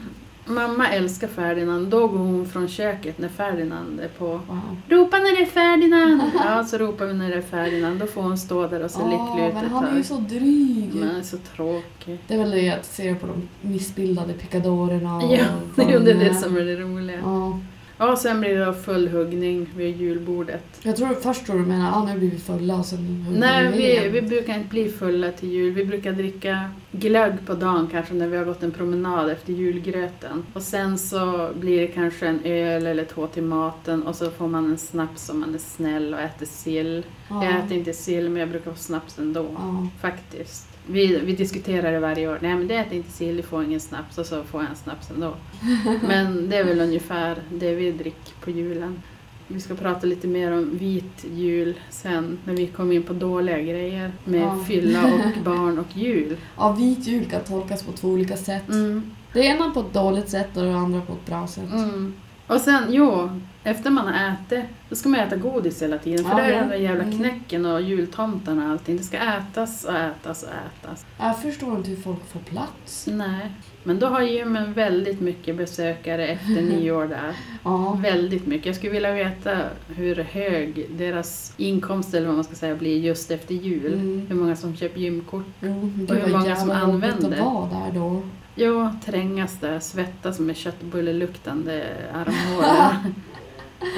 mamma 0.45 0.87
älskar 0.89 1.27
Ferdinand. 1.27 1.87
Då 1.87 2.07
går 2.07 2.17
hon 2.17 2.45
från 2.45 2.67
köket 2.67 3.17
när 3.19 3.29
Ferdinand 3.29 3.99
är 3.99 4.07
på. 4.07 4.25
Wow. 4.27 4.77
Ropa 4.89 5.17
när 5.17 5.35
det 5.35 5.41
är 5.41 5.45
Ferdinand! 5.45 6.21
Ja, 6.45 6.63
så 6.63 6.77
ropar 6.77 7.05
vi 7.05 7.13
när 7.13 7.29
det 7.29 7.35
är 7.35 7.41
Ferdinand. 7.41 7.99
Då 7.99 8.07
får 8.07 8.21
hon 8.21 8.37
stå 8.37 8.67
där 8.67 8.83
och 8.83 8.91
se 8.91 8.99
lycklig 9.03 9.47
ut 9.47 9.53
men 9.53 9.69
han 9.71 9.85
är 9.87 9.97
ju 9.97 10.03
så 10.03 10.15
dryg. 10.17 10.89
Men 10.93 11.07
han 11.07 11.17
är 11.17 11.21
så 11.23 11.37
tråkig. 11.55 12.19
Det 12.27 12.33
är 12.33 12.37
väl 12.39 12.51
det 12.51 12.69
att 12.69 12.85
se 12.85 13.15
på 13.15 13.27
de 13.27 13.49
missbildade 13.69 14.33
picadorerna 14.33 15.15
och 15.17 15.33
Ja, 15.33 15.43
det 15.75 15.81
är 15.81 15.99
de 15.99 16.13
det 16.13 16.35
som 16.35 16.57
är 16.57 16.61
det 16.61 16.75
roliga. 16.75 17.17
Ja. 17.23 17.59
Ja, 18.03 18.15
sen 18.15 18.39
blir 18.39 18.59
det 18.59 18.65
då 18.65 18.73
full 18.73 19.07
huggning 19.07 19.69
vid 19.77 19.97
julbordet. 20.01 20.63
Jag 20.81 20.95
tror 20.95 21.13
först 21.13 21.45
tror 21.45 21.59
du 21.59 21.65
menar 21.65 21.91
ah, 21.91 22.05
nu 22.05 22.19
blir 22.19 22.31
vi 22.31 22.37
fulla 22.37 22.75
och 22.75 22.85
sen 22.85 23.25
Nej, 23.39 23.71
vi, 23.71 24.09
vi 24.09 24.21
brukar 24.21 24.55
inte 24.55 24.69
bli 24.69 24.89
fulla 24.89 25.31
till 25.31 25.49
jul. 25.49 25.73
Vi 25.73 25.85
brukar 25.85 26.11
dricka 26.11 26.69
glögg 26.93 27.33
på 27.45 27.53
dagen 27.53 27.87
kanske 27.91 28.13
när 28.13 28.27
vi 28.27 28.37
har 28.37 28.45
gått 28.45 28.63
en 28.63 28.71
promenad 28.71 29.29
efter 29.29 29.53
julgröten. 29.53 30.45
Och 30.53 30.61
sen 30.61 30.97
så 30.97 31.49
blir 31.55 31.81
det 31.81 31.87
kanske 31.87 32.27
en 32.27 32.39
öl 32.43 32.85
eller 32.85 33.05
två 33.05 33.27
till 33.27 33.43
maten 33.43 34.03
och 34.03 34.15
så 34.15 34.31
får 34.31 34.47
man 34.47 34.71
en 34.71 34.77
snaps 34.77 35.29
om 35.29 35.39
man 35.39 35.55
är 35.55 35.59
snäll 35.59 36.13
och 36.13 36.19
äter 36.19 36.45
sill. 36.45 37.05
ja. 37.29 37.45
Jag 37.45 37.55
äter 37.55 37.77
inte 37.77 37.93
sill 37.93 38.29
men 38.29 38.39
jag 38.39 38.49
brukar 38.49 38.71
få 38.71 38.77
snaps 38.77 39.19
ändå. 39.19 39.47
Ja. 39.53 39.87
Faktiskt. 40.01 40.67
Vi, 40.87 41.19
vi 41.19 41.35
diskuterar 41.35 41.91
det 41.91 41.99
varje 41.99 42.27
år. 42.27 42.39
Nej 42.41 42.55
men 42.55 42.67
det 42.67 42.75
äter 42.75 42.93
inte 42.93 43.11
sill, 43.11 43.37
du 43.37 43.43
får 43.43 43.63
ingen 43.63 43.79
snaps 43.79 44.17
och 44.17 44.25
så 44.25 44.43
får 44.43 44.61
jag 44.61 44.69
en 44.69 44.75
snaps 44.75 45.11
ändå. 45.11 45.35
Men 46.07 46.49
det 46.49 46.57
är 46.57 46.63
väl 46.63 46.81
ungefär 46.81 47.37
det 47.51 47.75
vi 47.75 47.91
dricker 47.91 48.33
på 48.41 48.51
julen. 48.51 49.01
Vi 49.47 49.59
ska 49.59 49.75
prata 49.75 50.07
lite 50.07 50.27
mer 50.27 50.51
om 50.51 50.77
vit 50.77 51.25
jul 51.31 51.73
sen 51.89 52.39
när 52.45 52.53
vi 52.53 52.67
kommer 52.67 52.95
in 52.95 53.03
på 53.03 53.13
dåliga 53.13 53.59
grejer 53.61 54.11
med 54.25 54.41
Ja. 54.41 54.59
fylla 54.67 55.03
och 55.05 55.43
barn 55.43 55.79
och 55.79 55.97
jul. 55.97 56.37
ja, 56.57 56.71
vit 56.71 57.07
jul 57.07 57.25
kan 57.25 57.41
tolkas 57.43 57.83
på 57.83 57.91
två 57.91 58.07
olika 58.07 58.37
sätt. 58.37 58.69
Mm, 58.69 59.11
Det 59.33 59.39
ena 59.45 59.69
på 59.69 59.79
ett 59.79 59.93
dåligt 59.93 60.29
sätt 60.29 60.57
och 60.57 60.63
det 60.63 60.75
andra 60.75 61.01
på 61.01 61.13
ett 61.13 61.25
bra 61.25 61.47
sätt. 61.47 61.71
mm. 61.73 62.13
Och 62.47 62.61
sen, 62.61 62.83
jo, 62.89 63.29
efter 63.63 63.89
man 63.89 64.07
har 64.07 64.33
ätit, 64.33 64.65
då 64.89 64.95
ska 64.95 65.09
man 65.09 65.19
äta 65.19 65.35
godis 65.35 65.81
hela 65.81 65.97
tiden. 65.97 66.25
För 66.25 66.31
Ja, 66.31 66.37
det 66.37 66.53
är 66.53 66.59
den 66.59 66.69
där 66.69 66.75
jävla 66.75 67.03
Mm. 67.03 67.17
knäcken 67.19 67.65
och 67.65 67.81
jultomtarna 67.81 68.65
och 68.65 68.71
allting. 68.71 68.97
Det 68.97 69.03
ska 69.03 69.17
ätas 69.17 69.83
och 69.85 69.95
ätas 69.95 70.43
och 70.43 70.49
ätas. 70.49 71.05
Jag 71.19 71.41
förstår 71.41 71.77
inte 71.77 71.89
hur 71.89 71.97
folk 72.01 72.27
får 72.31 72.39
plats. 72.39 73.07
Nej, 73.11 73.51
men 73.83 73.99
då 73.99 74.07
har 74.07 74.21
gymmen 74.21 74.73
väldigt 74.73 75.21
mycket 75.21 75.55
besökare 75.55 76.27
efter 76.27 76.61
nyår 76.77 77.05
där. 77.07 77.35
Ja. 77.63 77.99
Väldigt 78.01 78.45
mycket. 78.47 78.65
Jag 78.65 78.75
skulle 78.75 78.91
vilja 78.91 79.11
veta 79.13 79.57
hur 79.95 80.15
hög 80.15 80.87
deras 80.97 81.53
inkomst 81.57 82.13
eller 82.13 82.27
vad 82.27 82.35
man 82.35 82.43
ska 82.43 82.55
säga 82.55 82.75
blir 82.75 82.97
just 82.99 83.31
efter 83.31 83.55
jul. 83.55 83.93
Mm. 83.93 84.25
Hur 84.29 84.35
många 84.35 84.55
som 84.55 84.75
köper 84.75 84.99
gymkort. 84.99 85.45
Men 85.59 86.07
Och 86.09 86.15
hur 86.15 86.31
många 86.37 86.55
som 86.55 86.71
använder. 86.71 87.31
att 87.31 87.39
vara 87.39 87.69
där 87.69 87.99
då. 87.99 88.21
Jo, 88.55 88.89
trängas 89.05 89.59
där, 89.59 89.79
svettas 89.79 90.39
med 90.39 90.55
köttbulleluktande 90.57 91.83
armhålor. 92.13 93.13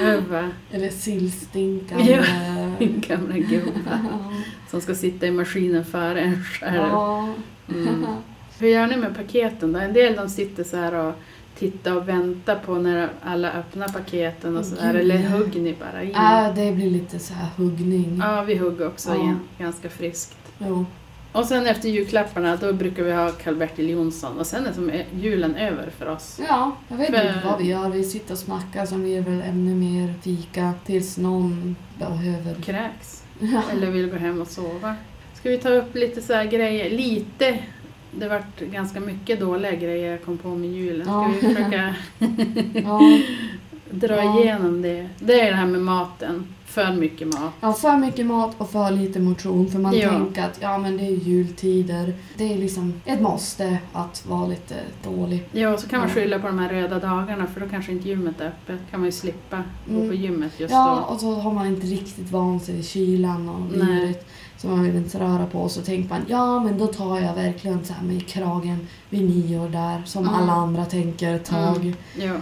Över 0.02 0.48
Eller 0.70 0.88
sillstinkande. 0.88 2.12
Ja. 2.12 2.22
gamla 2.86 3.34
gubbar 3.38 3.72
Ja. 4.10 4.32
som 4.70 4.80
ska 4.80 4.94
sitta 4.94 5.26
i 5.26 5.30
maskinen 5.30 5.84
före 5.84 6.20
en 6.20 6.44
själv. 6.44 6.76
Ja. 6.76 7.28
Mm. 7.68 8.06
Hur 8.58 8.68
gör 8.68 8.86
ni 8.86 8.96
med 8.96 9.16
paketen 9.16 9.72
då? 9.72 9.78
En 9.78 9.92
del 9.92 10.16
de 10.16 10.28
sitter 10.28 10.64
så 10.64 10.76
här 10.76 10.94
och 10.94 11.14
tittar 11.58 11.96
och 11.96 12.08
väntar 12.08 12.56
på 12.66 12.74
när 12.74 13.08
alla 13.22 13.52
öppnar 13.52 13.88
paketen 13.88 14.56
och 14.56 14.64
så 14.64 14.74
där. 14.74 14.94
Eller 14.94 15.18
hugger 15.28 15.60
ni 15.60 15.74
bara 15.80 16.02
i? 16.02 16.10
Äh, 16.12 16.54
det 16.54 16.72
blir 16.72 16.90
lite 16.90 17.18
så 17.18 17.34
här 17.34 17.48
huggning. 17.56 18.20
Ja, 18.24 18.42
vi 18.42 18.54
hugger 18.56 18.86
också 18.86 19.08
Ja. 19.08 19.16
igen. 19.22 19.40
Ganska 19.58 19.88
friskt. 19.90 20.36
Jo. 20.58 20.86
Och 21.32 21.44
sen 21.44 21.66
efter 21.66 21.88
julklapparna 21.88 22.56
då 22.56 22.72
brukar 22.72 23.02
vi 23.02 23.12
ha 23.12 23.30
Karl-Bertil 23.30 23.90
Jonsson 23.90 24.38
och 24.38 24.46
sen 24.46 24.66
är 24.66 24.72
som 24.72 24.92
julen 25.20 25.54
över 25.56 25.90
för 25.98 26.06
oss. 26.08 26.40
Ja, 26.48 26.76
jag 26.88 26.96
vet 26.96 27.06
För- 27.06 27.14
inte 27.28 27.40
vad 27.44 27.58
vi 27.58 27.64
gör. 27.68 27.88
Vi 27.88 28.04
sitter 28.04 28.32
och 28.32 28.38
snackar 28.38 28.86
som 28.86 29.02
blir 29.02 29.20
väl 29.20 29.40
ännu 29.42 29.74
mer 29.74 30.14
fika 30.22 30.72
tills 30.86 31.18
någon 31.18 31.76
behöver. 31.98 32.54
Kräks. 32.62 33.22
Ja. 33.40 33.62
Eller 33.72 33.86
vill 33.90 34.10
gå 34.10 34.16
hem 34.16 34.40
och 34.40 34.46
sova. 34.48 34.94
Ska 35.34 35.50
vi 35.50 35.58
ta 35.58 35.68
upp 35.68 35.94
lite 35.94 36.22
så 36.22 36.32
grejer? 36.32 36.90
Lite. 36.90 37.58
Det 38.18 38.28
vart 38.28 38.60
ganska 38.60 39.00
mycket 39.00 39.40
dåliga 39.40 39.72
grejer 39.74 40.10
jag 40.10 40.24
kom 40.24 40.38
på 40.38 40.48
med 40.48 40.70
julen. 40.70 41.04
Ska 41.06 41.12
Ja. 41.12 41.30
vi 41.34 41.40
försöka 41.54 41.94
Ja. 42.84 43.00
dra 43.90 44.16
Ja. 44.16 44.40
igenom 44.42 44.82
det? 44.82 45.08
Det 45.18 45.40
är 45.40 45.50
det 45.50 45.56
här 45.56 45.66
med 45.66 45.80
maten. 45.80 46.46
För 46.66 46.92
mycket 46.92 47.26
mat. 47.28 47.52
ja, 47.60 47.72
för 47.72 47.96
mycket 47.96 48.26
mat 48.26 48.54
och 48.58 48.70
för 48.70 48.90
lite 48.90 49.20
motion. 49.20 49.68
För 49.70 49.78
man 49.78 49.98
Ja. 49.98 50.10
tänker 50.10 50.44
att 50.44 50.58
ja, 50.62 50.78
men 50.78 50.96
det 50.96 51.02
är 51.04 51.10
jultider. 51.10 52.14
Det 52.36 52.52
är 52.52 52.58
liksom 52.58 53.00
ett 53.04 53.20
måste 53.20 53.78
att 53.92 54.26
vara 54.26 54.46
lite 54.46 54.74
dålig. 55.04 55.48
Ja, 55.52 55.76
så 55.76 55.88
kan 55.88 55.98
man 56.00 56.08
Ja. 56.08 56.14
skylla 56.14 56.38
på 56.38 56.46
de 56.46 56.58
här 56.58 56.68
röda 56.68 56.98
dagarna 56.98 57.46
för 57.46 57.60
då 57.60 57.68
kanske 57.68 57.92
inte 57.92 58.08
gymmet 58.08 58.40
är 58.40 58.46
öppet. 58.46 58.80
kan 58.90 59.00
man 59.00 59.06
ju 59.06 59.12
slippa 59.12 59.62
gå 59.88 59.94
Mm. 59.96 60.08
på 60.08 60.14
gymmet 60.14 60.60
just 60.60 60.72
Ja, 60.74 61.04
då. 61.08 61.14
och 61.14 61.20
så 61.20 61.34
har 61.34 61.52
man 61.52 61.66
inte 61.66 61.86
riktigt 61.86 62.30
vant 62.30 62.64
sig 62.64 62.74
vid 62.74 62.86
kylan 62.86 63.48
och 63.48 63.78
Nej. 63.78 64.20
Så 64.58 64.68
man 64.68 64.82
vill 64.82 64.96
inte 64.96 65.20
röra 65.20 65.46
på 65.46 65.58
och 65.60 65.70
så 65.70 65.82
tänker 65.82 66.08
man 66.08 66.20
ja 66.28 66.60
men 66.60 66.78
då 66.78 66.86
tar 66.86 67.20
jag 67.20 67.34
verkligen 67.34 67.84
så 67.84 67.92
här 67.92 68.02
med 68.06 68.26
kragen 68.26 68.86
vid 69.10 69.22
nyår 69.30 69.68
där 69.68 70.02
som 70.04 70.22
Mm. 70.28 70.34
alla 70.34 70.52
andra 70.52 70.84
tänker 70.84 71.34
ett 71.34 71.44
tag. 71.44 71.76
Mm. 71.76 71.94
Ja, 72.18 72.34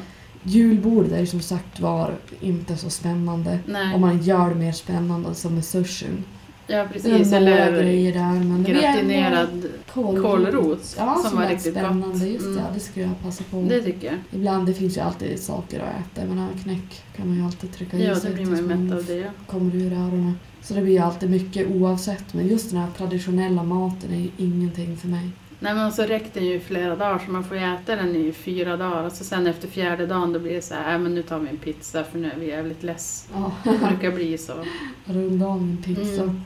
Julbordet 0.42 1.12
är 1.12 1.27
som 1.27 1.40
sagt 1.40 1.81
var 1.81 2.14
inte 2.40 2.77
så 2.77 2.90
spännande. 2.90 3.59
nej. 3.66 3.94
Om 3.94 4.00
man 4.00 4.22
gör 4.22 4.48
det 4.48 4.55
mer 4.55 4.72
spännande 4.72 5.35
som 5.35 5.55
med 5.55 5.64
sushin. 5.64 6.24
Ja, 6.66 6.77
Det 6.77 6.81
är 6.83 6.87
precis. 6.88 7.31
några 7.33 7.37
Eller 7.59 7.83
grejer 7.83 8.12
där 8.12 8.44
men 8.44 8.64
gratinerad 8.64 9.64
kålrot. 9.92 10.94
Ja, 10.98 11.14
som 11.22 11.31
som, 11.31 11.38
var 11.40 11.48
riktigt 11.48 11.72
spännande. 11.72 12.07
gott. 12.18 12.22
Just 12.29 12.44
Mm. 12.46 12.57
det, 12.57 12.62
det 12.74 12.81
skulle 12.81 13.07
jag 13.07 13.20
passa 13.22 13.44
på. 13.50 13.62
Det 13.68 13.81
tycker 13.83 14.07
jag. 14.07 14.16
Ibland, 14.31 14.66
det 14.66 14.74
finns 14.74 14.96
ju 14.96 15.00
alltid 15.00 15.40
saker 15.42 15.81
att 15.81 16.16
äta. 16.18 16.27
Menar, 16.27 16.48
knäck 16.62 17.03
kan 17.16 17.29
man 17.29 17.37
ju 17.37 17.44
alltid 17.44 17.72
trycka 17.72 17.96
i 17.96 18.07
Ja, 18.07 18.16
sig 18.16 18.31
det 18.31 18.37
blir 18.37 18.46
man 18.46 18.57
ju 18.57 18.62
mätt 18.85 18.98
av 18.98 19.05
det. 19.05 19.31
kommer 19.46 19.74
ur 19.74 19.92
öronen. 19.92 20.38
Så 20.64 20.74
det 20.74 20.83
blir 20.83 21.00
alltid 21.00 21.31
mycket 21.31 21.66
oavsett. 21.70 22.35
Men 22.35 22.48
just 22.48 22.70
den 22.70 22.81
här 22.81 22.88
traditionella 22.98 23.62
maten 23.62 24.12
är 24.14 24.18
ju 24.20 24.29
ingenting 24.37 24.96
för 24.96 25.09
mig. 25.09 25.31
Nej 25.61 25.74
men 25.74 25.92
så 25.92 26.03
räckte 26.03 26.40
den 26.40 26.48
ju 26.48 26.55
i 26.55 26.61
flera 26.61 26.96
dagar 26.96 27.22
så 27.27 27.31
man 27.31 27.44
får 27.44 27.57
ju 27.57 27.62
äta 27.62 27.96
den 27.96 28.16
i 28.16 28.33
fyra 28.33 28.77
dagar 28.77 29.05
och 29.05 29.12
så 29.12 29.24
sen 29.24 29.46
efter 29.46 29.68
fjärde 29.68 30.07
dagen 30.07 30.33
då 30.33 30.38
blir 30.38 30.55
det 30.55 30.62
så 30.62 30.74
här, 30.74 30.92
"Äh, 30.94 30.98
men 31.00 31.14
nu 31.14 31.22
tar 31.22 31.38
vi 31.38 31.48
en 31.48 31.57
pizza 31.57 32.05
för 32.05 32.18
nu 32.18 32.31
är 32.31 32.37
vi 32.38 32.46
jävligt 32.46 32.83
less. 32.83 33.29
Ja, 33.35 33.53
Det 33.64 33.79
brukar 33.88 34.11
bli 34.12 34.38
så. 34.38 34.53
runda 35.05 35.46
av 35.46 35.62
min 35.62 35.83
pizza. 35.83 36.22
Mm. 36.22 36.40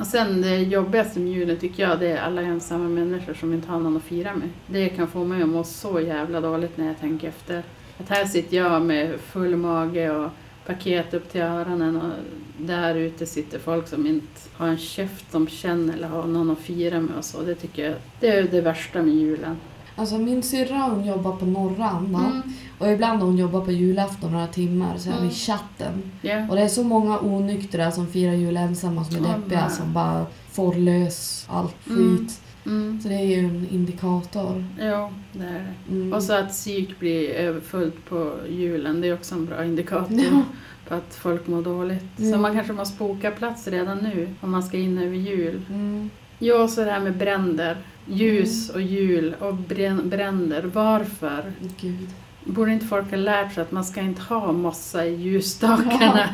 Och 0.00 0.06
sen 0.06 0.42
det 0.42 0.58
jobbigaste 0.58 1.20
med 1.20 1.32
julen 1.32 1.56
tycker 1.56 1.82
jag 1.82 2.00
det 2.00 2.08
är 2.08 2.22
alla 2.22 2.42
ensamma 2.42 2.88
människor 2.88 3.34
som 3.34 3.54
inte 3.54 3.68
har 3.68 3.80
någon 3.80 3.96
att 3.96 4.02
fira 4.02 4.34
med. 4.34 4.48
Det 4.66 4.88
kan 4.88 5.08
få 5.08 5.24
mig 5.24 5.42
att 5.42 5.48
må 5.48 5.64
så 5.64 6.00
jävla 6.00 6.40
dåligt 6.40 6.76
när 6.76 6.86
jag 6.86 7.00
tänker 7.00 7.28
efter. 7.28 7.62
Att 7.98 8.08
här 8.08 8.24
sitter 8.24 8.56
jag 8.56 8.82
med 8.82 9.20
full 9.20 9.56
mage 9.56 10.10
och 10.10 10.30
paket 10.66 11.14
upp 11.14 11.32
till 11.32 11.40
öronen 11.40 11.96
och 11.96 12.12
där 12.58 12.94
ute 12.94 13.26
sitter 13.26 13.58
folk 13.58 13.88
som 13.88 14.06
inte 14.06 14.40
har 14.52 14.68
en 14.68 14.78
käft 14.78 15.30
som 15.30 15.48
känner 15.48 15.94
eller 15.94 16.08
har 16.08 16.26
någon 16.26 16.50
att 16.50 16.58
fira 16.58 17.00
med 17.00 17.16
och 17.16 17.24
så. 17.24 17.42
Det 17.42 17.54
tycker 17.54 17.84
jag 17.84 17.94
det 18.20 18.28
är 18.28 18.42
det 18.42 18.60
värsta 18.60 19.02
med 19.02 19.14
julen. 19.14 19.56
Alltså 20.00 20.18
min 20.18 20.42
syrra 20.42 20.76
hon 20.78 21.04
jobbar 21.06 21.32
på 21.36 21.46
Norran? 21.46 22.06
Mm. 22.14 22.42
Och 22.78 22.88
ibland 22.92 23.22
hon 23.22 23.36
jobbar 23.38 23.60
på 23.60 23.72
julafton 23.72 24.32
några 24.32 24.46
timmar 24.46 24.96
så 24.98 25.08
är 25.08 25.12
vi 25.12 25.18
Mm. 25.18 25.30
i 25.30 25.34
chatten. 25.34 26.02
Ja. 26.22 26.48
Och 26.48 26.56
det 26.56 26.62
är 26.62 26.68
så 26.68 26.84
många 26.84 27.18
onyktra 27.20 27.90
som 27.90 28.06
firar 28.06 28.32
jul 28.32 28.56
ensamma 28.56 29.04
som 29.04 29.24
är 29.24 29.28
Ja, 29.28 29.36
deppiga 29.36 29.60
nej. 29.66 29.70
som 29.76 29.92
bara 29.92 30.26
får 30.52 30.74
lös 30.74 31.46
allt 31.50 31.74
Mm. 31.90 32.18
skit. 32.18 32.40
Mm. 32.66 33.00
Så 33.02 33.08
det 33.08 33.14
är 33.14 33.26
ju 33.26 33.38
en 33.44 33.66
indikator. 33.70 34.64
Jo, 34.80 35.12
det 35.32 35.44
är 35.44 35.52
det. 35.88 35.94
Mm. 35.94 36.12
Och 36.12 36.22
så 36.22 36.32
att 36.32 36.48
psyk 36.48 36.98
blir 36.98 37.30
överfullt 37.30 38.04
på 38.08 38.32
julen, 38.50 39.00
det 39.00 39.08
är 39.08 39.14
också 39.14 39.34
en 39.34 39.46
bra 39.46 39.64
indikator 39.64 40.18
Ja. 40.20 40.42
på 40.88 40.94
att 40.94 41.14
folk 41.14 41.46
mår 41.46 41.62
dåligt. 41.62 42.04
Ja. 42.16 42.32
Så 42.32 42.38
man 42.38 42.54
kanske 42.54 42.72
måste 42.72 42.98
boka 42.98 43.30
plats 43.30 43.68
redan 43.68 43.98
nu 43.98 44.28
om 44.40 44.50
man 44.50 44.62
ska 44.62 44.76
in 44.76 44.98
över 44.98 45.16
jul. 45.16 45.62
Mm. 45.70 46.10
Ja, 46.38 46.68
så 46.68 46.84
det 46.84 46.90
här 46.90 47.00
med 47.00 47.16
bränder. 47.16 47.76
Ljus 48.06 48.70
och 48.70 48.82
jul 48.82 49.34
och 49.40 49.54
brän- 49.54 50.08
bränder. 50.08 50.62
Varför? 50.62 51.52
Gud. 51.80 52.08
Borde 52.44 52.72
inte 52.72 52.86
folk 52.86 53.10
ha 53.10 53.16
lärt 53.16 53.54
sig 53.54 53.62
att 53.62 53.72
man 53.72 53.84
ska 53.84 54.00
inte 54.00 54.22
ha 54.22 54.52
mossa 54.52 55.06
i 55.06 55.14
ljusstakarna? 55.14 56.28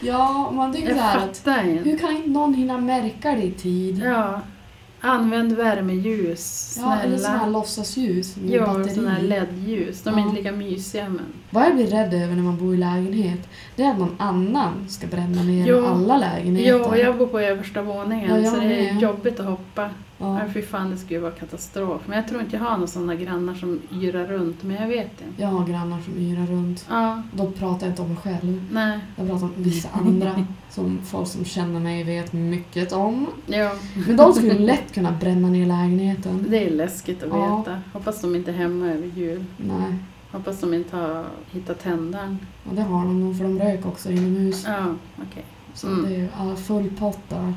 Ja, 0.00 0.50
man 0.54 0.72
tycker 0.74 0.88
Jag 0.88 0.96
här 0.96 1.16
att 1.28 1.36
inte. 1.46 1.90
hur 1.90 1.98
kan 1.98 2.16
inte 2.16 2.28
någon 2.28 2.54
hinna 2.54 2.78
märka 2.78 3.30
det 3.32 3.42
i 3.42 3.50
tid? 3.50 4.02
Ja. 4.04 4.40
Använd 5.00 5.52
värmeljus, 5.52 6.76
Ja, 6.80 6.98
eller 7.00 7.16
sådana 7.16 7.36
här 7.38 7.44
snälla. 7.44 7.58
låtsasljus 7.58 8.36
med 8.36 8.50
Ja, 8.50 8.66
batteri. 8.66 8.94
sådana 8.94 9.10
här 9.10 9.22
LED-ljus. 9.22 10.02
De 10.02 10.14
är 10.14 10.18
Ja. 10.18 10.24
inte 10.24 10.36
lika 10.36 10.52
mysiga 10.52 11.08
men... 11.08 11.24
Vad 11.50 11.64
jag 11.66 11.74
blir 11.74 11.86
rädd 11.86 12.14
över 12.14 12.34
när 12.34 12.42
man 12.42 12.56
bor 12.58 12.74
i 12.74 12.76
lägenhet, 12.76 13.48
det 13.76 13.82
är 13.82 13.90
att 13.90 13.98
någon 13.98 14.16
annan 14.18 14.72
ska 14.88 15.06
bränna 15.06 15.42
ner 15.42 15.66
Ja. 15.68 15.88
alla 15.88 16.18
lägenheter. 16.18 16.68
Ja, 16.78 16.96
jag 16.96 17.18
bor 17.18 17.26
på 17.26 17.40
översta 17.40 17.82
våningen 17.82 18.44
Ja, 18.44 18.50
så 18.50 18.56
det 18.60 18.88
är 18.88 18.94
jobbigt 19.00 19.40
att 19.40 19.46
hoppa. 19.46 19.90
Ja. 20.20 20.38
Ja. 20.40 20.44
Fy 20.54 20.62
fan, 20.62 20.90
det 20.90 20.96
skulle 20.96 21.20
vara 21.20 21.32
katastrof. 21.32 22.02
Men 22.06 22.16
jag 22.16 22.28
tror 22.28 22.40
inte 22.40 22.56
jag 22.56 22.64
har 22.64 22.72
några 22.72 22.86
sådana 22.86 23.14
grannar 23.14 23.54
som 23.54 23.80
yrar 23.92 24.24
runt, 24.26 24.62
men 24.62 24.76
jag 24.76 24.88
vet 24.88 25.10
inte. 25.26 25.42
Jag 25.42 25.48
har 25.48 25.66
grannar 25.66 26.00
som 26.00 26.16
yrar 26.18 26.46
runt. 26.46 26.86
Ja, 26.90 27.22
Då 27.32 27.50
pratar 27.50 27.86
jag 27.86 27.92
inte 27.92 28.02
om 28.02 28.08
mig 28.08 28.16
själv. 28.16 28.64
nej, 28.72 28.98
Jag 29.16 29.28
pratar 29.28 29.44
om 29.46 29.52
vissa 29.56 29.88
andra 29.92 30.44
som 30.70 30.98
folk 31.04 31.28
som 31.28 31.44
känner 31.44 31.80
mig 31.80 32.04
vet 32.04 32.32
mycket 32.32 32.92
om. 32.92 33.26
ja. 33.46 33.74
Men 34.06 34.16
de 34.16 34.32
skulle 34.32 34.54
lätt 34.58 34.92
kunna 34.94 35.12
bränna 35.12 35.48
ner 35.48 35.66
lägenheten. 35.66 36.46
Det 36.48 36.66
är 36.66 36.70
läskigt 36.70 37.22
att 37.22 37.28
Ja. 37.28 37.58
veta. 37.58 37.78
Hoppas 37.92 38.20
de 38.20 38.36
inte 38.36 38.50
är 38.50 38.54
hemma 38.54 38.86
över 38.86 39.06
jul. 39.06 39.44
Nej, 39.56 39.94
Hoppas 40.32 40.60
de 40.60 40.74
inte 40.74 40.96
har 40.96 41.24
hittat 41.50 41.80
tändaren. 41.82 42.38
och 42.70 42.74
det 42.74 42.82
har 42.82 43.04
de 43.04 43.20
nog 43.20 43.36
för 43.36 43.44
de 43.44 43.58
rök 43.58 43.86
också 43.86 44.10
inomhus. 44.10 44.64
Ja, 44.66 44.84
okej. 45.16 45.44
Så 45.74 45.86
Mm. 45.86 46.02
det 46.10 46.16
är 46.16 46.28
ja, 46.38 46.56
full 46.56 46.90
pott 46.98 47.18
där. 47.28 47.54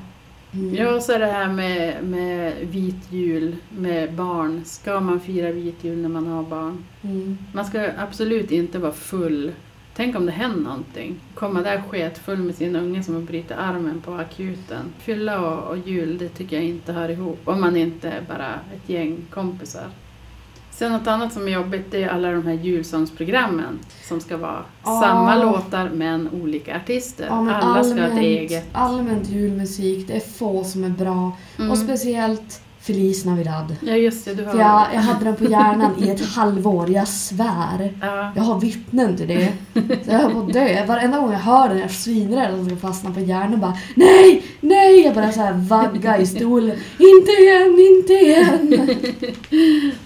Mm. 0.53 0.75
Ja, 0.75 0.95
och 0.95 1.03
så 1.03 1.17
det 1.17 1.25
här 1.25 1.49
med, 1.49 2.03
med 2.03 2.53
vit 2.61 3.11
jul 3.11 3.55
med 3.69 4.13
barn. 4.13 4.61
Ska 4.65 4.99
man 4.99 5.19
fira 5.19 5.51
vit 5.51 5.83
jul 5.83 5.97
när 5.97 6.09
man 6.09 6.27
har 6.27 6.43
barn? 6.43 6.85
Mm. 7.01 7.37
Man 7.53 7.65
ska 7.65 7.89
absolut 7.97 8.51
inte 8.51 8.79
vara 8.79 8.91
full. 8.91 9.51
Tänk 9.95 10.15
om 10.15 10.25
det 10.25 10.31
händer 10.31 10.63
någonting. 10.63 11.19
Komma 11.33 11.61
där 11.61 11.81
sketfull 11.89 12.37
med 12.37 12.55
sin 12.55 12.75
unge 12.75 13.03
som 13.03 13.15
har 13.15 13.21
brutit 13.21 13.51
armen 13.51 14.01
på 14.01 14.13
akuten. 14.13 14.85
Fylla 14.99 15.39
och, 15.39 15.69
och 15.69 15.77
jul, 15.77 16.17
det 16.17 16.29
tycker 16.29 16.55
jag 16.55 16.65
inte 16.65 16.93
hör 16.93 17.09
ihop. 17.09 17.39
Om 17.45 17.61
man 17.61 17.75
inte 17.75 18.09
är 18.09 18.21
bara 18.21 18.53
ett 18.75 18.89
gäng 18.89 19.17
kompisar. 19.29 19.87
Sen 20.81 20.91
något 20.91 21.07
annat 21.07 21.33
som 21.33 21.47
är 21.47 21.51
jobbigt 21.51 21.91
det 21.91 22.03
är 22.03 22.07
alla 22.09 22.31
de 22.31 22.45
här 22.47 22.53
julsångsprogrammen 22.53 23.79
som 24.07 24.19
ska 24.19 24.37
vara 24.37 24.63
Ah. 24.83 25.01
samma 25.01 25.35
låtar 25.35 25.89
men 25.93 26.29
olika 26.43 26.75
artister. 26.75 27.25
Ja, 27.29 27.41
men 27.41 27.53
alla 27.55 27.83
ska 27.83 27.93
ha 27.93 27.99
ett 28.07 28.11
allmänt- 28.11 28.21
eget. 28.25 28.67
Allmänt 28.71 29.29
julmusik, 29.29 30.07
det 30.07 30.13
är 30.15 30.19
få 30.19 30.63
som 30.63 30.83
är 30.83 30.89
bra. 30.89 31.31
Mm. 31.59 31.71
Och 31.71 31.77
speciellt 31.77 32.61
Feliz 32.81 33.25
Navidad. 33.25 33.75
Ja 33.81 33.95
just 33.95 34.25
det, 34.25 34.33
du 34.33 34.43
har... 34.43 34.51
För 34.51 34.59
jag, 34.59 34.87
jag 34.93 35.01
hade 35.01 35.25
den 35.25 35.35
på 35.35 35.45
hjärnan 35.45 36.03
i 36.03 36.09
ett 36.09 36.25
halvår, 36.25 36.89
jag 36.89 37.07
svär. 37.07 37.93
Ja. 38.01 38.31
Jag 38.35 38.43
har 38.43 38.59
vittnen 38.59 39.17
till 39.17 39.27
det. 39.27 39.53
Så 39.73 40.11
jag 40.11 40.19
höll 40.19 40.33
på 40.33 40.39
att 40.39 40.53
dö. 40.53 40.85
Varenda 40.85 41.19
gång 41.19 41.31
jag 41.31 41.39
hör 41.39 41.69
den 41.69 41.77
är 41.77 41.81
jag 41.81 41.91
svinrädd 41.91 42.49
att 42.49 42.55
den 42.55 42.65
ska 42.65 42.75
fastna 42.75 43.11
på 43.13 43.19
hjärnan. 43.19 43.59
Bara 43.59 43.77
nej, 43.95 44.43
nej! 44.59 45.01
Jag 45.01 45.15
börjar 45.15 45.31
så 45.31 45.39
här 45.41 45.53
vagga 45.53 46.17
i 46.17 46.25
stolen. 46.25 46.77
Inte 46.99 47.31
igen, 47.31 47.79
inte 47.79 48.13
igen! 48.13 48.89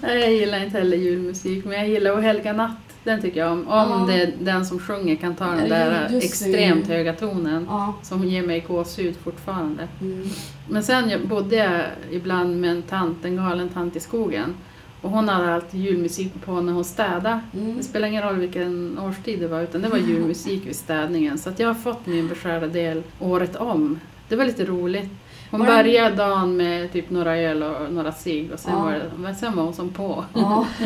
Jag 0.00 0.32
gillar 0.32 0.64
inte 0.64 0.78
heller 0.78 0.96
julmusik, 0.96 1.64
men 1.64 1.78
jag 1.78 1.88
gillar 1.88 2.10
Och 2.10 2.22
helga 2.22 2.52
natt. 2.52 2.85
Den 3.06 3.22
tycker 3.22 3.40
jag 3.40 3.52
om. 3.52 3.58
Om 3.68 4.00
Ja. 4.00 4.06
det, 4.08 4.32
den 4.40 4.66
som 4.66 4.78
sjunger 4.78 5.16
kan 5.16 5.34
ta 5.34 5.44
den 5.46 5.68
där 5.68 6.00
just 6.00 6.10
det. 6.20 6.26
extremt 6.26 6.86
höga 6.86 7.12
tonen 7.12 7.66
Ja. 7.68 7.94
som 8.02 8.24
ger 8.24 8.42
mig 8.46 8.64
gåshud 8.68 9.16
fortfarande. 9.16 9.88
Mm. 10.00 10.28
Men 10.68 10.82
sen 10.82 11.10
jag- 11.10 11.26
bodde 11.28 11.56
jag 11.56 11.82
ibland 12.10 12.60
med 12.60 12.70
en 12.70 12.82
tant, 12.82 13.24
en 13.24 13.36
galen 13.36 13.68
tant 13.68 13.96
i 13.96 14.00
skogen. 14.00 14.54
Och 15.02 15.10
hon 15.10 15.28
hade 15.28 15.54
alltid 15.54 15.80
julmusik 15.80 16.32
på 16.44 16.60
när 16.60 16.72
hon 16.72 16.84
städade. 16.84 17.40
Mm. 17.54 17.76
Det 17.76 17.82
spelar 17.82 18.08
ingen 18.08 18.22
roll 18.22 18.36
vilken 18.36 18.98
årstid 18.98 19.40
det 19.40 19.48
var, 19.48 19.62
utan 19.62 19.82
det 19.82 19.88
var 19.88 19.98
julmusik 19.98 20.66
vid 20.66 20.76
städningen. 20.76 21.38
Så 21.38 21.48
att 21.50 21.58
jag 21.58 21.68
har 21.68 21.74
fått 21.74 22.06
min 22.06 22.28
beskärda 22.28 22.66
del 22.66 23.02
året 23.20 23.56
om. 23.56 24.00
Det 24.28 24.36
var 24.36 24.44
lite 24.44 24.64
roligt. 24.64 25.10
Hon 25.56 25.66
Var 25.66 25.76
det- 25.76 25.82
började 25.82 26.16
dagen 26.16 26.56
med 26.56 26.92
typ 26.92 27.10
några 27.10 27.36
öl 27.36 27.62
och 27.62 27.92
några 27.92 28.12
cigg 28.12 28.52
och 28.52 28.58
sen, 28.60 28.72
Ja. 28.74 28.82
var 28.84 28.92
det, 28.92 29.10
men 29.18 29.34
sen 29.34 29.56
var 29.56 29.62
hon 29.64 29.74
som 29.74 29.88
på. 29.88 30.24
Ja. 30.34 30.66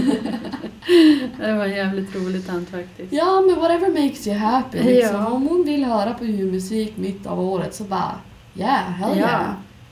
Det 1.39 1.53
var 1.53 1.67
jävligt 1.67 2.17
rolig 2.17 2.47
tant 2.47 2.69
faktiskt. 2.71 3.13
ja, 3.13 3.41
men 3.47 3.61
whatever 3.61 3.89
makes 4.03 4.27
you 4.27 4.37
happy. 4.37 4.79
Liksom. 4.83 5.17
Ja. 5.17 5.31
Om 5.31 5.49
hon 5.49 5.65
vill 5.65 5.85
höra 5.85 6.15
på 6.15 6.25
julmusik 6.25 6.97
mitt 6.97 7.27
av 7.27 7.41
året 7.41 7.75
så 7.75 7.85
bara 7.85 8.15
yeah, 8.55 8.91
hell 8.91 9.19
yeah. 9.19 9.43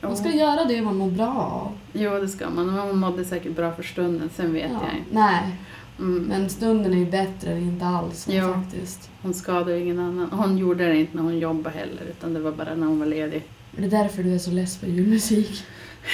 Man 0.00 0.16
ska 0.16 0.30
göra 0.30 0.64
det 0.64 0.82
man 0.82 0.96
mår 0.96 1.10
bra 1.10 1.28
av. 1.62 1.72
Jo, 1.92 2.10
det 2.20 2.28
ska 2.28 2.50
man. 2.50 2.66
Men 2.66 2.78
Hon 2.78 2.98
mådde 2.98 3.24
säkert 3.24 3.56
bra 3.56 3.72
för 3.72 3.82
stunden, 3.82 4.30
sen 4.34 4.52
vet 4.52 4.70
Ja. 4.72 4.78
jag 4.88 4.98
inte. 4.98 5.10
Nej, 5.14 5.56
Mm. 5.98 6.22
men 6.22 6.48
stunden 6.50 6.92
är 6.92 6.98
ju 6.98 7.06
bättre 7.10 7.50
än 7.52 7.58
inte 7.58 7.86
alls 7.86 8.28
Ja. 8.28 8.54
faktiskt. 8.54 9.10
Hon 9.22 9.34
skadade 9.34 9.80
ingen 9.80 9.98
annan. 9.98 10.28
Hon 10.32 10.58
gjorde 10.58 10.84
det 10.88 10.96
inte 10.96 11.16
när 11.16 11.22
hon 11.22 11.38
jobbade 11.38 11.76
heller, 11.78 12.02
utan 12.10 12.34
det 12.34 12.40
var 12.40 12.52
bara 12.52 12.74
när 12.74 12.86
hon 12.86 12.98
var 12.98 13.06
ledig. 13.06 13.42
Är 13.76 13.82
det 13.82 13.88
därför 13.88 14.22
du 14.22 14.34
är 14.34 14.38
så 14.38 14.50
less 14.50 14.76
på 14.78 14.86
julmusik? 14.86 15.64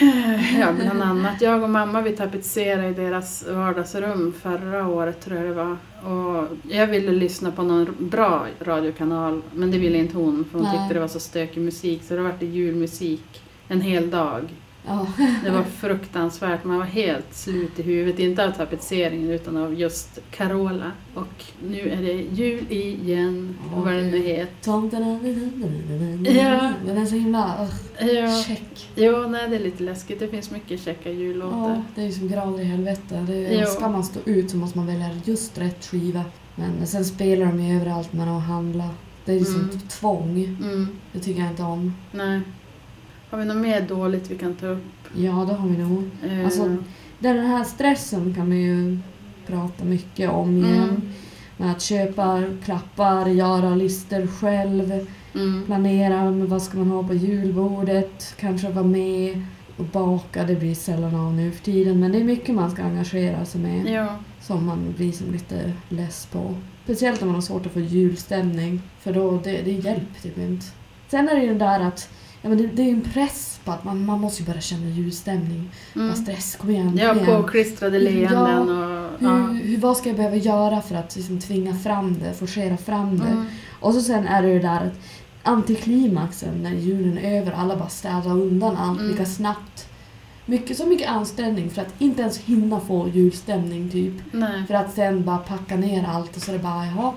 Ja, 0.60 0.72
bland 0.72 1.02
annat. 1.02 1.40
Jag 1.40 1.62
och 1.62 1.70
mamma 1.70 2.00
vi 2.00 2.16
tapetserade 2.16 2.88
i 2.88 2.92
deras 2.92 3.44
vardagsrum 3.48 4.32
förra 4.42 4.88
året 4.88 5.20
tror 5.20 5.36
jag 5.36 5.46
det 5.46 5.54
var. 5.54 5.76
Och 6.02 6.48
jag 6.68 6.86
ville 6.86 7.12
lyssna 7.12 7.50
på 7.50 7.62
någon 7.62 7.94
bra 7.98 8.46
radiokanal 8.60 9.42
men 9.52 9.70
det 9.70 9.78
ville 9.78 9.98
inte 9.98 10.16
hon 10.16 10.44
för 10.44 10.58
hon 10.58 10.68
Nej. 10.68 10.78
tyckte 10.78 10.94
det 10.94 11.00
var 11.00 11.08
så 11.08 11.20
stökig 11.20 11.60
musik 11.60 12.02
så 12.08 12.14
det 12.14 12.22
var 12.22 12.34
det 12.38 12.46
julmusik 12.46 13.42
en 13.68 13.80
hel 13.80 14.10
dag. 14.10 14.48
Det 15.44 15.50
var 15.50 15.62
fruktansvärt, 15.62 16.64
man 16.64 16.78
var 16.78 16.84
helt 16.84 17.34
slut 17.34 17.78
i 17.78 17.82
huvudet, 17.82 18.18
inte 18.20 18.44
av 18.46 18.50
tapetseringen 18.50 19.30
utan 19.30 19.56
av 19.56 19.74
just 19.80 20.18
Carola. 20.30 20.90
Och 21.14 21.44
nu 21.68 21.80
är 21.80 22.02
det 22.02 22.12
jul 22.12 22.64
igen, 22.72 23.56
och 23.76 23.82
vad 23.84 23.92
den 23.94 24.10
nu 24.10 24.18
heter. 24.18 24.54
Tomten 24.64 25.02
Ja. 26.24 26.72
Den 26.86 26.98
är 26.98 27.06
så 27.06 27.14
himla 27.14 27.68
uh, 28.02 28.08
Ja, 28.08 28.42
check. 28.42 28.88
jo, 28.94 29.26
nej 29.28 29.48
det 29.48 29.56
är 29.56 29.60
lite 29.60 29.82
läskigt, 29.82 30.18
det 30.18 30.28
finns 30.28 30.50
mycket 30.50 30.80
käcka 30.80 31.10
jullåtar. 31.10 31.58
Ja, 31.70 31.82
det 31.94 32.00
är 32.02 32.06
ju 32.06 32.12
som 32.12 32.28
grader 32.28 32.60
i 32.60 32.64
helvete. 32.64 33.24
Det 33.28 33.58
Jo. 33.60 33.66
ska 33.66 33.88
man 33.88 34.04
stå 34.04 34.20
ut 34.24 34.50
så 34.50 34.56
måste 34.56 34.78
man 34.78 34.86
välja 34.86 35.10
just 35.24 35.58
rätt 35.58 35.84
skiva. 35.86 36.24
Men 36.56 36.86
sen 36.86 37.04
spelar 37.04 37.46
de 37.46 37.60
ju 37.60 37.76
överallt 37.80 38.12
med 38.12 38.28
att 38.36 38.42
handla. 38.42 38.88
Det 39.24 39.32
är 39.32 39.36
ju 39.38 39.46
Mm. 39.46 39.70
som 39.70 39.80
tvång. 39.88 40.44
Mm, 40.62 40.88
Det 41.12 41.18
tycker 41.20 41.40
jag 41.40 41.50
inte 41.50 41.62
om. 41.62 41.94
nej. 42.12 42.40
Har 43.34 43.38
vi 43.38 43.44
något 43.46 43.56
mer 43.56 43.80
dåligt 43.80 44.30
vi 44.30 44.38
kan 44.38 44.54
ta 44.54 44.66
upp? 44.66 44.84
Ja, 45.16 45.32
det 45.32 45.54
har 45.54 45.68
vi 45.68 45.78
nog. 45.78 46.10
Eh, 46.26 46.44
Alltså, 46.44 46.76
Den 47.18 47.46
här 47.46 47.64
stressen 47.64 48.34
kan 48.34 48.48
man 48.48 48.58
ju 48.58 48.98
prata 49.46 49.84
mycket 49.84 50.30
om 50.30 50.56
igen. 50.56 50.82
Mm. 50.82 51.02
Med 51.56 51.70
att 51.70 51.82
köpa 51.82 52.42
klappar, 52.64 53.26
göra 53.26 53.74
listor 53.74 54.26
själv, 54.26 55.06
mm, 55.34 55.62
planera 55.66 56.30
vad 56.30 56.62
ska 56.62 56.78
man 56.78 56.90
ha 56.90 57.02
på 57.02 57.14
julbordet, 57.14 58.34
kanske 58.38 58.68
vara 58.68 58.86
med 58.86 59.42
och 59.76 59.84
baka. 59.84 60.44
Det 60.44 60.54
blir 60.54 60.74
sällan 60.74 61.14
av 61.14 61.32
nu 61.32 61.50
för 61.52 61.64
tiden 61.64 62.00
men 62.00 62.12
det 62.12 62.18
är 62.20 62.24
mycket 62.24 62.54
man 62.54 62.70
ska 62.70 62.82
engagera 62.82 63.44
sig 63.44 63.60
med 63.60 63.86
ja, 63.86 64.16
som 64.40 64.66
man 64.66 64.94
blir 64.96 65.12
som 65.12 65.32
lite 65.32 65.72
less 65.88 66.26
på. 66.26 66.54
Speciellt 66.84 67.22
om 67.22 67.28
man 67.28 67.34
har 67.34 67.42
svårt 67.42 67.66
att 67.66 67.72
få 67.72 67.80
julstämning 67.80 68.82
för 69.00 69.12
då 69.12 69.40
det, 69.44 69.62
det 69.62 69.72
hjälper 69.72 70.20
typ 70.22 70.38
inte. 70.38 70.66
Sen 71.08 71.28
är 71.28 71.34
det 71.34 71.42
ju 71.42 71.52
det 71.52 71.58
där 71.58 71.80
att 71.80 72.08
ja, 72.44 72.48
men 72.48 72.58
det, 72.58 72.66
det 72.66 72.82
är 72.82 72.86
ju 72.86 72.92
en 72.92 73.00
press 73.12 73.60
på 73.64 73.72
att 73.72 73.84
man, 73.84 74.04
man 74.04 74.20
måste 74.20 74.42
ju 74.42 74.46
börja 74.46 74.60
känna 74.60 74.86
julstämning. 74.90 75.70
Bara 75.94 76.04
mm. 76.04 76.16
stress, 76.16 76.56
kom 76.56 76.70
igen, 76.70 76.98
Ja, 77.02 77.14
igen. 77.14 77.26
påklistrade 77.26 77.98
leenden 77.98 78.68
och... 78.68 79.10
Hur, 79.20 79.28
Ja. 79.28 79.36
hur, 79.62 79.76
vad 79.78 79.96
ska 79.96 80.08
jag 80.08 80.16
behöva 80.16 80.36
göra 80.36 80.82
för 80.82 80.94
att 80.94 81.16
liksom 81.16 81.40
tvinga 81.40 81.74
fram 81.74 82.18
det, 82.18 82.34
forcera 82.34 82.76
fram 82.76 83.18
det? 83.18 83.26
Mm. 83.26 83.46
Och 83.80 83.94
så 83.94 84.00
sen 84.00 84.26
är 84.26 84.42
det 84.42 84.48
ju 84.48 84.60
där 84.60 84.86
att 84.86 84.98
antiklimaxen 85.42 86.62
när 86.62 86.70
julen 86.74 87.18
är 87.18 87.40
över, 87.40 87.52
alla 87.52 87.76
bara 87.76 87.88
städar 87.88 88.30
undan 88.30 88.76
allt 88.76 88.98
Mm. 89.00 89.10
lika 89.10 89.24
snabbt. 89.26 89.88
Mycket, 90.46 90.76
så 90.76 90.86
mycket 90.86 91.08
ansträngning 91.10 91.70
för 91.70 91.82
att 91.82 91.94
inte 91.98 92.22
ens 92.22 92.38
hinna 92.38 92.80
få 92.80 93.08
julstämning 93.08 93.90
typ. 93.90 94.12
Nej. 94.32 94.66
För 94.66 94.74
att 94.74 94.94
sen 94.94 95.24
bara 95.24 95.38
packa 95.38 95.76
ner 95.76 96.04
allt 96.08 96.36
och 96.36 96.42
så 96.42 96.50
är 96.50 96.56
det 96.56 96.62
bara 96.62 96.86
jaha, 96.86 97.12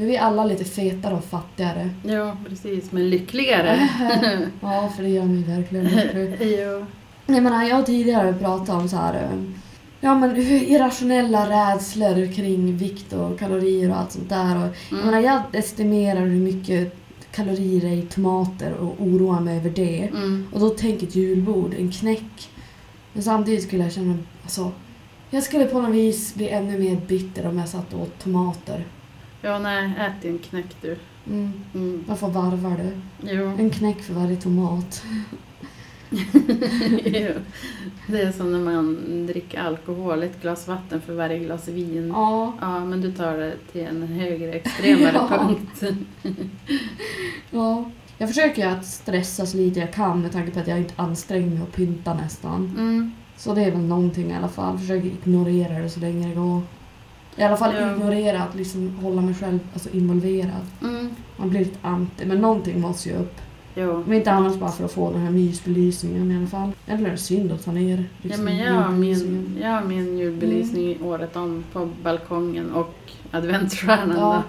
nu 0.00 0.06
är 0.06 0.10
vi 0.10 0.18
alla 0.18 0.44
lite 0.44 0.64
fetare 0.64 1.14
och 1.14 1.24
fattigare. 1.24 1.90
Ja, 2.04 2.36
precis. 2.48 2.92
Men 2.92 3.10
lyckligare. 3.10 3.88
ja, 4.60 4.92
för 4.96 5.02
det 5.02 5.08
gör 5.08 5.24
mig 5.24 5.42
verkligen 5.56 5.84
lycklig. 5.84 6.58
Jag 7.26 7.42
menar, 7.42 7.64
jag 7.64 7.76
har 7.76 7.82
tidigare 7.82 8.32
pratat 8.34 8.68
om 8.68 8.88
så 8.88 8.96
här, 8.96 9.14
eh, 9.14 9.42
ja 10.00 10.14
men 10.14 10.36
irrationella 10.36 11.48
rädslor 11.50 12.32
kring 12.32 12.76
vikt 12.76 13.12
och 13.12 13.38
kalorier 13.38 13.90
och 13.90 13.96
allt 13.96 14.12
sånt 14.12 14.28
där. 14.28 14.56
Och 14.56 14.62
jag 14.62 14.98
Mm. 14.98 15.04
menar, 15.06 15.20
jag 15.20 15.42
estimerar 15.52 16.20
hur 16.20 16.40
mycket 16.40 16.96
kalorier 17.32 17.84
är 17.84 17.96
i 17.96 18.02
tomater 18.02 18.72
och 18.72 18.94
oroar 18.98 19.40
mig 19.40 19.56
över 19.56 19.70
det. 19.70 20.08
Mm. 20.08 20.46
Och 20.52 20.60
då 20.60 20.68
tänker 20.70 21.06
ett 21.06 21.14
julbord, 21.16 21.74
en 21.78 21.90
knäck. 21.92 22.48
Men 23.12 23.22
samtidigt 23.22 23.64
skulle 23.64 23.82
jag 23.82 23.92
känna, 23.92 24.18
alltså, 24.42 24.72
jag 25.30 25.42
skulle 25.42 25.64
på 25.64 25.80
något 25.80 25.94
vis 25.94 26.34
bli 26.34 26.48
ännu 26.48 26.78
mer 26.78 26.96
bitter 27.06 27.46
om 27.46 27.58
jag 27.58 27.68
satt 27.68 27.94
och 27.94 28.00
åt 28.00 28.18
tomater. 28.18 28.84
Ja, 29.42 29.58
nej, 29.58 29.92
ät 29.98 30.22
din 30.22 30.38
knäck 30.38 30.76
du. 30.82 30.96
Mm. 31.26 31.52
Mm. 31.74 32.04
Varför 32.08 32.28
varvar 32.28 32.76
du? 32.78 32.90
Jo. 33.32 33.46
En 33.58 33.70
knäck 33.70 34.02
för 34.02 34.14
varje 34.14 34.36
tomat. 34.36 35.02
Det 38.06 38.22
är 38.22 38.32
som 38.32 38.52
när 38.52 38.58
man 38.72 39.26
dricker 39.26 39.60
alkohol, 39.60 40.22
ett 40.22 40.42
glas 40.42 40.68
vatten 40.68 41.00
för 41.00 41.14
varje 41.14 41.38
glas 41.38 41.68
vin. 41.68 42.08
Ja, 42.08 42.52
Ja, 42.60 42.84
men 42.84 43.00
du 43.00 43.12
tar 43.12 43.36
det 43.36 43.54
till 43.72 43.80
en 43.86 44.02
högre, 44.02 44.52
extremare 44.52 45.12
Ja. 45.14 45.28
punkt. 45.28 45.82
ja. 47.50 47.90
Jag 48.18 48.28
försöker 48.28 48.66
att 48.66 48.86
stressa 48.86 49.46
så 49.46 49.56
lite 49.56 49.80
jag 49.80 49.92
kan 49.92 50.22
med 50.22 50.32
tanke 50.32 50.50
på 50.50 50.60
att 50.60 50.68
jag 50.68 50.78
inte 50.78 50.94
anstränger 50.96 51.50
mig 51.50 51.62
och 51.62 51.72
pynta 51.72 52.14
nästan. 52.14 52.74
Mm. 52.78 53.12
Så 53.36 53.54
det 53.54 53.64
är 53.64 53.70
väl 53.70 53.80
någonting 53.80 54.30
i 54.30 54.34
alla 54.36 54.48
fall. 54.48 54.78
Försöker 54.78 55.06
ignorera 55.06 55.78
det 55.78 55.90
så 55.90 56.00
länge 56.00 56.28
det 56.28 56.34
går. 56.34 56.62
I 57.36 57.42
alla 57.42 57.56
fall 57.56 57.74
Ja. 57.74 57.92
ignorera 57.92 58.42
att 58.42 58.54
liksom 58.54 58.96
hålla 59.02 59.22
mig 59.22 59.34
själv 59.34 59.58
alltså 59.72 59.88
involverad. 59.90 60.66
Mm. 60.82 61.10
Man 61.36 61.50
blir 61.50 61.60
lite 61.60 61.78
anti, 61.82 62.26
men 62.26 62.38
någonting 62.38 62.80
måste 62.80 63.08
ju 63.08 63.14
upp. 63.14 63.34
Jo. 63.74 63.90
Om 64.06 64.12
inte 64.12 64.30
annars 64.32 64.56
bara 64.56 64.70
för 64.70 64.84
att 64.84 64.92
få 64.92 65.12
den 65.12 65.20
här 65.20 65.30
mysbelysningen 65.30 66.30
i 66.32 66.36
alla 66.36 66.46
fall. 66.46 66.70
Eller 66.86 67.06
är 67.06 67.10
det 67.10 67.16
synd 67.16 67.52
att 67.52 67.64
ta 67.64 67.72
ner 67.72 67.96
Ja, 67.98 68.04
liksom, 68.22 68.44
men 68.44 68.56
jag 68.56 68.72
har 68.74 68.90
min, 68.90 69.02
julbelysningen. 69.12 69.58
jag 69.62 69.70
har 69.70 69.82
min 69.84 70.18
julbelysning 70.18 70.92
Mm. 70.96 71.06
året 71.06 71.36
om 71.36 71.64
på 71.72 71.88
balkongen 72.02 72.70
och 72.72 72.94
adventsstjärnan. 73.30 74.16
Ja. 74.18 74.42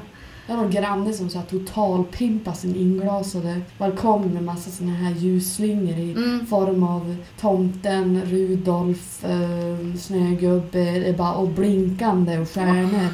Jag 0.47 0.55
har 0.55 0.61
någon 0.61 0.71
granne 0.71 1.13
som 1.13 1.29
så 1.29 1.37
här 1.39 1.45
totalpimpar 1.45 2.53
sin 2.53 2.75
inglasade 2.75 3.61
balkong 3.77 4.33
med 4.33 4.43
massa 4.43 4.71
såna 4.71 4.91
här 4.93 5.11
ljusslingor 5.15 5.97
i 5.97 6.11
Mm. 6.11 6.45
form 6.45 6.83
av 6.83 7.15
tomten, 7.39 8.21
Rudolf, 8.25 9.23
eh, 9.25 9.95
snögubbe 9.99 11.15
bara, 11.17 11.33
och 11.33 11.47
blinkande 11.49 12.37
och 12.39 12.49
stjärnor. 12.49 13.07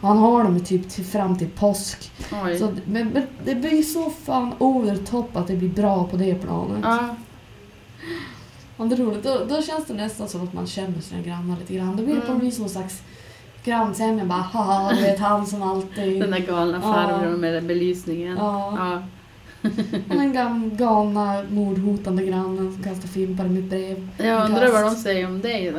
Och 0.00 0.08
han 0.08 0.18
har 0.18 0.44
dem 0.44 0.60
typ 0.60 0.88
till, 0.90 1.04
fram 1.04 1.38
till 1.38 1.48
påsk. 1.50 2.10
Oj. 2.44 2.58
Så, 2.58 2.72
men, 2.84 3.08
men 3.08 3.22
det 3.44 3.54
blir 3.54 3.82
så 3.82 4.10
fan 4.10 4.52
over 4.58 4.96
top 4.96 5.36
att 5.36 5.46
det 5.46 5.56
blir 5.56 5.68
bra 5.68 6.04
på 6.04 6.16
det 6.16 6.34
planet. 6.34 6.78
Ja. 6.82 7.16
Det 8.76 8.94
är 8.94 8.96
roligt. 8.98 9.22
Då, 9.22 9.40
då 9.48 9.62
känns 9.62 9.86
det 9.86 9.94
nästan 9.94 10.28
som 10.28 10.42
att 10.42 10.52
man 10.52 10.66
känner 10.66 11.00
sina 11.00 11.22
grannar 11.22 11.56
lite 11.60 11.74
grann. 11.74 11.96
Då 11.96 12.02
blir 12.04 12.14
det 12.14 12.20
på 12.20 12.32
något 12.32 12.42
vis 12.42 12.58
någon 12.58 12.68
slags 12.68 13.02
grannsämja. 13.64 14.24
Bara 14.24 14.38
haha, 14.40 14.92
du 14.94 15.00
vet 15.02 15.18
han 15.20 15.46
som 15.46 15.62
alltid... 15.62 16.20
Den 16.20 16.30
där 16.30 16.38
galna 16.38 16.80
Ja. 16.82 16.92
farbrorn 16.92 17.40
med 17.40 17.64
belysningen. 17.64 18.36
Ja. 18.36 18.74
Ja. 18.76 19.02
Den 20.08 20.32
gam, 20.32 20.76
galna 20.76 21.42
mordhotande 21.50 22.22
grannen 22.24 22.72
som 22.74 22.82
kastar 22.82 23.08
fimpar 23.08 23.44
i 23.44 23.48
mitt 23.48 23.70
brev. 23.70 24.08
Jag 24.18 24.44
undrar 24.44 24.72
vad 24.72 24.84
de 24.84 24.90
säger 24.94 25.26
om 25.26 25.40
dig 25.40 25.70
då? 25.70 25.78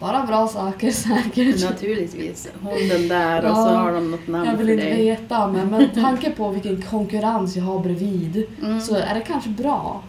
Bara 0.00 0.26
bra 0.26 0.48
saker 0.48 0.90
säkert. 0.90 1.64
Naturligtvis. 1.70 2.48
Hon 2.62 2.88
den 2.88 3.08
där 3.08 3.42
och 3.42 3.48
Ja. 3.50 3.54
så 3.54 3.60
har 3.68 3.92
de 3.92 4.10
något 4.10 4.28
namn 4.28 4.46
Jag 4.50 4.56
vill 4.56 4.68
inte 4.70 4.84
dig. 4.84 4.96
veta 5.04 5.46
men 5.48 5.66
med 5.68 5.94
tanke 6.02 6.30
på 6.30 6.48
vilken 6.48 6.82
konkurrens 6.82 7.56
jag 7.56 7.64
har 7.64 7.78
bredvid 7.78 8.46
Mm. 8.62 8.80
så 8.80 8.94
är 8.94 9.14
det 9.14 9.20
kanske 9.20 9.50
bra. 9.50 10.02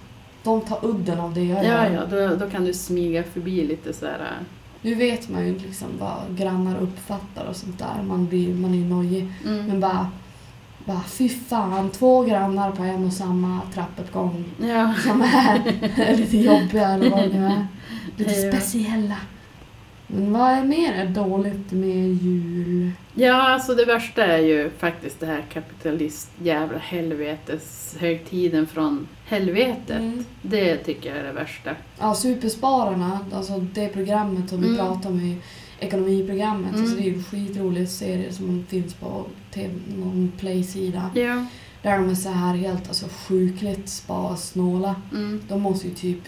De 0.43 0.61
tar 0.61 0.85
udden 0.85 1.19
av 1.19 1.33
det 1.33 1.43
jag 1.43 1.57
Ja, 1.65 1.87
gör. 1.89 2.07
ja, 2.11 2.27
då, 2.29 2.35
då 2.45 2.49
kan 2.51 2.65
du 2.65 2.73
smyga 2.73 3.23
förbi 3.23 3.67
lite 3.67 3.93
så 3.93 4.05
här. 4.05 4.31
Nu 4.81 4.95
vet 4.95 5.29
man 5.29 5.45
ju 5.47 5.59
liksom 5.59 5.87
vad 5.99 6.37
grannar 6.37 6.77
uppfattar 6.77 7.45
och 7.45 7.55
sånt 7.55 7.79
där. 7.79 8.03
Man, 8.07 8.25
blir, 8.27 8.53
man 8.55 8.73
är 8.73 8.85
nojig. 8.85 9.27
Mm. 9.45 9.65
Men 9.65 9.79
bara, 9.79 10.07
bara 10.85 11.01
fy 11.03 11.29
fan, 11.29 11.89
två 11.89 12.23
grannar 12.23 12.71
på 12.71 12.83
en 12.83 13.05
och 13.05 13.13
samma 13.13 13.61
trappuppgång 13.73 14.45
Ja. 14.61 14.93
som 15.03 15.21
är 15.21 16.15
lite 16.17 16.37
jobbiga 16.37 16.89
eller 16.89 17.09
vad 17.09 17.19
det 17.19 17.39
nu 17.39 17.45
är. 17.45 17.67
Lite 18.17 18.51
speciella. 18.51 19.15
Vad 20.13 20.51
är 20.51 20.63
mer 20.63 21.05
dåligt 21.05 21.71
med 21.71 22.13
jul? 22.13 22.91
ja, 23.13 23.33
alltså 23.53 23.75
det 23.75 23.85
värsta 23.85 24.25
är 24.25 24.37
ju 24.39 24.69
faktiskt 24.77 25.19
det 25.19 25.25
här 25.25 25.43
kapitalist 25.53 26.31
jävla 26.43 26.77
helvetes 26.77 27.95
högtiden 27.99 28.67
från 28.67 29.07
helvetet. 29.25 29.99
Mm. 29.99 30.25
Det 30.41 30.77
tycker 30.77 31.09
jag 31.09 31.17
är 31.19 31.23
det 31.23 31.31
värsta. 31.31 31.69
Ja, 31.99 32.13
Superspararna, 32.15 33.19
alltså 33.33 33.59
det 33.59 33.87
programmet 33.87 34.49
som 34.49 34.61
vi 34.61 34.67
Mm. 34.67 34.77
pratade 34.79 35.07
om 35.07 35.19
i 35.21 35.37
ekonomiprogrammet. 35.79 36.69
Mm. 36.73 36.81
Alltså 36.81 36.95
det 36.97 37.03
är 37.03 37.05
ju 37.11 37.13
en 37.15 37.23
skitrolig 37.23 37.89
serie 37.89 38.33
som 38.33 38.65
finns 38.69 38.93
på 38.93 39.25
TV, 39.53 39.73
någon 39.97 40.31
playsida. 40.39 41.09
Ja. 41.15 41.45
Där 41.81 41.97
de 41.97 42.09
är 42.09 42.15
så 42.15 42.29
här 42.29 42.53
helt 42.53 42.87
alltså, 42.87 43.05
sjukligt 43.27 43.89
sparsnåla. 43.89 44.95
Mm. 45.11 45.41
De 45.47 45.61
måste 45.61 45.87
ju 45.87 45.93
typ, 45.93 46.19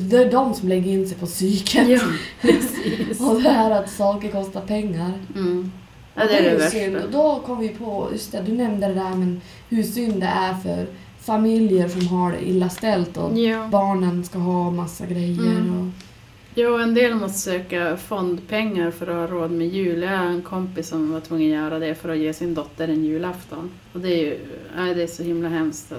det 0.00 0.16
är 0.16 0.30
de 0.30 0.54
som 0.54 0.68
lägger 0.68 0.92
in 0.92 1.08
sig 1.08 1.18
på 1.18 1.26
psyket. 1.26 1.88
Ja, 1.88 2.00
precis. 2.40 3.20
Och 3.20 3.42
det 3.42 3.50
här 3.50 3.70
att 3.70 3.90
saker 3.90 4.30
kostar 4.30 4.60
pengar. 4.60 5.12
Mm. 5.34 5.72
Ja, 6.14 6.24
det 6.24 6.38
är 6.38 6.58
det 6.58 6.70
synd. 6.70 6.96
Och 6.96 7.10
då 7.10 7.42
kom 7.46 7.58
vi 7.58 7.68
på, 7.68 8.08
just 8.12 8.32
det, 8.32 8.42
du 8.46 8.52
nämnde 8.52 8.86
det 8.88 8.94
där 8.94 9.10
men 9.14 9.40
hur 9.68 9.82
synd 9.82 10.20
det 10.20 10.26
är 10.26 10.54
för 10.54 10.86
familjer 11.20 11.88
som 11.88 12.06
har 12.08 12.32
det 12.32 12.48
illa 12.48 12.68
ställt 12.68 13.16
och 13.16 13.38
Ja. 13.38 13.68
barnen 13.70 14.24
ska 14.24 14.38
ha 14.38 14.70
massa 14.70 15.06
grejer. 15.06 15.50
Mm. 15.50 15.78
Och, 15.78 16.07
Jo, 16.60 16.78
en 16.78 16.94
del 16.94 17.14
måste 17.14 17.38
söka 17.38 17.96
fondpengar 17.96 18.90
för 18.90 19.06
att 19.06 19.30
ha 19.30 19.36
råd 19.36 19.50
med 19.50 19.68
jul. 19.68 20.02
Jag 20.02 20.18
har 20.18 20.24
en 20.26 20.42
kompis 20.42 20.88
som 20.88 21.12
var 21.12 21.20
tvungen 21.20 21.52
att 21.58 21.64
göra 21.64 21.78
det 21.78 21.94
för 21.94 22.08
att 22.08 22.18
ge 22.18 22.32
sin 22.32 22.54
dotter 22.54 22.88
en 22.88 23.04
julafton. 23.04 23.70
Och 23.92 24.00
det 24.00 24.08
är 24.08 24.18
ju 24.18 24.38
nej, 24.76 24.94
det 24.94 25.02
är 25.02 25.06
så 25.06 25.22
himla 25.22 25.48
hemskt. 25.48 25.92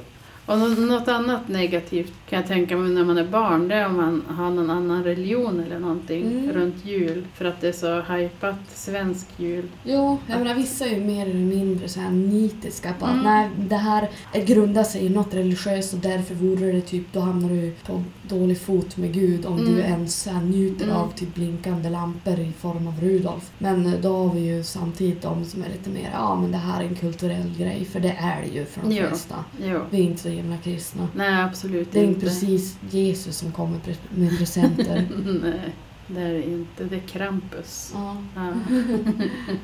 Och 0.45 0.57
nå- 0.57 0.67
något 0.67 1.07
annat 1.07 1.47
negativt 1.47 2.13
kan 2.29 2.39
jag 2.39 2.47
tänka 2.47 2.77
mig 2.77 2.91
när 2.91 3.03
man 3.03 3.17
är 3.17 3.27
barn, 3.27 3.67
det 3.67 3.75
är 3.75 3.85
om 3.85 3.95
man 3.97 4.23
har 4.27 4.49
någon 4.49 4.69
annan 4.69 5.03
religion 5.03 5.63
eller 5.65 5.79
någonting 5.79 6.21
Mm. 6.31 6.51
runt 6.51 6.85
jul. 6.85 7.25
För 7.35 7.45
att 7.45 7.61
det 7.61 7.67
är 7.67 7.71
så 7.71 8.01
hypat 8.13 8.55
svensk 8.75 9.27
jul. 9.37 9.65
Jo, 9.83 10.17
jag 10.27 10.37
menar 10.39 10.55
vissa 10.55 10.85
är 10.85 10.89
ju 10.95 11.01
mer 11.01 11.21
eller 11.25 11.55
mindre 11.55 11.87
så 11.87 11.99
här 11.99 12.11
nitiska 12.11 12.93
på 12.99 13.05
att 13.05 13.11
Mm. 13.11 13.23
nej, 13.23 13.49
det 13.69 13.75
här 13.75 14.09
är- 14.33 14.45
grundar 14.45 14.83
sig 14.83 15.05
i 15.05 15.09
något 15.09 15.33
religiöst 15.33 15.93
och 15.93 15.99
därför 15.99 16.35
vore 16.35 16.71
det 16.71 16.81
typ, 16.81 17.13
då 17.13 17.19
hamnar 17.19 17.49
du 17.49 17.71
på 17.85 18.03
dålig 18.29 18.61
fot 18.61 18.97
med 18.97 19.13
Gud 19.13 19.45
om 19.45 19.59
Mm. 19.59 19.73
du 19.75 19.79
ens 19.81 20.27
njuter 20.43 20.83
Mm. 20.85 20.95
av 20.97 21.11
typ 21.15 21.35
blinkande 21.35 21.89
lampor 21.89 22.39
i 22.39 22.51
form 22.51 22.87
av 22.87 22.99
Rudolf. 23.01 23.51
Men 23.57 23.85
eh, 23.85 23.93
då 24.01 24.17
har 24.17 24.33
vi 24.35 24.39
ju 24.41 24.63
samtidigt 24.63 25.21
de 25.21 25.45
som 25.45 25.63
är 25.63 25.69
lite 25.69 25.89
mer, 25.89 26.09
ja 26.13 26.35
men 26.41 26.51
det 26.51 26.57
här 26.57 26.83
är 26.83 26.87
en 26.87 26.95
kulturell 26.95 27.55
grej, 27.57 27.85
för 27.85 27.99
det 27.99 28.11
är 28.19 28.41
det 28.41 28.47
ju 28.59 28.65
för 28.65 28.81
de 28.81 28.95
flesta. 28.95 29.35
Jo. 29.63 29.79
Vi 29.89 29.99
är 29.99 30.03
inte 30.03 30.21
så 30.21 30.29
himla 30.29 30.57
kristna. 30.57 31.07
Nej, 31.15 31.41
absolut 31.43 31.91
Det 31.91 31.99
är 31.99 32.03
inte 32.03 32.19
precis 32.19 32.77
Jesus 32.91 33.37
som 33.37 33.51
kommer 33.51 33.79
med 34.15 34.37
presenter. 34.37 35.07
Nej, 35.43 35.73
det 36.07 36.21
är 36.21 36.33
det 36.33 36.47
inte. 36.49 36.83
Det 36.83 36.95
är 36.95 37.07
Krampus. 37.07 37.91
ja. 37.95 38.15
Ja. 38.35 38.53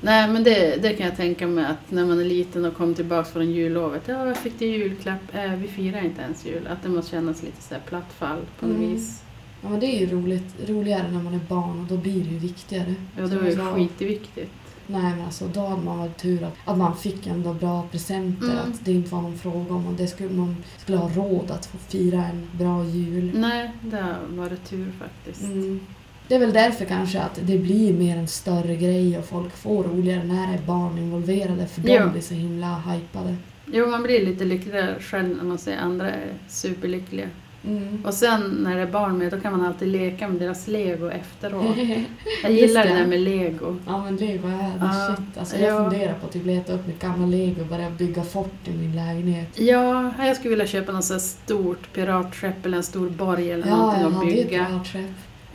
Nej 0.00 0.28
men 0.28 0.44
det, 0.44 0.76
det 0.82 0.92
kan 0.94 1.06
jag 1.06 1.16
tänka 1.16 1.46
mig 1.46 1.64
att 1.64 1.90
när 1.90 2.04
man 2.06 2.20
är 2.20 2.24
liten 2.24 2.64
och 2.64 2.74
kommer 2.76 2.94
tillbaka 2.94 3.24
från 3.30 3.50
jullovet. 3.50 4.02
Ja, 4.06 4.24
vad 4.24 4.36
fick 4.36 4.62
i 4.62 4.66
julklapp? 4.66 5.20
Äh, 5.34 5.54
vi 5.54 5.68
firar 5.68 6.04
inte 6.04 6.22
ens 6.22 6.46
jul. 6.46 6.66
Att 6.66 6.82
det 6.82 6.88
måste 6.88 7.10
kännas 7.10 7.42
lite 7.42 7.62
så 7.62 7.74
här 7.74 7.80
platt 7.88 8.12
fall 8.18 8.40
på 8.60 8.66
något 8.66 8.76
Mm. 8.76 8.90
vis. 8.94 9.22
ja, 9.62 9.68
men 9.68 9.80
det 9.80 9.86
är 9.86 10.00
ju 10.00 10.06
roligt, 10.16 10.54
roligare 10.68 11.10
när 11.12 11.22
man 11.22 11.34
är 11.34 11.40
barn 11.48 11.80
och 11.80 11.86
då 11.86 11.96
blir 11.96 12.24
det 12.24 12.30
ju 12.30 12.38
viktigare. 12.38 12.94
Ja, 13.16 13.22
det 13.22 13.28
Som 13.28 13.38
var 13.38 13.44
ju 13.44 13.52
jag 13.52 13.74
skitviktigt. 13.74 14.50
Nej 14.86 15.02
men 15.16 15.24
alltså 15.24 15.46
då 15.48 15.60
hade 15.66 15.82
man 15.82 15.98
varit 15.98 16.16
tur 16.18 16.42
att, 16.44 16.54
att 16.64 16.78
man 16.78 16.96
fick 16.96 17.26
ändå 17.26 17.52
bra 17.54 17.88
presenter. 17.90 18.46
Mm. 18.46 18.58
Att 18.58 18.84
det 18.84 18.92
inte 18.92 19.10
var 19.14 19.22
någon 19.22 19.38
fråga 19.38 19.74
om 19.74 19.88
att 19.88 19.98
det 19.98 20.06
skulle, 20.06 20.30
man 20.30 20.56
skulle 20.78 20.98
ha 20.98 21.08
råd 21.08 21.50
att 21.50 21.66
få 21.66 21.78
fira 21.78 22.24
en 22.24 22.48
bra 22.52 22.84
jul. 22.84 23.30
Nej, 23.34 23.70
det 23.80 23.96
har 23.96 24.16
varit 24.28 24.64
tur 24.70 24.92
faktiskt. 24.98 25.42
Mm. 25.42 25.80
Det 26.28 26.34
är 26.34 26.38
väl 26.38 26.52
därför 26.52 26.84
kanske 26.84 27.20
att 27.20 27.38
det 27.42 27.58
blir 27.58 27.92
mer 27.92 28.16
en 28.16 28.28
större 28.28 28.76
grej 28.76 29.18
och 29.18 29.24
folk 29.24 29.56
får 29.56 29.84
roligare 29.84 30.24
när 30.24 30.46
det 30.46 30.54
är 30.58 30.66
barn 30.66 30.98
involverade 30.98 31.66
för 31.66 31.82
Ja. 31.90 32.00
de 32.04 32.10
blir 32.12 32.22
så 32.22 32.34
himla 32.34 32.66
hypade. 32.78 33.36
Jo, 33.66 33.86
man 33.86 34.02
blir 34.02 34.26
lite 34.26 34.44
lyckligare 34.44 34.94
själv 35.00 35.36
när 35.36 35.44
man 35.44 35.58
ser 35.58 35.76
andra 35.76 36.10
är 36.10 36.32
superlyckliga. 36.48 37.26
Mm. 37.66 38.02
Och 38.06 38.14
sen 38.14 38.40
när 38.62 38.76
det 38.76 38.82
är 38.82 38.86
barn 38.86 39.18
med, 39.18 39.30
då 39.32 39.40
kan 39.40 39.52
man 39.58 39.66
alltid 39.66 39.88
leka 39.88 40.28
med 40.28 40.40
deras 40.40 40.68
lego 40.68 41.08
efteråt. 41.10 41.76
Jag 42.42 42.52
gillar 42.52 42.84
det 42.84 42.90
det. 42.90 42.98
där 42.98 43.06
med 43.06 43.20
lego. 43.20 43.76
ja 43.86 44.04
men 44.04 44.16
lego 44.16 44.48
är 44.48 44.52
det 44.52 44.72
Ja. 44.80 45.16
shit. 45.16 45.38
Alltså 45.38 45.56
jag 45.56 45.74
Ja. 45.74 45.90
funderar 45.90 46.12
på 46.14 46.26
att 46.26 46.32
typ 46.32 46.46
leta 46.46 46.72
upp 46.72 46.86
mitt 46.86 47.00
gamla 47.00 47.26
lego 47.26 47.60
och 47.60 47.66
börja 47.66 47.90
bygga 47.90 48.22
fort 48.22 48.68
i 48.68 48.70
min 48.70 48.96
lägenhet. 48.96 49.48
Ja, 49.60 50.10
jag 50.18 50.36
skulle 50.36 50.50
vilja 50.50 50.66
köpa 50.66 50.92
något 50.92 51.04
så 51.04 51.18
stort 51.18 51.92
piratskepp 51.92 52.66
eller 52.66 52.76
en 52.76 52.82
stor 52.82 53.08
borg 53.10 53.50
eller 53.52 53.66
Ja, 53.66 53.76
någonting 53.76 54.00
jag 54.02 54.08
att 54.08 54.14
hade 54.14 54.30
ju 54.30 54.40
ett 54.40 54.48
bygga. 54.48 54.66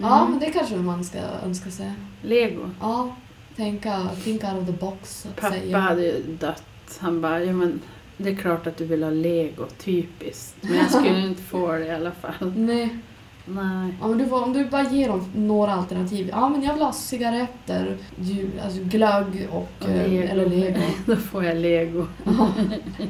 Ja 0.02 0.20
Mm. 0.20 0.32
men 0.32 0.40
det 0.40 0.46
kanske 0.52 0.76
man 0.76 1.04
ska 1.04 1.18
önska 1.46 1.70
sig. 1.72 1.92
Lego. 2.22 2.70
Ja, 2.82 3.16
tänka, 3.56 4.10
think 4.24 4.44
out 4.44 4.54
of 4.62 4.66
the 4.66 4.72
box 4.72 5.28
Pappa 5.36 5.52
säga. 5.54 5.78
hade 5.78 6.02
ju 6.04 6.24
dött. 6.40 6.64
Han 7.00 7.22
bara, 7.22 7.44
ja 7.44 7.54
men 7.54 7.80
det 8.18 8.30
är 8.30 8.36
klart 8.36 8.68
att 8.68 8.78
du 8.78 8.86
vill 8.86 9.04
ha 9.04 9.10
lego, 9.10 9.66
typiskt. 9.78 10.56
Men 10.62 10.76
jag 10.78 10.92
skulle 10.92 11.20
inte 11.20 11.42
få 11.44 11.72
det 11.72 11.86
i 11.86 11.92
alla 11.92 12.12
fall. 12.12 12.54
Nej. 12.56 12.90
Nej. 13.46 13.94
Ja, 14.02 14.08
men 14.08 14.18
du 14.18 14.32
om 14.32 14.54
du 14.54 14.66
bara 14.66 14.84
ger 14.90 15.08
dem 15.08 15.26
några 15.36 15.74
alternativ. 15.74 16.30
Ja, 16.32 16.50
men 16.50 16.64
jag 16.64 16.74
vill 16.74 16.84
ha 16.84 16.94
cigaretter, 16.94 17.98
ju, 18.22 18.50
alltså 18.64 18.80
glögg 18.84 19.48
och, 19.52 19.70
Och 19.80 19.90
eh, 19.90 20.10
lego. 20.12 20.28
eller 20.28 20.46
lego. 20.46 20.80
Då 21.06 21.16
får 21.16 21.44
jag 21.44 21.58
lego. 21.58 22.08
Ja. 22.24 22.50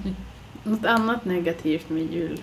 Något 0.63 0.85
annat 0.85 1.25
negativt 1.25 1.89
med 1.89 2.13
jul? 2.13 2.41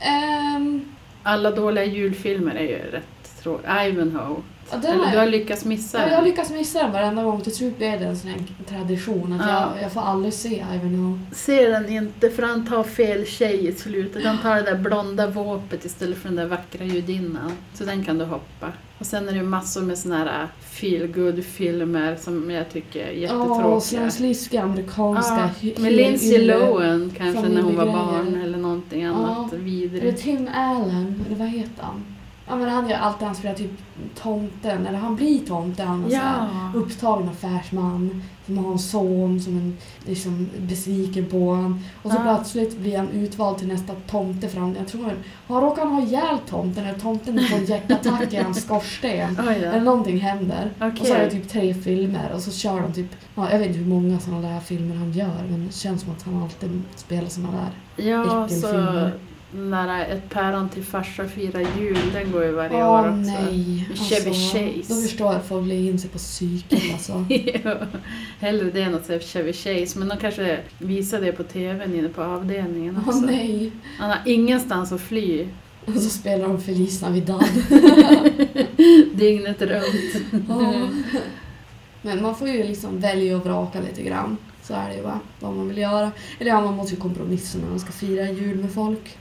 Ehm, 0.00 0.84
Alla 1.22 1.50
dåliga 1.50 1.84
julfilmer 1.84 2.54
är 2.54 2.62
ju 2.68 2.78
rätt 2.78 3.06
tråkiga. 3.44 3.86
Ivanhoe. 3.88 4.36
ja, 4.70 4.76
den 4.76 4.92
Eller 4.92 5.04
har 5.04 5.12
du 5.12 5.18
har 5.18 5.26
lyckats 5.26 5.64
missa 5.64 5.98
ja, 5.98 6.04
den. 6.04 6.14
jag 6.14 6.24
lyckas 6.24 6.50
missa 6.50 6.82
den 6.82 6.92
varenda 6.92 7.22
gång. 7.22 7.40
Till 7.40 7.54
slut 7.54 7.76
blir 7.78 7.90
det 7.98 8.04
en 8.04 8.16
sån 8.16 8.30
här 8.30 8.38
tradition 8.68 9.32
att 9.40 9.48
Ja. 9.50 9.72
jag, 9.74 9.82
jag 9.84 9.92
får 9.92 10.00
aldrig 10.00 10.34
se 10.34 10.64
Ivanhoe. 10.74 11.18
Ser 11.32 11.70
den 11.70 11.88
inte 11.88 12.30
för 12.30 12.42
han 12.42 12.66
tar 12.66 12.82
fel 12.82 13.26
tjej 13.26 13.68
i 13.68 13.72
slutet. 13.72 14.24
Han 14.24 14.38
tar 14.38 14.54
det 14.56 14.62
där 14.62 14.78
blonda 14.78 15.26
våpet 15.26 15.84
istället 15.84 16.18
för 16.18 16.28
den 16.28 16.36
där 16.36 16.46
vackra 16.46 16.84
judinnan. 16.84 17.52
Så 17.74 17.84
den 17.84 18.04
kan 18.04 18.18
du 18.18 18.24
hoppa. 18.24 18.72
Och 18.98 19.06
sen 19.06 19.28
är 19.28 19.32
det 19.32 19.42
massor 19.42 19.82
med 19.82 19.98
såna 19.98 20.18
här 20.18 20.48
feel 20.70 21.06
good 21.06 21.44
filmer 21.44 22.16
som 22.16 22.50
jag 22.50 22.70
tycker 22.70 23.00
är 23.00 23.12
Ja, 23.12 23.18
jättetråkiga. 23.20 23.80
såna 23.80 24.10
sliskiga 24.10 24.62
amerikanska 24.62 25.50
Ja, 25.60 25.70
med 25.78 25.92
Lindsay 25.92 26.44
Lohan 26.46 27.12
kanske 27.16 27.48
när 27.48 27.62
hon 27.62 27.76
var 27.76 27.86
barn 27.86 28.40
eller 28.44 28.58
någonting 28.58 29.04
annat 29.04 29.52
Eller 29.52 29.62
vidrigt. 29.62 30.22
Tim 30.22 30.48
Allen, 30.54 31.24
eller 31.26 31.36
vad 31.36 31.48
heter 31.48 31.82
han? 31.82 32.04
Ja 32.48 32.56
men 32.56 32.68
han 32.68 32.88
gör 32.90 32.96
alltid, 32.98 33.26
han 33.26 33.34
spelar 33.36 33.54
typ 33.54 33.70
tomten, 34.22 34.86
eller 34.86 34.98
han 34.98 35.16
blir 35.16 35.38
tomten. 35.46 35.88
Han 35.88 36.04
är 36.04 36.08
så 36.08 36.14
Ja. 36.14 36.48
upptagen 36.74 37.28
affärsman 37.28 38.22
som 38.46 38.58
har 38.58 38.72
en 38.72 38.78
son 38.78 39.40
som 39.40 39.56
är 39.56 39.72
liksom 40.08 40.50
besviken 40.58 41.26
på 41.26 41.38
honom. 41.38 41.80
Och 42.02 42.10
så 42.10 42.16
Ja. 42.16 42.22
plötsligt 42.22 42.78
blir 42.78 42.96
han 42.98 43.08
utvald 43.08 43.58
till 43.58 43.68
nästa 43.68 43.94
tomte 43.94 44.48
för 44.48 44.60
han, 44.60 44.76
jag 44.78 44.88
tror 44.88 45.02
han, 45.04 45.12
han 45.48 45.60
råkar 45.60 45.86
ha 45.86 46.02
ihjäl 46.02 46.38
tomten 46.48 46.84
eller 46.86 46.98
tomten 46.98 47.38
får 47.50 47.56
en 47.56 47.64
hjärtattack 47.64 48.32
i 48.32 48.36
hans 48.36 48.62
skorsten. 48.62 49.38
Oj 49.48 49.54
Eller 49.54 49.78
då. 49.78 49.84
någonting 49.84 50.18
händer. 50.20 50.70
Och 51.00 51.06
så 51.06 51.14
är 51.14 51.18
det 51.24 51.30
typ 51.30 51.48
tre 51.48 51.74
filmer 51.74 52.32
och 52.34 52.40
så 52.40 52.50
kör 52.52 52.80
de 52.80 52.92
typ, 52.92 53.10
ja, 53.34 53.50
jag 53.50 53.58
vet 53.58 53.66
inte 53.68 53.78
hur 53.78 53.86
många 53.86 54.18
sådana 54.20 54.48
där 54.48 54.60
filmer 54.60 54.96
han 54.96 55.12
gör 55.12 55.44
men 55.50 55.66
det 55.66 55.72
känns 55.74 56.00
som 56.02 56.12
att 56.12 56.22
han 56.22 56.42
alltid 56.42 56.82
spelar 56.96 57.28
sådana 57.28 57.52
där. 57.52 58.04
Ja, 58.08 58.48
så. 58.48 59.10
Den 59.54 59.70
där 59.70 60.06
Ett 60.06 60.30
päron 60.30 60.68
till 60.68 60.82
farsa 60.84 61.28
firar 61.28 61.66
jul, 61.78 61.98
den 62.12 62.32
går 62.32 62.44
ju 62.44 62.52
varje 62.52 62.84
Åh 62.84 62.90
år 62.90 63.08
också. 63.08 63.30
nej. 63.30 63.86
Alltså, 63.90 64.04
Chevy 64.14 64.30
Chase. 64.34 64.94
Då 64.94 65.00
förstår 65.00 65.26
jag 65.26 65.36
att 65.36 65.46
folk 65.48 65.68
lägger 65.68 65.90
in 65.90 65.98
sig 65.98 66.10
på 66.10 66.18
psyket 66.18 66.82
alltså. 66.92 67.24
Ja, 67.64 67.76
Hellre 68.40 68.70
det 68.70 68.82
än 68.82 68.94
att 68.94 69.06
säga 69.06 69.20
Chevy 69.20 69.52
Chase, 69.52 69.98
men 69.98 70.08
de 70.08 70.16
kanske 70.18 70.58
visar 70.78 71.20
det 71.20 71.32
på 71.32 71.42
TVn 71.42 71.94
inne 71.94 72.08
på 72.08 72.22
avdelningen 72.22 72.96
Åh 73.02 73.08
också. 73.08 73.20
nej. 73.20 73.72
Han 73.98 74.10
har 74.10 74.18
ingenstans 74.26 74.92
att 74.92 75.00
fly. 75.00 75.46
Och 75.86 75.94
så 75.94 76.10
spelar 76.10 76.48
de 76.48 76.60
Feliz 76.60 77.02
Navidad. 77.02 77.44
Dygnet 79.14 79.62
runt. 79.62 80.44
Men 82.02 82.22
man 82.22 82.36
får 82.36 82.48
ju 82.48 82.62
liksom 82.62 83.00
välja 83.00 83.36
och 83.36 83.44
vraka 83.44 83.80
lite 83.80 84.02
grann. 84.02 84.36
Så 84.62 84.74
är 84.74 84.88
det 84.88 84.96
ju 84.96 85.02
bara, 85.02 85.20
vad 85.40 85.54
man 85.56 85.68
vill 85.68 85.78
göra. 85.78 86.10
Eller 86.38 86.50
ja, 86.50 86.60
man 86.60 86.74
måste 86.74 86.94
ju 86.94 87.00
kompromissa 87.00 87.58
när 87.58 87.68
man 87.70 87.80
ska 87.80 87.92
fira 87.92 88.30
jul 88.30 88.56
med 88.58 88.72
folk. 88.72 89.18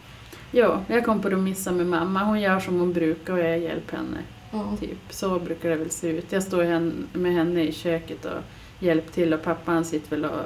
Ja, 0.55 0.81
jag 0.87 1.05
kompromissar 1.05 1.71
med 1.71 1.85
mamma. 1.87 2.23
Hon 2.23 2.41
gör 2.41 2.59
som 2.59 2.79
hon 2.79 2.93
brukar 2.93 3.33
och 3.33 3.39
jag 3.39 3.59
hjälper 3.59 3.97
henne. 3.97 4.17
Ja. 4.51 4.77
Typ. 4.79 4.97
Så 5.09 5.39
brukar 5.39 5.69
det 5.69 5.75
väl 5.75 5.89
se 5.89 6.07
ut. 6.07 6.31
Jag 6.31 6.43
står 6.43 6.91
med 7.17 7.33
henne 7.33 7.61
i 7.63 7.71
köket 7.71 8.25
och 8.25 8.39
hjälper 8.79 9.11
till 9.13 9.33
och 9.33 9.43
pappa 9.43 9.71
han 9.71 9.85
sitter 9.85 10.09
väl 10.09 10.25
och 10.25 10.41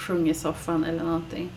sjunger 0.00 0.30
i 0.30 0.34
soffan 0.34 0.84
eller 0.84 1.04
någonting. 1.04 1.48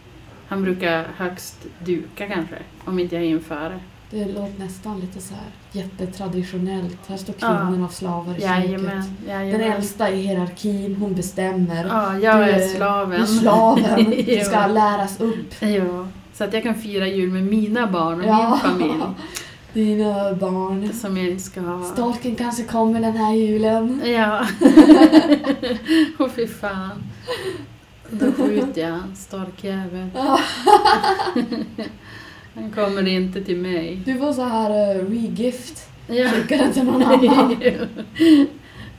Han 0.48 0.64
brukar 0.64 1.08
högst 1.18 1.66
duka 1.86 2.28
kanske, 2.28 2.56
om 2.86 3.00
inte 3.00 3.16
jag 3.16 3.24
hinner 3.24 3.40
före. 3.40 3.80
Det 4.12 4.26
låter 4.26 4.60
nästan 4.60 5.00
lite 5.00 5.20
så 5.22 5.34
här 5.34 5.44
jättetraditionellt. 5.72 6.98
Här 7.08 7.18
står 7.18 7.36
Ja. 7.40 7.48
kvinnorna 7.48 7.86
och 7.86 7.92
slavar 7.94 8.32
i 8.38 8.42
köket. 8.42 8.66
Jajamän, 8.66 9.04
Den 9.26 9.36
jajamän. 9.36 9.72
äldsta 9.72 10.10
i 10.12 10.22
hierarkin, 10.22 10.96
hon 10.96 11.16
bestämmer. 11.16 11.86
Ja, 11.88 12.20
jag 12.20 12.38
Du 12.38 12.44
är 12.44 12.60
är- 12.60 12.68
slaven. 12.68 13.10
Du 13.18 13.24
är 13.24 13.26
slaven, 13.26 14.06
du 14.26 14.40
ska 14.46 14.68
läras 14.68 15.20
upp. 15.22 15.62
Ja, 15.62 16.08
så 16.38 16.44
att 16.44 16.54
jag 16.54 16.64
kan 16.64 16.76
fira 16.76 17.08
jul 17.08 17.30
med 17.32 17.44
mina 17.44 17.88
barn 17.88 18.20
och 18.22 18.28
Ja. 18.28 18.50
min 18.50 18.72
familj. 18.72 19.04
Dina 19.74 20.34
barn. 20.34 20.94
Som 20.94 21.18
jag 21.18 21.42
ska 21.42 21.62
ha. 21.62 21.84
Storken 21.84 22.36
kanske 22.36 22.64
kommer 22.64 23.00
den 23.02 23.18
här 23.18 23.34
julen. 23.34 24.02
Ja. 24.06 24.48
Åh 26.20 26.30
fy 26.36 26.48
fan. 26.48 27.04
Då 28.10 28.32
skjuter 28.32 28.82
jag 28.82 28.90
han, 28.90 29.16
storkjävel. 29.16 30.10
Ja. 30.16 30.40
Han 32.56 32.72
kommer 32.72 33.08
inte 33.08 33.44
till 33.44 33.58
mig. 33.58 34.02
Du 34.06 34.20
får 34.20 34.34
så 34.34 34.44
här 34.44 34.96
uh, 34.96 35.10
regift. 35.10 35.90
Ja. 36.08 36.30
Skicka 36.30 36.58
den 36.58 36.74
till 36.74 36.84
någon 36.84 37.04
annan. 37.04 37.56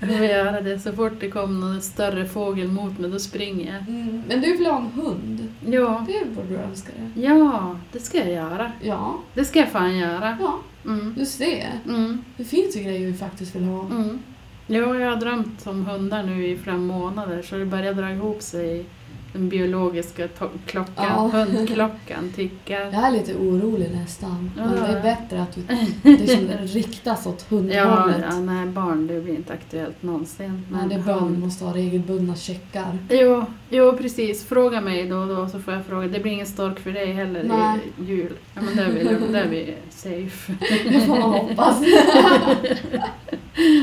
Jag 0.00 0.08
får 0.16 0.26
göra 0.26 0.60
det. 0.60 0.78
Så 0.78 0.92
fort 0.92 1.12
det 1.20 1.30
kommer 1.30 1.60
någon 1.66 1.80
större 1.80 2.26
fågel 2.26 2.68
mot 2.68 2.98
mig, 2.98 3.10
då 3.10 3.18
springer 3.18 3.66
jag. 3.72 3.88
Mm. 3.96 4.22
Men 4.28 4.40
du 4.40 4.56
vill 4.56 4.66
ha 4.66 4.76
en 4.78 5.02
hund. 5.02 5.48
Ja, 5.66 6.06
Det 6.08 6.34
borde 6.36 6.48
du 6.48 6.56
önska 6.56 6.88
dig. 6.92 7.24
ja, 7.24 7.76
det 7.92 7.98
ska 8.00 8.18
jag 8.18 8.30
göra. 8.30 8.72
Ja, 8.82 9.14
Det 9.34 9.44
ska 9.44 9.58
jag 9.58 9.68
fan 9.68 9.96
göra. 9.98 10.36
ja, 10.40 10.58
Mm. 10.84 11.14
du 11.18 11.26
ser. 11.26 11.68
Mm. 11.88 12.24
Det 12.36 12.44
finns 12.44 12.76
ju 12.76 12.80
grejer 12.82 13.06
vi 13.06 13.14
faktiskt 13.14 13.54
vill 13.56 13.64
ha. 13.64 13.86
Mm. 13.86 14.18
Ja, 14.66 14.94
jag 14.98 15.10
har 15.10 15.16
drömt 15.16 15.66
om 15.66 15.86
hundar 15.86 16.22
nu 16.22 16.46
i 16.46 16.58
flera 16.58 16.76
månader 16.76 17.42
så 17.42 17.56
det 17.56 17.66
börjar 17.66 17.94
dra 17.94 18.10
ihop 18.12 18.42
sig. 18.42 18.84
Den 19.32 19.48
biologiska 19.48 20.28
klockan, 20.66 20.92
Ja. 20.96 21.30
hundklockan 21.32 22.32
tickar. 22.36 22.80
Jag 22.80 22.94
är 22.94 23.10
lite 23.10 23.34
orolig 23.34 23.90
nästan. 23.94 24.50
Men 24.56 24.64
Ja. 24.74 24.80
det 24.86 24.86
är 24.98 25.02
bättre 25.02 25.42
att 25.42 25.54
du, 25.54 25.62
det 26.16 26.56
riktas 26.56 27.26
åt 27.26 27.46
Ja, 27.48 27.56
hundhållet. 27.56 28.24
ja, 28.30 28.40
nej, 28.40 28.66
barn 28.66 29.06
det 29.06 29.20
blir 29.20 29.34
inte 29.34 29.52
aktuellt 29.52 30.02
någonsin. 30.02 30.66
Men 30.70 30.88
det 30.88 30.94
är 30.94 30.98
bra, 30.98 31.20
man 31.20 31.40
måste 31.40 31.64
ha 31.64 31.74
regelbundna 31.74 32.36
checkar. 32.36 32.98
Jo, 33.10 33.44
jo, 33.70 33.92
precis. 33.98 34.44
Fråga 34.46 34.80
mig 34.80 35.06
då 35.08 35.16
och 35.16 35.28
då 35.28 35.48
så 35.48 35.58
får 35.60 35.74
jag 35.74 35.84
fråga. 35.86 36.08
Det 36.08 36.20
blir 36.20 36.32
ingen 36.32 36.46
stork 36.46 36.80
för 36.80 36.90
dig 36.90 37.12
heller 37.12 37.44
Nej. 37.44 37.78
i 38.00 38.04
jul. 38.04 38.32
Ja, 38.54 38.60
men 38.62 38.76
där 38.76 38.84
är 38.84 38.92
vi, 38.92 39.32
där 39.32 39.42
är 39.42 39.48
vi 39.48 39.74
safe. 39.90 40.52
Det 40.90 41.00
får 41.00 41.18
man 41.18 41.32
hoppas. 41.32 41.80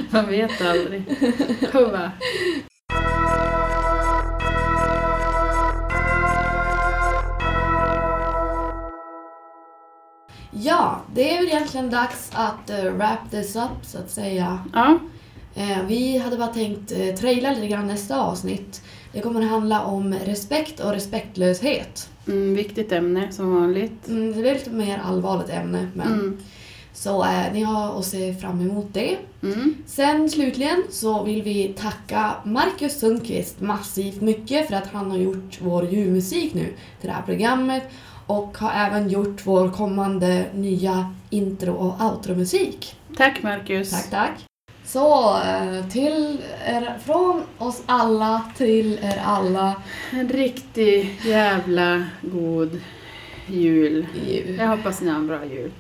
Man 0.10 0.28
vet 0.28 0.62
aldrig. 0.62 1.04
Huva. 1.72 2.12
Ja, 10.66 11.02
det 11.14 11.34
är 11.34 11.38
väl 11.38 11.48
egentligen 11.48 11.90
dags 11.90 12.30
att 12.34 12.70
uh, 12.84 12.92
wrap 12.92 13.32
this 13.32 13.56
up 13.56 13.86
så 13.86 13.98
att 13.98 14.10
säga. 14.12 14.60
Ja, 14.74 14.98
Eh, 15.58 15.84
vi 15.88 16.18
hade 16.18 16.38
bara 16.38 16.48
tänkt 16.54 16.92
uh, 16.92 17.16
traila 17.16 17.50
lite 17.50 17.68
grann 17.68 17.88
nästa 17.88 18.22
avsnitt. 18.22 18.82
Det 19.14 19.22
kommer 19.22 19.42
att 19.42 19.50
handla 19.50 19.82
om 19.86 20.14
respekt 20.26 20.80
och 20.80 20.92
respektlöshet. 20.92 22.10
mm, 22.28 22.56
viktigt 22.56 22.92
ämne 22.92 23.32
som 23.32 23.56
vanligt. 23.62 24.08
Mm, 24.08 24.42
det 24.42 24.50
är 24.50 24.54
lite 24.54 24.70
mer 24.70 25.02
allvarligt 25.06 25.50
ämne, 25.50 25.88
men 25.94 26.08
Mm. 26.14 26.38
så 26.94 27.24
eh, 27.24 27.54
ni 27.54 27.64
har 27.64 28.00
att 28.00 28.06
se 28.06 28.34
fram 28.36 28.62
emot 28.62 28.88
det. 28.94 29.18
Mm. 29.44 29.76
Sen 29.86 30.30
slutligen 30.30 30.84
så 30.92 31.24
vill 31.24 31.44
vi 31.44 31.74
tacka 31.78 32.32
Marcus 32.46 33.00
Sundqvist 33.00 33.62
massivt 33.62 34.22
mycket 34.22 34.68
för 34.68 34.76
att 34.76 34.88
han 34.88 35.12
har 35.12 35.18
gjort 35.18 35.60
vår 35.62 35.86
julmusik 35.86 36.54
nu 36.54 36.66
till 37.02 37.08
det 37.10 37.12
här 37.12 37.22
programmet 37.26 37.84
och 38.26 38.58
har 38.58 38.72
även 38.88 39.10
gjort 39.10 39.42
vår 39.46 39.70
kommande 39.70 40.46
nya 40.54 41.14
intro 41.30 41.74
och 41.74 42.02
outro-musik. 42.06 42.96
Tack 43.18 43.44
Marcus. 43.44 43.92
Tack, 43.92 44.10
tack. 44.10 44.46
Så, 44.86 45.38
eh, 45.38 45.88
till 45.90 46.42
er, 46.66 46.98
från 47.06 47.44
oss 47.58 47.84
alla 47.86 48.42
till 48.58 49.00
er 49.02 49.22
alla. 49.26 49.82
En 50.12 50.30
riktig 50.30 51.20
jävla 51.26 52.04
god 52.22 52.82
jul. 53.48 54.08
Jul. 54.28 54.56
Jag 54.60 54.68
hoppas 54.68 55.02
ni 55.02 55.10
har 55.10 55.16
en 55.16 55.28
bra 55.28 55.46
jul. 55.46 55.72